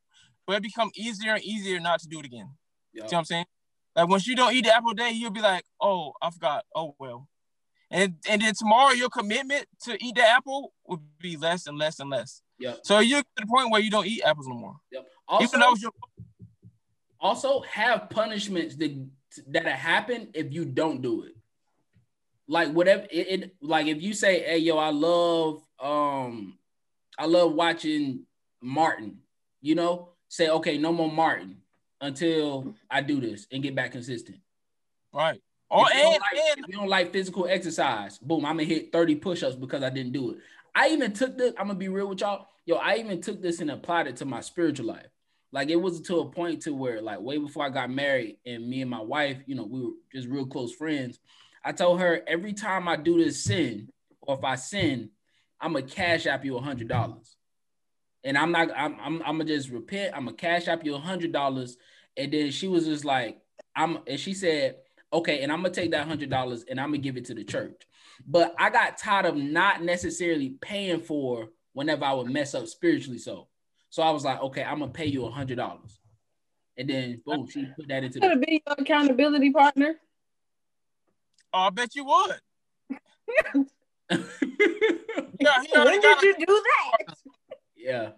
but 0.46 0.58
it 0.58 0.64
become 0.64 0.92
easier 0.96 1.34
and 1.34 1.44
easier 1.44 1.80
not 1.80 2.00
to 2.02 2.08
do 2.08 2.20
it 2.20 2.26
again. 2.26 2.50
Yo, 2.94 3.08
See 3.08 3.16
what 3.16 3.20
I'm 3.20 3.26
saying? 3.26 3.46
Like 3.96 4.08
once 4.10 4.28
you 4.28 4.36
don't 4.36 4.54
eat 4.54 4.66
the 4.66 4.76
apple 4.76 4.94
day, 4.94 5.12
you'll 5.12 5.32
be 5.32 5.42
like, 5.42 5.64
oh, 5.82 6.14
I 6.22 6.30
forgot. 6.30 6.66
Oh 6.76 6.96
well. 7.00 7.28
And 7.92 8.16
and 8.30 8.42
then 8.42 8.54
tomorrow 8.58 8.92
your 8.94 9.10
commitment 9.10 9.66
to 9.84 9.98
eat 10.04 10.16
the 10.16 10.28
apple 10.28 10.74
would 10.88 11.00
be 11.20 11.38
less 11.38 11.66
and 11.68 11.78
less 11.78 12.00
and 12.00 12.10
less. 12.10 12.42
yo, 12.60 12.74
So 12.84 13.00
you're 13.00 13.22
to 13.22 13.28
the 13.38 13.48
point 13.48 13.72
where 13.72 13.82
you 13.82 13.90
don't 13.90 14.06
eat 14.08 14.22
apples 14.26 14.48
no 14.48 14.56
more. 14.56 14.76
yo. 14.92 15.02
Even 15.42 15.60
though 15.60 15.68
Also, 15.70 15.82
your 15.82 15.92
also 17.20 17.62
have 17.62 18.10
punishments 18.10 18.76
that 18.78 18.96
that 19.48 19.68
happen 19.68 20.30
if 20.34 20.54
you 20.54 20.66
don't 20.66 21.02
do 21.02 21.24
it. 21.24 21.36
Like 22.48 22.72
whatever 22.72 23.04
it, 23.12 23.28
it 23.28 23.56
like 23.62 23.88
if 23.88 24.02
you 24.02 24.14
say, 24.14 24.44
"Hey, 24.44 24.58
yo, 24.60 24.78
I 24.78 24.90
love 24.90 25.62
um, 25.80 26.58
I 27.18 27.26
love 27.26 27.54
watching 27.54 28.26
Martin," 28.62 29.20
you 29.62 29.76
know, 29.76 30.10
say, 30.30 30.50
"Okay, 30.50 30.78
no 30.78 30.92
more 30.92 31.12
Martin 31.12 31.58
until 32.02 32.74
I 32.90 33.02
do 33.02 33.20
this 33.22 33.48
and 33.52 33.62
get 33.62 33.76
back 33.76 33.92
consistent." 33.92 34.40
right. 35.14 35.42
Or 35.72 35.86
if, 35.88 35.94
you 35.96 36.02
don't 36.02 36.14
and, 36.14 36.22
like, 36.22 36.46
and 36.58 36.66
if 36.66 36.68
you 36.68 36.78
don't 36.80 36.90
like 36.90 37.14
physical 37.14 37.48
exercise, 37.48 38.18
boom, 38.18 38.44
I'm 38.44 38.58
gonna 38.58 38.64
hit 38.64 38.92
30 38.92 39.16
push-ups 39.18 39.56
because 39.56 39.84
I 39.84 39.92
didn't 39.92 40.14
do 40.14 40.32
it. 40.32 40.38
I 40.74 40.90
even 40.90 41.14
took 41.14 41.38
this, 41.38 41.54
I'm 41.60 41.68
gonna 41.68 41.78
be 41.78 41.90
real 41.90 42.08
with 42.08 42.22
y'all. 42.22 42.48
Yo, 42.66 42.78
I 42.78 42.96
even 42.96 43.22
took 43.22 43.40
this 43.40 43.60
and 43.60 43.70
applied 43.70 44.08
it 44.08 44.16
to 44.18 44.26
my 44.26 44.42
spiritual 44.42 44.88
life. 44.88 45.06
Like 45.52 45.70
it 45.70 45.76
was 45.76 46.02
to 46.02 46.20
a 46.20 46.30
point 46.30 46.62
to 46.64 46.74
where, 46.74 47.02
like, 47.02 47.20
way 47.20 47.38
before 47.38 47.66
I 47.66 47.70
got 47.70 47.90
married, 47.90 48.38
and 48.46 48.70
me 48.70 48.82
and 48.82 48.90
my 48.90 49.02
wife, 49.02 49.38
you 49.48 49.56
know, 49.56 49.66
we 49.66 49.82
were 49.82 49.92
just 50.14 50.28
real 50.28 50.46
close 50.46 50.74
friends. 50.74 51.20
I 51.64 51.72
told 51.72 52.00
her 52.00 52.22
every 52.28 52.54
time 52.54 52.88
I 52.88 52.96
do 52.96 53.24
this 53.24 53.44
sin, 53.44 53.90
or 54.22 54.38
if 54.38 54.44
I 54.44 54.56
sin, 54.56 55.10
I'm 55.60 55.74
gonna 55.74 55.86
cash 55.86 56.26
app 56.26 56.46
you 56.46 56.58
a 56.58 56.62
hundred 56.62 56.88
dollars. 56.88 57.36
And 58.24 58.38
I'm 58.38 58.52
not, 58.52 58.70
I'm, 58.76 58.96
I'm, 59.02 59.22
I'm 59.22 59.38
gonna 59.38 59.46
just 59.46 59.70
repent. 59.70 60.14
I'm 60.16 60.26
gonna 60.26 60.38
cash 60.38 60.68
app 60.68 60.86
you 60.86 60.96
a 60.96 61.00
hundred 61.00 61.32
dollars. 61.32 61.78
And 62.16 62.32
then 62.32 62.52
she 62.52 62.68
was 62.68 62.86
just 62.86 63.06
like, 63.06 63.40
I'm, 63.76 64.00
and 64.08 64.20
she 64.20 64.34
said, 64.34 64.76
okay, 65.12 65.42
and 65.42 65.52
I'm 65.52 65.60
gonna 65.60 65.74
take 65.74 65.92
that 65.92 66.08
hundred 66.08 66.30
dollars 66.30 66.64
and 66.70 66.80
I'm 66.80 66.90
gonna 66.90 67.00
give 67.00 67.18
it 67.18 67.26
to 67.26 67.34
the 67.34 67.44
church. 67.44 67.82
But 68.28 68.54
I 68.58 68.70
got 68.70 68.98
tired 68.98 69.26
of 69.26 69.36
not 69.36 69.84
necessarily 69.84 70.52
paying 70.62 71.02
for 71.02 71.50
whenever 71.74 72.06
I 72.06 72.14
would 72.14 72.30
mess 72.30 72.54
up 72.56 72.68
spiritually. 72.68 73.20
So, 73.20 73.48
so 73.90 74.04
I 74.04 74.12
was 74.12 74.24
like, 74.24 74.42
okay, 74.42 74.64
I'm 74.64 74.80
gonna 74.80 74.92
pay 74.92 75.06
you 75.06 75.26
a 75.26 75.32
hundred 75.32 75.58
dollars, 75.58 76.00
and 76.78 76.90
then 76.90 77.22
boom, 77.26 77.48
she 77.50 77.66
put 77.76 77.88
that 77.90 78.04
into 78.04 78.20
could 78.20 78.40
the. 78.42 78.46
be 78.46 78.62
your 78.66 78.76
accountability 78.78 79.52
partner. 79.52 79.96
oh, 81.54 81.60
I 81.60 81.70
bet 81.70 81.96
you 81.96 82.06
would. 82.06 82.40
Yeah, 85.42 85.62
he 85.64 85.80
When 85.80 86.02
did 86.02 86.22
you 86.22 86.46
do 86.46 86.64
that? 86.64 87.16
yeah, 87.78 88.10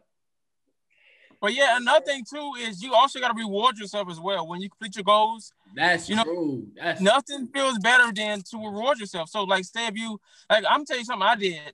But 1.40 1.54
yeah, 1.54 1.78
another 1.78 2.06
thing 2.06 2.24
too 2.28 2.54
is 2.60 2.82
you 2.82 2.94
also 2.94 3.20
got 3.20 3.30
to 3.30 3.34
reward 3.38 3.78
yourself 3.78 4.10
as 4.10 4.20
well. 4.20 4.48
When 4.48 4.62
you 4.62 4.70
complete 4.70 4.96
your 4.96 5.04
goals, 5.04 5.52
that's 5.76 6.08
You 6.10 6.16
know, 6.16 6.24
true. 6.24 6.68
That's 6.76 7.02
nothing 7.02 7.48
feels 7.48 7.78
better 7.80 8.12
than 8.14 8.42
to 8.52 8.58
reward 8.58 9.00
yourself. 9.00 9.30
So 9.30 9.44
like 9.44 9.66
say 9.66 9.88
if 9.88 9.96
you 9.98 10.20
like 10.50 10.64
I'm 10.70 10.86
telling 10.86 11.02
you 11.02 11.06
something 11.06 11.28
I 11.28 11.36
did, 11.36 11.74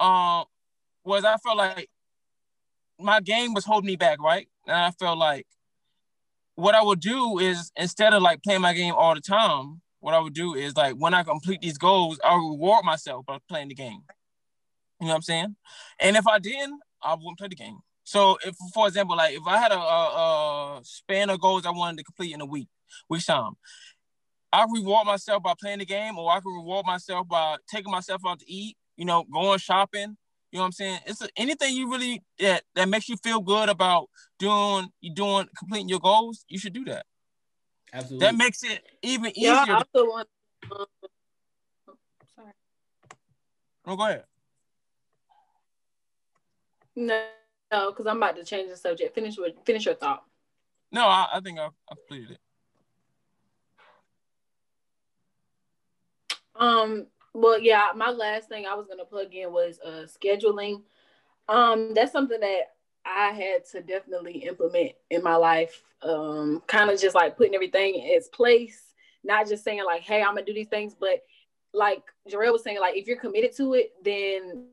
um, 0.00 0.44
was 1.04 1.24
I 1.24 1.36
felt 1.38 1.56
like 1.56 1.88
my 3.06 3.20
game 3.20 3.54
was 3.54 3.64
holding 3.64 3.86
me 3.86 3.96
back, 3.96 4.20
right? 4.20 4.48
And 4.66 4.76
I 4.76 4.90
felt 4.90 5.16
like 5.16 5.46
what 6.56 6.74
I 6.74 6.82
would 6.82 7.00
do 7.00 7.38
is 7.38 7.70
instead 7.76 8.12
of 8.12 8.22
like 8.22 8.42
playing 8.42 8.60
my 8.60 8.74
game 8.74 8.94
all 8.94 9.14
the 9.14 9.20
time, 9.20 9.80
what 10.00 10.12
I 10.12 10.18
would 10.18 10.34
do 10.34 10.54
is 10.54 10.76
like 10.76 10.94
when 10.96 11.14
I 11.14 11.22
complete 11.22 11.60
these 11.60 11.78
goals, 11.78 12.18
I'll 12.24 12.50
reward 12.50 12.84
myself 12.84 13.24
by 13.24 13.38
playing 13.48 13.68
the 13.68 13.74
game. 13.74 14.02
You 15.00 15.06
know 15.06 15.12
what 15.12 15.14
I'm 15.16 15.22
saying? 15.22 15.56
And 16.00 16.16
if 16.16 16.26
I 16.26 16.38
didn't, 16.38 16.80
I 17.02 17.14
wouldn't 17.14 17.38
play 17.38 17.48
the 17.48 17.54
game. 17.54 17.78
So 18.02 18.38
if, 18.44 18.56
for 18.74 18.88
example, 18.88 19.16
like 19.16 19.34
if 19.34 19.42
I 19.46 19.58
had 19.58 19.72
a, 19.72 19.78
a, 19.78 20.78
a 20.78 20.80
span 20.84 21.30
of 21.30 21.40
goals 21.40 21.64
I 21.64 21.70
wanted 21.70 21.98
to 21.98 22.04
complete 22.04 22.34
in 22.34 22.40
a 22.40 22.46
week, 22.46 22.68
week's 23.08 23.26
time, 23.26 23.52
I 24.52 24.66
reward 24.72 25.06
myself 25.06 25.42
by 25.42 25.54
playing 25.60 25.78
the 25.78 25.86
game, 25.86 26.18
or 26.18 26.30
I 26.30 26.40
can 26.40 26.52
reward 26.52 26.86
myself 26.86 27.28
by 27.28 27.56
taking 27.70 27.92
myself 27.92 28.22
out 28.26 28.40
to 28.40 28.50
eat. 28.50 28.76
You 28.96 29.04
know, 29.04 29.24
going 29.30 29.58
shopping. 29.58 30.16
You 30.56 30.60
know 30.60 30.62
what 30.62 30.66
I'm 30.68 30.72
saying? 30.72 31.00
It's 31.04 31.20
a, 31.20 31.28
anything 31.36 31.76
you 31.76 31.90
really 31.90 32.22
that 32.38 32.62
that 32.76 32.88
makes 32.88 33.10
you 33.10 33.18
feel 33.18 33.42
good 33.42 33.68
about 33.68 34.08
doing 34.38 34.88
you 35.02 35.12
doing 35.12 35.46
completing 35.58 35.90
your 35.90 36.00
goals. 36.00 36.46
You 36.48 36.58
should 36.58 36.72
do 36.72 36.82
that. 36.86 37.04
absolutely. 37.92 38.26
That 38.26 38.36
makes 38.36 38.62
it 38.62 38.82
even 39.02 39.38
easier. 39.38 39.52
Yeah, 39.52 39.60
I 39.60 39.66
to, 39.66 39.74
also 39.74 40.10
want. 40.10 40.28
Um, 40.74 40.86
sorry. 42.34 42.52
oh, 43.84 43.96
go 43.96 44.02
ahead. 44.04 44.24
No, 46.96 47.22
no, 47.70 47.90
because 47.90 48.06
I'm 48.06 48.16
about 48.16 48.36
to 48.36 48.44
change 48.44 48.70
the 48.70 48.78
subject. 48.78 49.14
Finish 49.14 49.36
with 49.36 49.56
finish 49.66 49.84
your 49.84 49.94
thought. 49.94 50.24
No, 50.90 51.02
I, 51.02 51.26
I 51.34 51.40
think 51.40 51.58
I, 51.58 51.66
I 51.66 51.94
completed 52.08 52.30
it. 52.30 52.40
Um, 56.58 57.08
well, 57.36 57.60
yeah, 57.60 57.88
my 57.94 58.10
last 58.10 58.48
thing 58.48 58.64
I 58.66 58.74
was 58.74 58.86
gonna 58.86 59.04
plug 59.04 59.34
in 59.34 59.52
was 59.52 59.78
uh 59.84 60.06
scheduling. 60.06 60.82
Um, 61.48 61.92
that's 61.94 62.12
something 62.12 62.40
that 62.40 62.72
I 63.04 63.28
had 63.28 63.64
to 63.72 63.82
definitely 63.82 64.38
implement 64.38 64.92
in 65.10 65.22
my 65.22 65.36
life. 65.36 65.82
Um, 66.02 66.62
kind 66.66 66.90
of 66.90 67.00
just 67.00 67.14
like 67.14 67.36
putting 67.36 67.54
everything 67.54 67.94
in 67.94 68.06
its 68.06 68.28
place, 68.28 68.94
not 69.22 69.48
just 69.48 69.64
saying 69.64 69.84
like, 69.84 70.02
"Hey, 70.02 70.22
I'm 70.22 70.34
gonna 70.34 70.44
do 70.44 70.54
these 70.54 70.68
things," 70.68 70.94
but 70.98 71.22
like 71.74 72.02
Jarrell 72.28 72.52
was 72.52 72.62
saying, 72.62 72.80
like 72.80 72.96
if 72.96 73.06
you're 73.06 73.20
committed 73.20 73.54
to 73.56 73.74
it, 73.74 73.92
then 74.02 74.68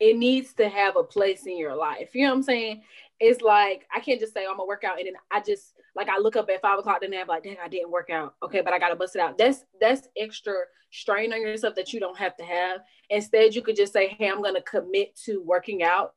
it 0.00 0.16
needs 0.16 0.54
to 0.54 0.68
have 0.68 0.96
a 0.96 1.02
place 1.02 1.46
in 1.46 1.58
your 1.58 1.74
life. 1.74 2.14
You 2.14 2.24
know 2.24 2.30
what 2.30 2.36
I'm 2.36 2.42
saying? 2.44 2.82
It's 3.18 3.40
like 3.40 3.86
I 3.94 4.00
can't 4.00 4.20
just 4.20 4.34
say 4.34 4.44
oh, 4.46 4.50
I'm 4.50 4.56
gonna 4.56 4.66
work 4.66 4.84
out 4.84 4.98
and 4.98 5.06
then 5.06 5.14
I 5.30 5.40
just 5.40 5.72
like 5.94 6.08
I 6.08 6.18
look 6.18 6.36
up 6.36 6.48
at 6.50 6.60
five 6.60 6.78
o'clock, 6.78 7.00
then 7.00 7.14
I'm 7.14 7.26
like, 7.26 7.44
dang, 7.44 7.56
I 7.62 7.68
didn't 7.68 7.90
work 7.90 8.10
out. 8.10 8.34
Okay, 8.42 8.60
but 8.60 8.72
I 8.72 8.78
gotta 8.78 8.96
bust 8.96 9.16
it 9.16 9.20
out. 9.20 9.38
That's 9.38 9.64
that's 9.80 10.08
extra 10.16 10.54
strain 10.90 11.32
on 11.32 11.40
yourself 11.40 11.74
that 11.76 11.92
you 11.92 12.00
don't 12.00 12.18
have 12.18 12.36
to 12.36 12.44
have. 12.44 12.80
Instead, 13.10 13.54
you 13.54 13.62
could 13.62 13.76
just 13.76 13.92
say, 13.92 14.08
hey, 14.08 14.30
I'm 14.30 14.42
gonna 14.42 14.62
commit 14.62 15.16
to 15.24 15.42
working 15.42 15.82
out 15.82 16.14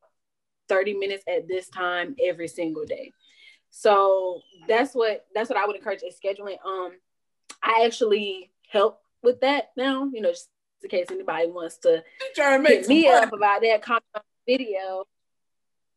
30 0.68 0.93
minutes 0.95 1.24
at 1.28 1.47
this 1.47 1.68
time 1.70 2.16
every 2.24 2.47
single 2.47 2.86
day. 2.86 3.12
So 3.72 4.41
that's 4.68 4.93
what 4.93 5.26
that's 5.34 5.50
what 5.50 5.58
I 5.58 5.66
would 5.66 5.76
encourage 5.76 6.02
is 6.04 6.18
scheduling. 6.24 6.58
Um, 6.66 6.91
I 7.62 7.84
actually 7.86 8.52
help 8.70 9.02
with 9.22 9.41
that 9.41 9.72
now, 9.76 10.10
you 10.14 10.22
know, 10.22 10.32
just 10.32 10.50
in 10.84 10.89
case 10.89 11.08
anybody 11.12 11.47
wants 11.47 11.78
to, 11.78 12.04
to 12.36 12.62
hit 12.66 12.88
me 12.88 13.08
up 13.08 13.34
about 13.34 13.62
that 13.62 13.82
comment 13.82 14.04
video. 14.47 15.06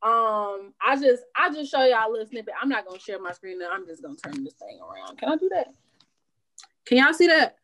Um, 0.03 0.75
I 0.85 0.97
just 1.01 1.23
I 1.37 1.53
just 1.53 1.71
show 1.71 1.85
y'all 1.85 2.11
a 2.11 2.11
little 2.11 2.27
snippet. 2.27 2.55
I'm 2.61 2.69
not 2.69 2.87
gonna 2.87 2.99
share 2.99 3.21
my 3.21 3.33
screen 3.33 3.61
now. 3.61 3.71
I'm 3.73 3.87
just 3.87 4.03
gonna 4.03 4.17
turn 4.17 4.43
this 4.43 4.55
thing 4.55 4.81
around. 4.81 5.19
Can 5.19 5.29
I 5.29 5.37
do 5.37 5.49
that? 5.55 5.69
Can 6.87 6.99
y'all 6.99 7.13
see 7.13 7.29
that? 7.29 7.57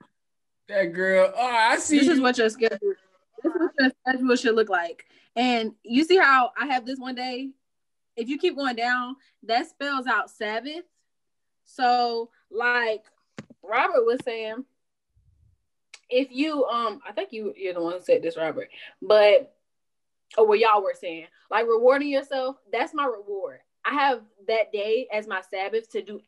That 0.68 0.92
girl. 0.92 1.32
Oh, 1.36 1.46
I 1.46 1.78
see. 1.78 1.98
This 1.98 2.06
you. 2.06 2.12
is 2.12 2.20
what 2.20 2.38
your 2.38 2.48
schedule. 2.48 2.78
This 3.42 3.52
is 3.54 3.60
what 3.60 3.72
your 3.78 3.90
schedule 4.06 4.36
should 4.36 4.54
look 4.54 4.68
like. 4.68 5.04
And 5.34 5.72
you 5.82 6.04
see 6.04 6.16
how 6.16 6.52
I 6.56 6.66
have 6.66 6.86
this 6.86 6.98
one 6.98 7.16
day. 7.16 7.50
If 8.16 8.28
you 8.28 8.38
keep 8.38 8.56
going 8.56 8.76
down, 8.76 9.16
that 9.44 9.68
spells 9.68 10.06
out 10.06 10.30
Sabbath. 10.30 10.84
So, 11.64 12.30
like 12.50 13.04
Robert 13.62 14.04
was 14.04 14.20
saying, 14.24 14.64
if 16.08 16.28
you 16.30 16.64
um, 16.66 17.00
I 17.06 17.12
think 17.12 17.32
you 17.32 17.52
you're 17.56 17.74
the 17.74 17.82
one 17.82 17.94
who 17.94 18.00
said 18.00 18.22
this, 18.22 18.36
Robert, 18.36 18.68
but 19.02 19.54
or 20.36 20.46
what 20.46 20.58
y'all 20.58 20.82
were 20.82 20.94
saying, 20.98 21.26
like 21.50 21.66
rewarding 21.66 22.08
yourself, 22.08 22.56
that's 22.72 22.94
my 22.94 23.06
reward. 23.06 23.60
I 23.84 23.94
have 23.94 24.22
that 24.48 24.72
day 24.72 25.08
as 25.12 25.26
my 25.26 25.40
Sabbath 25.50 25.88
to 25.90 26.02
do 26.02 26.20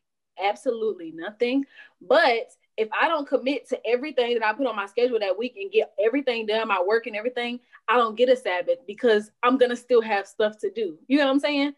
absolutely 0.43 1.13
nothing. 1.13 1.67
But 2.01 2.53
if 2.77 2.89
I 2.99 3.09
don't 3.09 3.29
commit 3.29 3.69
to 3.69 3.87
everything 3.87 4.35
that 4.35 4.47
I 4.47 4.55
put 4.55 4.67
on 4.67 4.77
my 4.77 4.87
schedule 4.87 5.19
that 5.19 5.37
week 5.37 5.57
and 5.61 5.71
get 5.71 5.93
everything 6.03 6.47
done, 6.47 6.69
my 6.69 6.83
work 6.83 7.07
and 7.07 7.17
everything, 7.17 7.61
I 7.89 7.97
don't 7.97 8.17
get 8.17 8.31
a 8.31 8.37
Sabbath 8.37 8.79
because 8.87 9.31
I'm 9.43 9.59
gonna 9.59 9.77
still 9.77 10.01
have 10.01 10.27
stuff 10.27 10.59
to 10.59 10.71
do. 10.71 10.99
You 11.07 11.19
know 11.19 11.27
what 11.27 11.33
I'm 11.33 11.41
saying? 11.41 11.75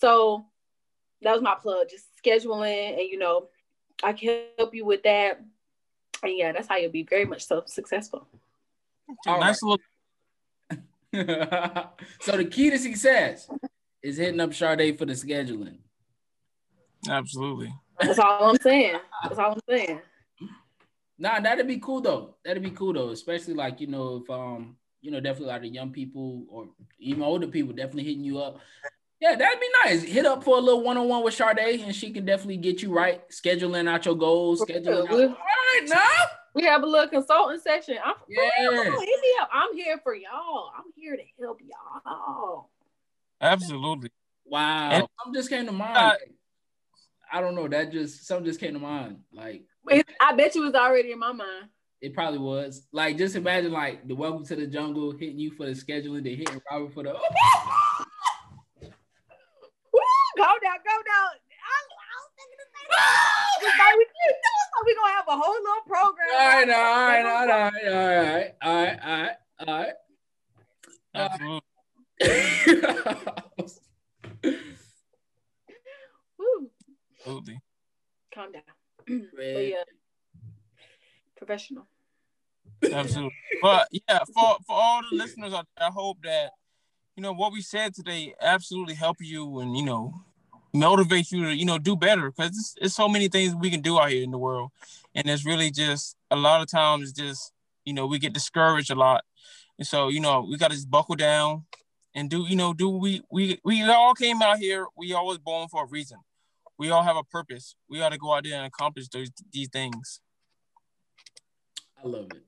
So 0.00 0.44
that 1.22 1.32
was 1.32 1.42
my 1.42 1.54
plug, 1.54 1.88
just 1.88 2.06
scheduling 2.22 2.98
and 2.98 3.08
you 3.08 3.18
know, 3.18 3.48
I 4.02 4.12
can 4.12 4.44
help 4.58 4.74
you 4.74 4.84
with 4.84 5.02
that. 5.04 5.40
And 6.22 6.36
yeah, 6.36 6.52
that's 6.52 6.68
how 6.68 6.76
you'll 6.76 6.90
be 6.90 7.04
very 7.04 7.24
much 7.24 7.46
so 7.46 7.62
successful. 7.66 8.26
All 9.26 9.40
nice 9.40 9.62
right. 9.62 9.70
little 9.70 9.84
so 12.20 12.36
the 12.36 12.44
key 12.44 12.70
to 12.70 12.78
success 12.78 13.48
is 14.02 14.16
hitting 14.16 14.40
up 14.40 14.52
Sade 14.52 14.98
for 14.98 15.06
the 15.06 15.12
scheduling. 15.12 15.78
Absolutely. 17.08 17.72
That's 18.00 18.18
all 18.18 18.50
I'm 18.50 18.56
saying. 18.60 18.98
That's 19.22 19.38
all 19.38 19.52
I'm 19.52 19.60
saying. 19.68 20.00
Nah, 21.18 21.38
that'd 21.38 21.68
be 21.68 21.78
cool 21.78 22.00
though. 22.00 22.34
That'd 22.44 22.62
be 22.62 22.70
cool 22.70 22.92
though, 22.92 23.10
especially 23.10 23.54
like 23.54 23.80
you 23.80 23.86
know 23.86 24.22
if 24.22 24.30
um 24.30 24.76
you 25.00 25.10
know 25.10 25.20
definitely 25.20 25.50
a 25.50 25.52
lot 25.52 25.64
of 25.64 25.72
young 25.72 25.90
people 25.90 26.44
or 26.48 26.68
even 26.98 27.22
older 27.22 27.46
people 27.46 27.72
definitely 27.72 28.04
hitting 28.04 28.24
you 28.24 28.40
up. 28.40 28.58
Yeah, 29.20 29.36
that'd 29.36 29.60
be 29.60 29.68
nice. 29.84 30.02
Hit 30.02 30.26
up 30.26 30.42
for 30.42 30.58
a 30.58 30.60
little 30.60 30.82
one 30.82 30.96
on 30.98 31.08
one 31.08 31.22
with 31.22 31.34
Sade, 31.34 31.80
and 31.80 31.94
she 31.94 32.10
can 32.10 32.26
definitely 32.26 32.56
get 32.56 32.82
you 32.82 32.92
right, 32.92 33.22
scheduling 33.30 33.88
out 33.88 34.04
your 34.04 34.16
goals, 34.16 34.62
scheduling. 34.62 35.30
Out. 35.30 35.38
All 35.74 35.80
right, 35.80 35.88
now 35.88 36.26
we 36.54 36.64
have 36.64 36.82
a 36.82 36.86
little 36.86 37.08
consulting 37.08 37.58
section. 37.60 37.98
I'm 38.04 38.14
yeah. 38.28 38.48
hit 38.60 38.92
me 38.92 39.34
up. 39.40 39.48
I'm 39.52 39.74
here 39.74 39.98
for 40.02 40.14
y'all. 40.14 40.70
I'm 40.76 40.84
here 40.94 41.16
to 41.16 41.22
help 41.40 41.58
y'all. 41.60 42.70
Absolutely. 43.40 44.10
Wow. 44.44 44.90
And, 44.90 45.08
something 45.18 45.34
just 45.34 45.48
came 45.50 45.66
to 45.66 45.72
mind. 45.72 45.96
Uh, 45.96 46.14
I 47.32 47.40
don't 47.40 47.54
know. 47.56 47.66
That 47.66 47.90
just 47.90 48.26
something 48.26 48.44
just 48.46 48.60
came 48.60 48.74
to 48.74 48.78
mind. 48.78 49.20
Like 49.32 49.64
I 50.20 50.32
bet 50.34 50.54
you 50.54 50.62
was 50.62 50.74
already 50.74 51.12
in 51.12 51.18
my 51.18 51.32
mind. 51.32 51.68
It 52.00 52.14
probably 52.14 52.38
was. 52.38 52.86
Like 52.92 53.16
just 53.16 53.34
imagine 53.34 53.72
like 53.72 54.06
the 54.06 54.14
welcome 54.14 54.44
to 54.46 54.54
the 54.56 54.66
jungle 54.66 55.12
hitting 55.12 55.38
you 55.38 55.50
for 55.52 55.66
the 55.66 55.72
scheduling, 55.72 56.22
they 56.22 56.34
hitting 56.34 56.60
Robert 56.70 56.92
for 56.94 57.02
the 57.02 57.14
Woo, 59.92 60.00
go 60.36 60.44
down, 60.44 60.78
go 60.84 61.02
down. 61.06 61.30
I, 62.90 63.64
I 63.64 63.96
was 63.96 64.06
thinking 64.12 64.40
the 64.40 64.52
same. 64.52 64.68
like 64.74 64.84
we, 64.84 64.92
we 64.92 64.96
gonna 64.96 65.12
have 65.12 65.28
a 65.28 65.36
whole 65.36 65.54
little 65.54 65.84
program. 65.86 66.28
All 66.32 66.48
right, 66.48 66.68
all 66.68 66.82
right, 67.06 67.24
all 67.24 67.46
right, 67.46 67.74
all 67.84 67.94
right, 67.94 68.54
all 68.62 68.74
right, 68.74 68.98
all 69.02 69.18
right, 69.22 69.36
all 69.66 69.74
right. 69.78 69.94
Absolutely. 71.14 71.60
Absolutely. 77.20 77.60
Calm 78.34 78.52
down. 78.52 78.62
but 79.36 79.66
yeah, 79.66 79.84
professional. 81.36 81.86
Absolutely. 82.82 83.32
But 83.62 83.88
yeah, 83.92 84.18
for 84.34 84.58
for 84.66 84.76
all 84.76 85.02
the 85.10 85.16
listeners, 85.16 85.54
I, 85.54 85.62
I 85.78 85.90
hope 85.90 86.18
that 86.24 86.52
you 87.16 87.22
know 87.22 87.32
what 87.32 87.52
we 87.52 87.62
said 87.62 87.94
today 87.94 88.34
absolutely 88.40 88.94
help 88.94 89.18
you 89.20 89.60
and 89.60 89.76
you 89.76 89.84
know 89.84 90.12
motivate 90.74 91.30
you 91.30 91.44
to 91.44 91.54
you 91.54 91.64
know 91.64 91.78
do 91.78 91.96
better 91.96 92.30
because 92.30 92.76
it's, 92.80 92.94
so 92.94 93.08
many 93.08 93.28
things 93.28 93.54
we 93.54 93.70
can 93.70 93.80
do 93.80 93.98
out 93.98 94.10
here 94.10 94.24
in 94.24 94.32
the 94.32 94.38
world 94.38 94.70
and 95.14 95.28
it's 95.30 95.46
really 95.46 95.70
just 95.70 96.16
a 96.32 96.36
lot 96.36 96.60
of 96.60 96.66
times 96.66 97.12
just 97.12 97.52
you 97.84 97.94
know 97.94 98.06
we 98.06 98.18
get 98.18 98.32
discouraged 98.32 98.90
a 98.90 98.94
lot 98.94 99.22
and 99.78 99.86
so 99.86 100.08
you 100.08 100.20
know 100.20 100.44
we 100.48 100.56
got 100.56 100.70
to 100.70 100.76
just 100.76 100.90
buckle 100.90 101.14
down 101.14 101.64
and 102.14 102.28
do 102.28 102.44
you 102.48 102.56
know 102.56 102.74
do 102.74 102.88
we 102.88 103.22
we 103.30 103.58
we 103.64 103.82
all 103.84 104.14
came 104.14 104.42
out 104.42 104.58
here 104.58 104.86
we 104.96 105.12
all 105.12 105.26
was 105.26 105.38
born 105.38 105.68
for 105.68 105.84
a 105.84 105.86
reason 105.86 106.18
we 106.76 106.90
all 106.90 107.04
have 107.04 107.16
a 107.16 107.24
purpose 107.24 107.76
we 107.88 108.02
ought 108.02 108.10
to 108.10 108.18
go 108.18 108.34
out 108.34 108.42
there 108.42 108.56
and 108.56 108.66
accomplish 108.66 109.08
those 109.08 109.30
these 109.52 109.68
things 109.68 110.20
i 112.02 112.06
love 112.06 112.26
it 112.34 112.42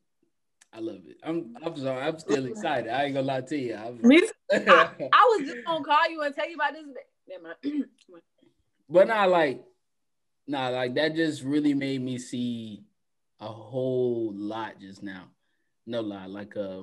I 0.73 0.81
love 0.81 1.01
it. 1.09 1.17
I'm 1.23 1.57
I'm 1.65 1.75
sorry. 1.75 2.03
I'm 2.03 2.19
still 2.19 2.45
excited. 2.45 2.91
I 2.91 3.05
ain't 3.05 3.15
gonna 3.15 3.27
lie 3.27 3.41
to 3.41 3.57
you. 3.57 3.75
I'm... 3.75 3.99
I, 4.53 4.91
I 5.11 5.39
was 5.39 5.49
just 5.49 5.65
gonna 5.65 5.83
call 5.83 6.11
you 6.11 6.21
and 6.21 6.35
tell 6.35 6.47
you 6.47 6.55
about 6.55 6.75
this 6.75 6.85
but 8.89 9.09
not 9.09 9.31
like, 9.31 9.65
nah, 10.47 10.69
like 10.69 10.95
that 10.95 11.15
just 11.15 11.43
really 11.43 11.75
made 11.75 12.01
me 12.01 12.19
see 12.19 12.85
a 13.41 13.49
whole 13.49 14.33
lot 14.35 14.81
just 14.81 15.03
now. 15.03 15.25
No 15.87 16.01
lie, 16.01 16.27
like 16.27 16.57
uh, 16.57 16.83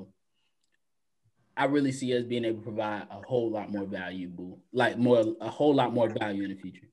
I 1.56 1.66
really 1.66 1.92
see 1.92 2.18
us 2.18 2.24
being 2.24 2.46
able 2.46 2.60
to 2.60 2.64
provide 2.64 3.08
a 3.12 3.22
whole 3.28 3.52
lot 3.52 3.72
more 3.72 3.86
valuable, 3.86 4.60
like 4.72 4.98
more 4.98 5.36
a 5.42 5.50
whole 5.50 5.74
lot 5.74 5.94
more 5.94 6.10
value 6.10 6.44
in 6.44 6.50
the 6.50 6.56
future. 6.56 6.88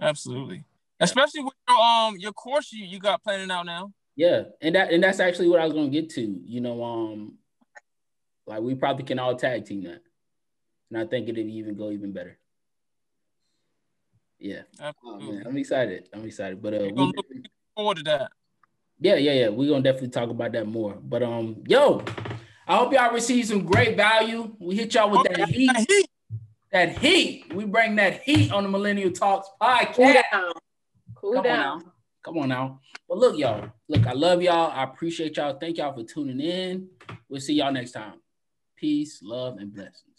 Absolutely, 0.00 0.64
especially 1.00 1.42
with 1.42 1.54
your 1.68 1.78
um 1.78 2.16
your 2.18 2.32
course 2.32 2.72
you, 2.72 2.84
you 2.84 2.98
got 2.98 3.22
planning 3.22 3.50
out 3.50 3.66
now. 3.66 3.92
Yeah, 4.16 4.44
and 4.60 4.74
that 4.74 4.92
and 4.92 5.02
that's 5.02 5.20
actually 5.20 5.48
what 5.48 5.60
I 5.60 5.64
was 5.64 5.72
gonna 5.72 5.88
get 5.88 6.10
to. 6.10 6.40
You 6.44 6.60
know, 6.60 6.82
um, 6.82 7.38
like 8.46 8.60
we 8.60 8.74
probably 8.74 9.04
can 9.04 9.18
all 9.18 9.34
tag 9.34 9.64
team 9.64 9.82
that 9.84 10.02
and 10.90 10.98
I 10.98 11.06
think 11.06 11.28
it'll 11.28 11.40
even 11.40 11.76
go 11.76 11.90
even 11.90 12.12
better. 12.12 12.38
Yeah, 14.38 14.62
oh, 15.04 15.20
man, 15.20 15.44
I'm 15.46 15.56
excited. 15.56 16.08
I'm 16.12 16.24
excited, 16.24 16.62
but 16.62 16.74
uh, 16.74 16.78
we 16.84 16.92
look 16.92 17.26
forward 17.76 17.98
to 17.98 18.02
that. 18.04 18.30
Yeah, 18.98 19.16
yeah, 19.16 19.32
yeah. 19.32 19.48
We're 19.48 19.70
gonna 19.70 19.82
definitely 19.82 20.08
talk 20.08 20.30
about 20.30 20.52
that 20.52 20.66
more. 20.66 20.94
But 20.94 21.22
um, 21.22 21.62
yo, 21.66 22.02
I 22.66 22.76
hope 22.76 22.92
y'all 22.92 23.12
receive 23.12 23.46
some 23.46 23.64
great 23.64 23.96
value. 23.96 24.54
We 24.58 24.76
hit 24.76 24.94
y'all 24.94 25.10
with 25.10 25.26
that 25.28 25.48
heat. 25.48 25.70
that 25.72 25.86
heat. 25.88 26.06
That 26.72 26.98
heat. 26.98 27.54
We 27.54 27.64
bring 27.64 27.96
that 27.96 28.22
heat 28.22 28.52
on 28.52 28.62
the 28.62 28.68
Millennial 28.68 29.10
Talks 29.10 29.48
podcast. 29.60 29.94
Cool 29.94 30.12
down. 30.14 30.52
Cool 31.14 31.34
Come 31.34 31.42
down. 31.42 31.58
On 31.58 31.78
now. 31.78 31.92
Come 32.22 32.38
on 32.38 32.48
now. 32.48 32.80
But 33.08 33.18
look, 33.18 33.38
y'all. 33.38 33.70
Look, 33.88 34.06
I 34.06 34.12
love 34.12 34.42
y'all. 34.42 34.70
I 34.70 34.84
appreciate 34.84 35.36
y'all. 35.36 35.58
Thank 35.58 35.78
y'all 35.78 35.92
for 35.92 36.04
tuning 36.04 36.40
in. 36.40 36.88
We'll 37.28 37.40
see 37.40 37.54
y'all 37.54 37.72
next 37.72 37.92
time. 37.92 38.20
Peace, 38.76 39.20
love, 39.22 39.58
and 39.58 39.74
blessings. 39.74 40.09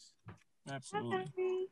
Absolutely. 0.70 1.68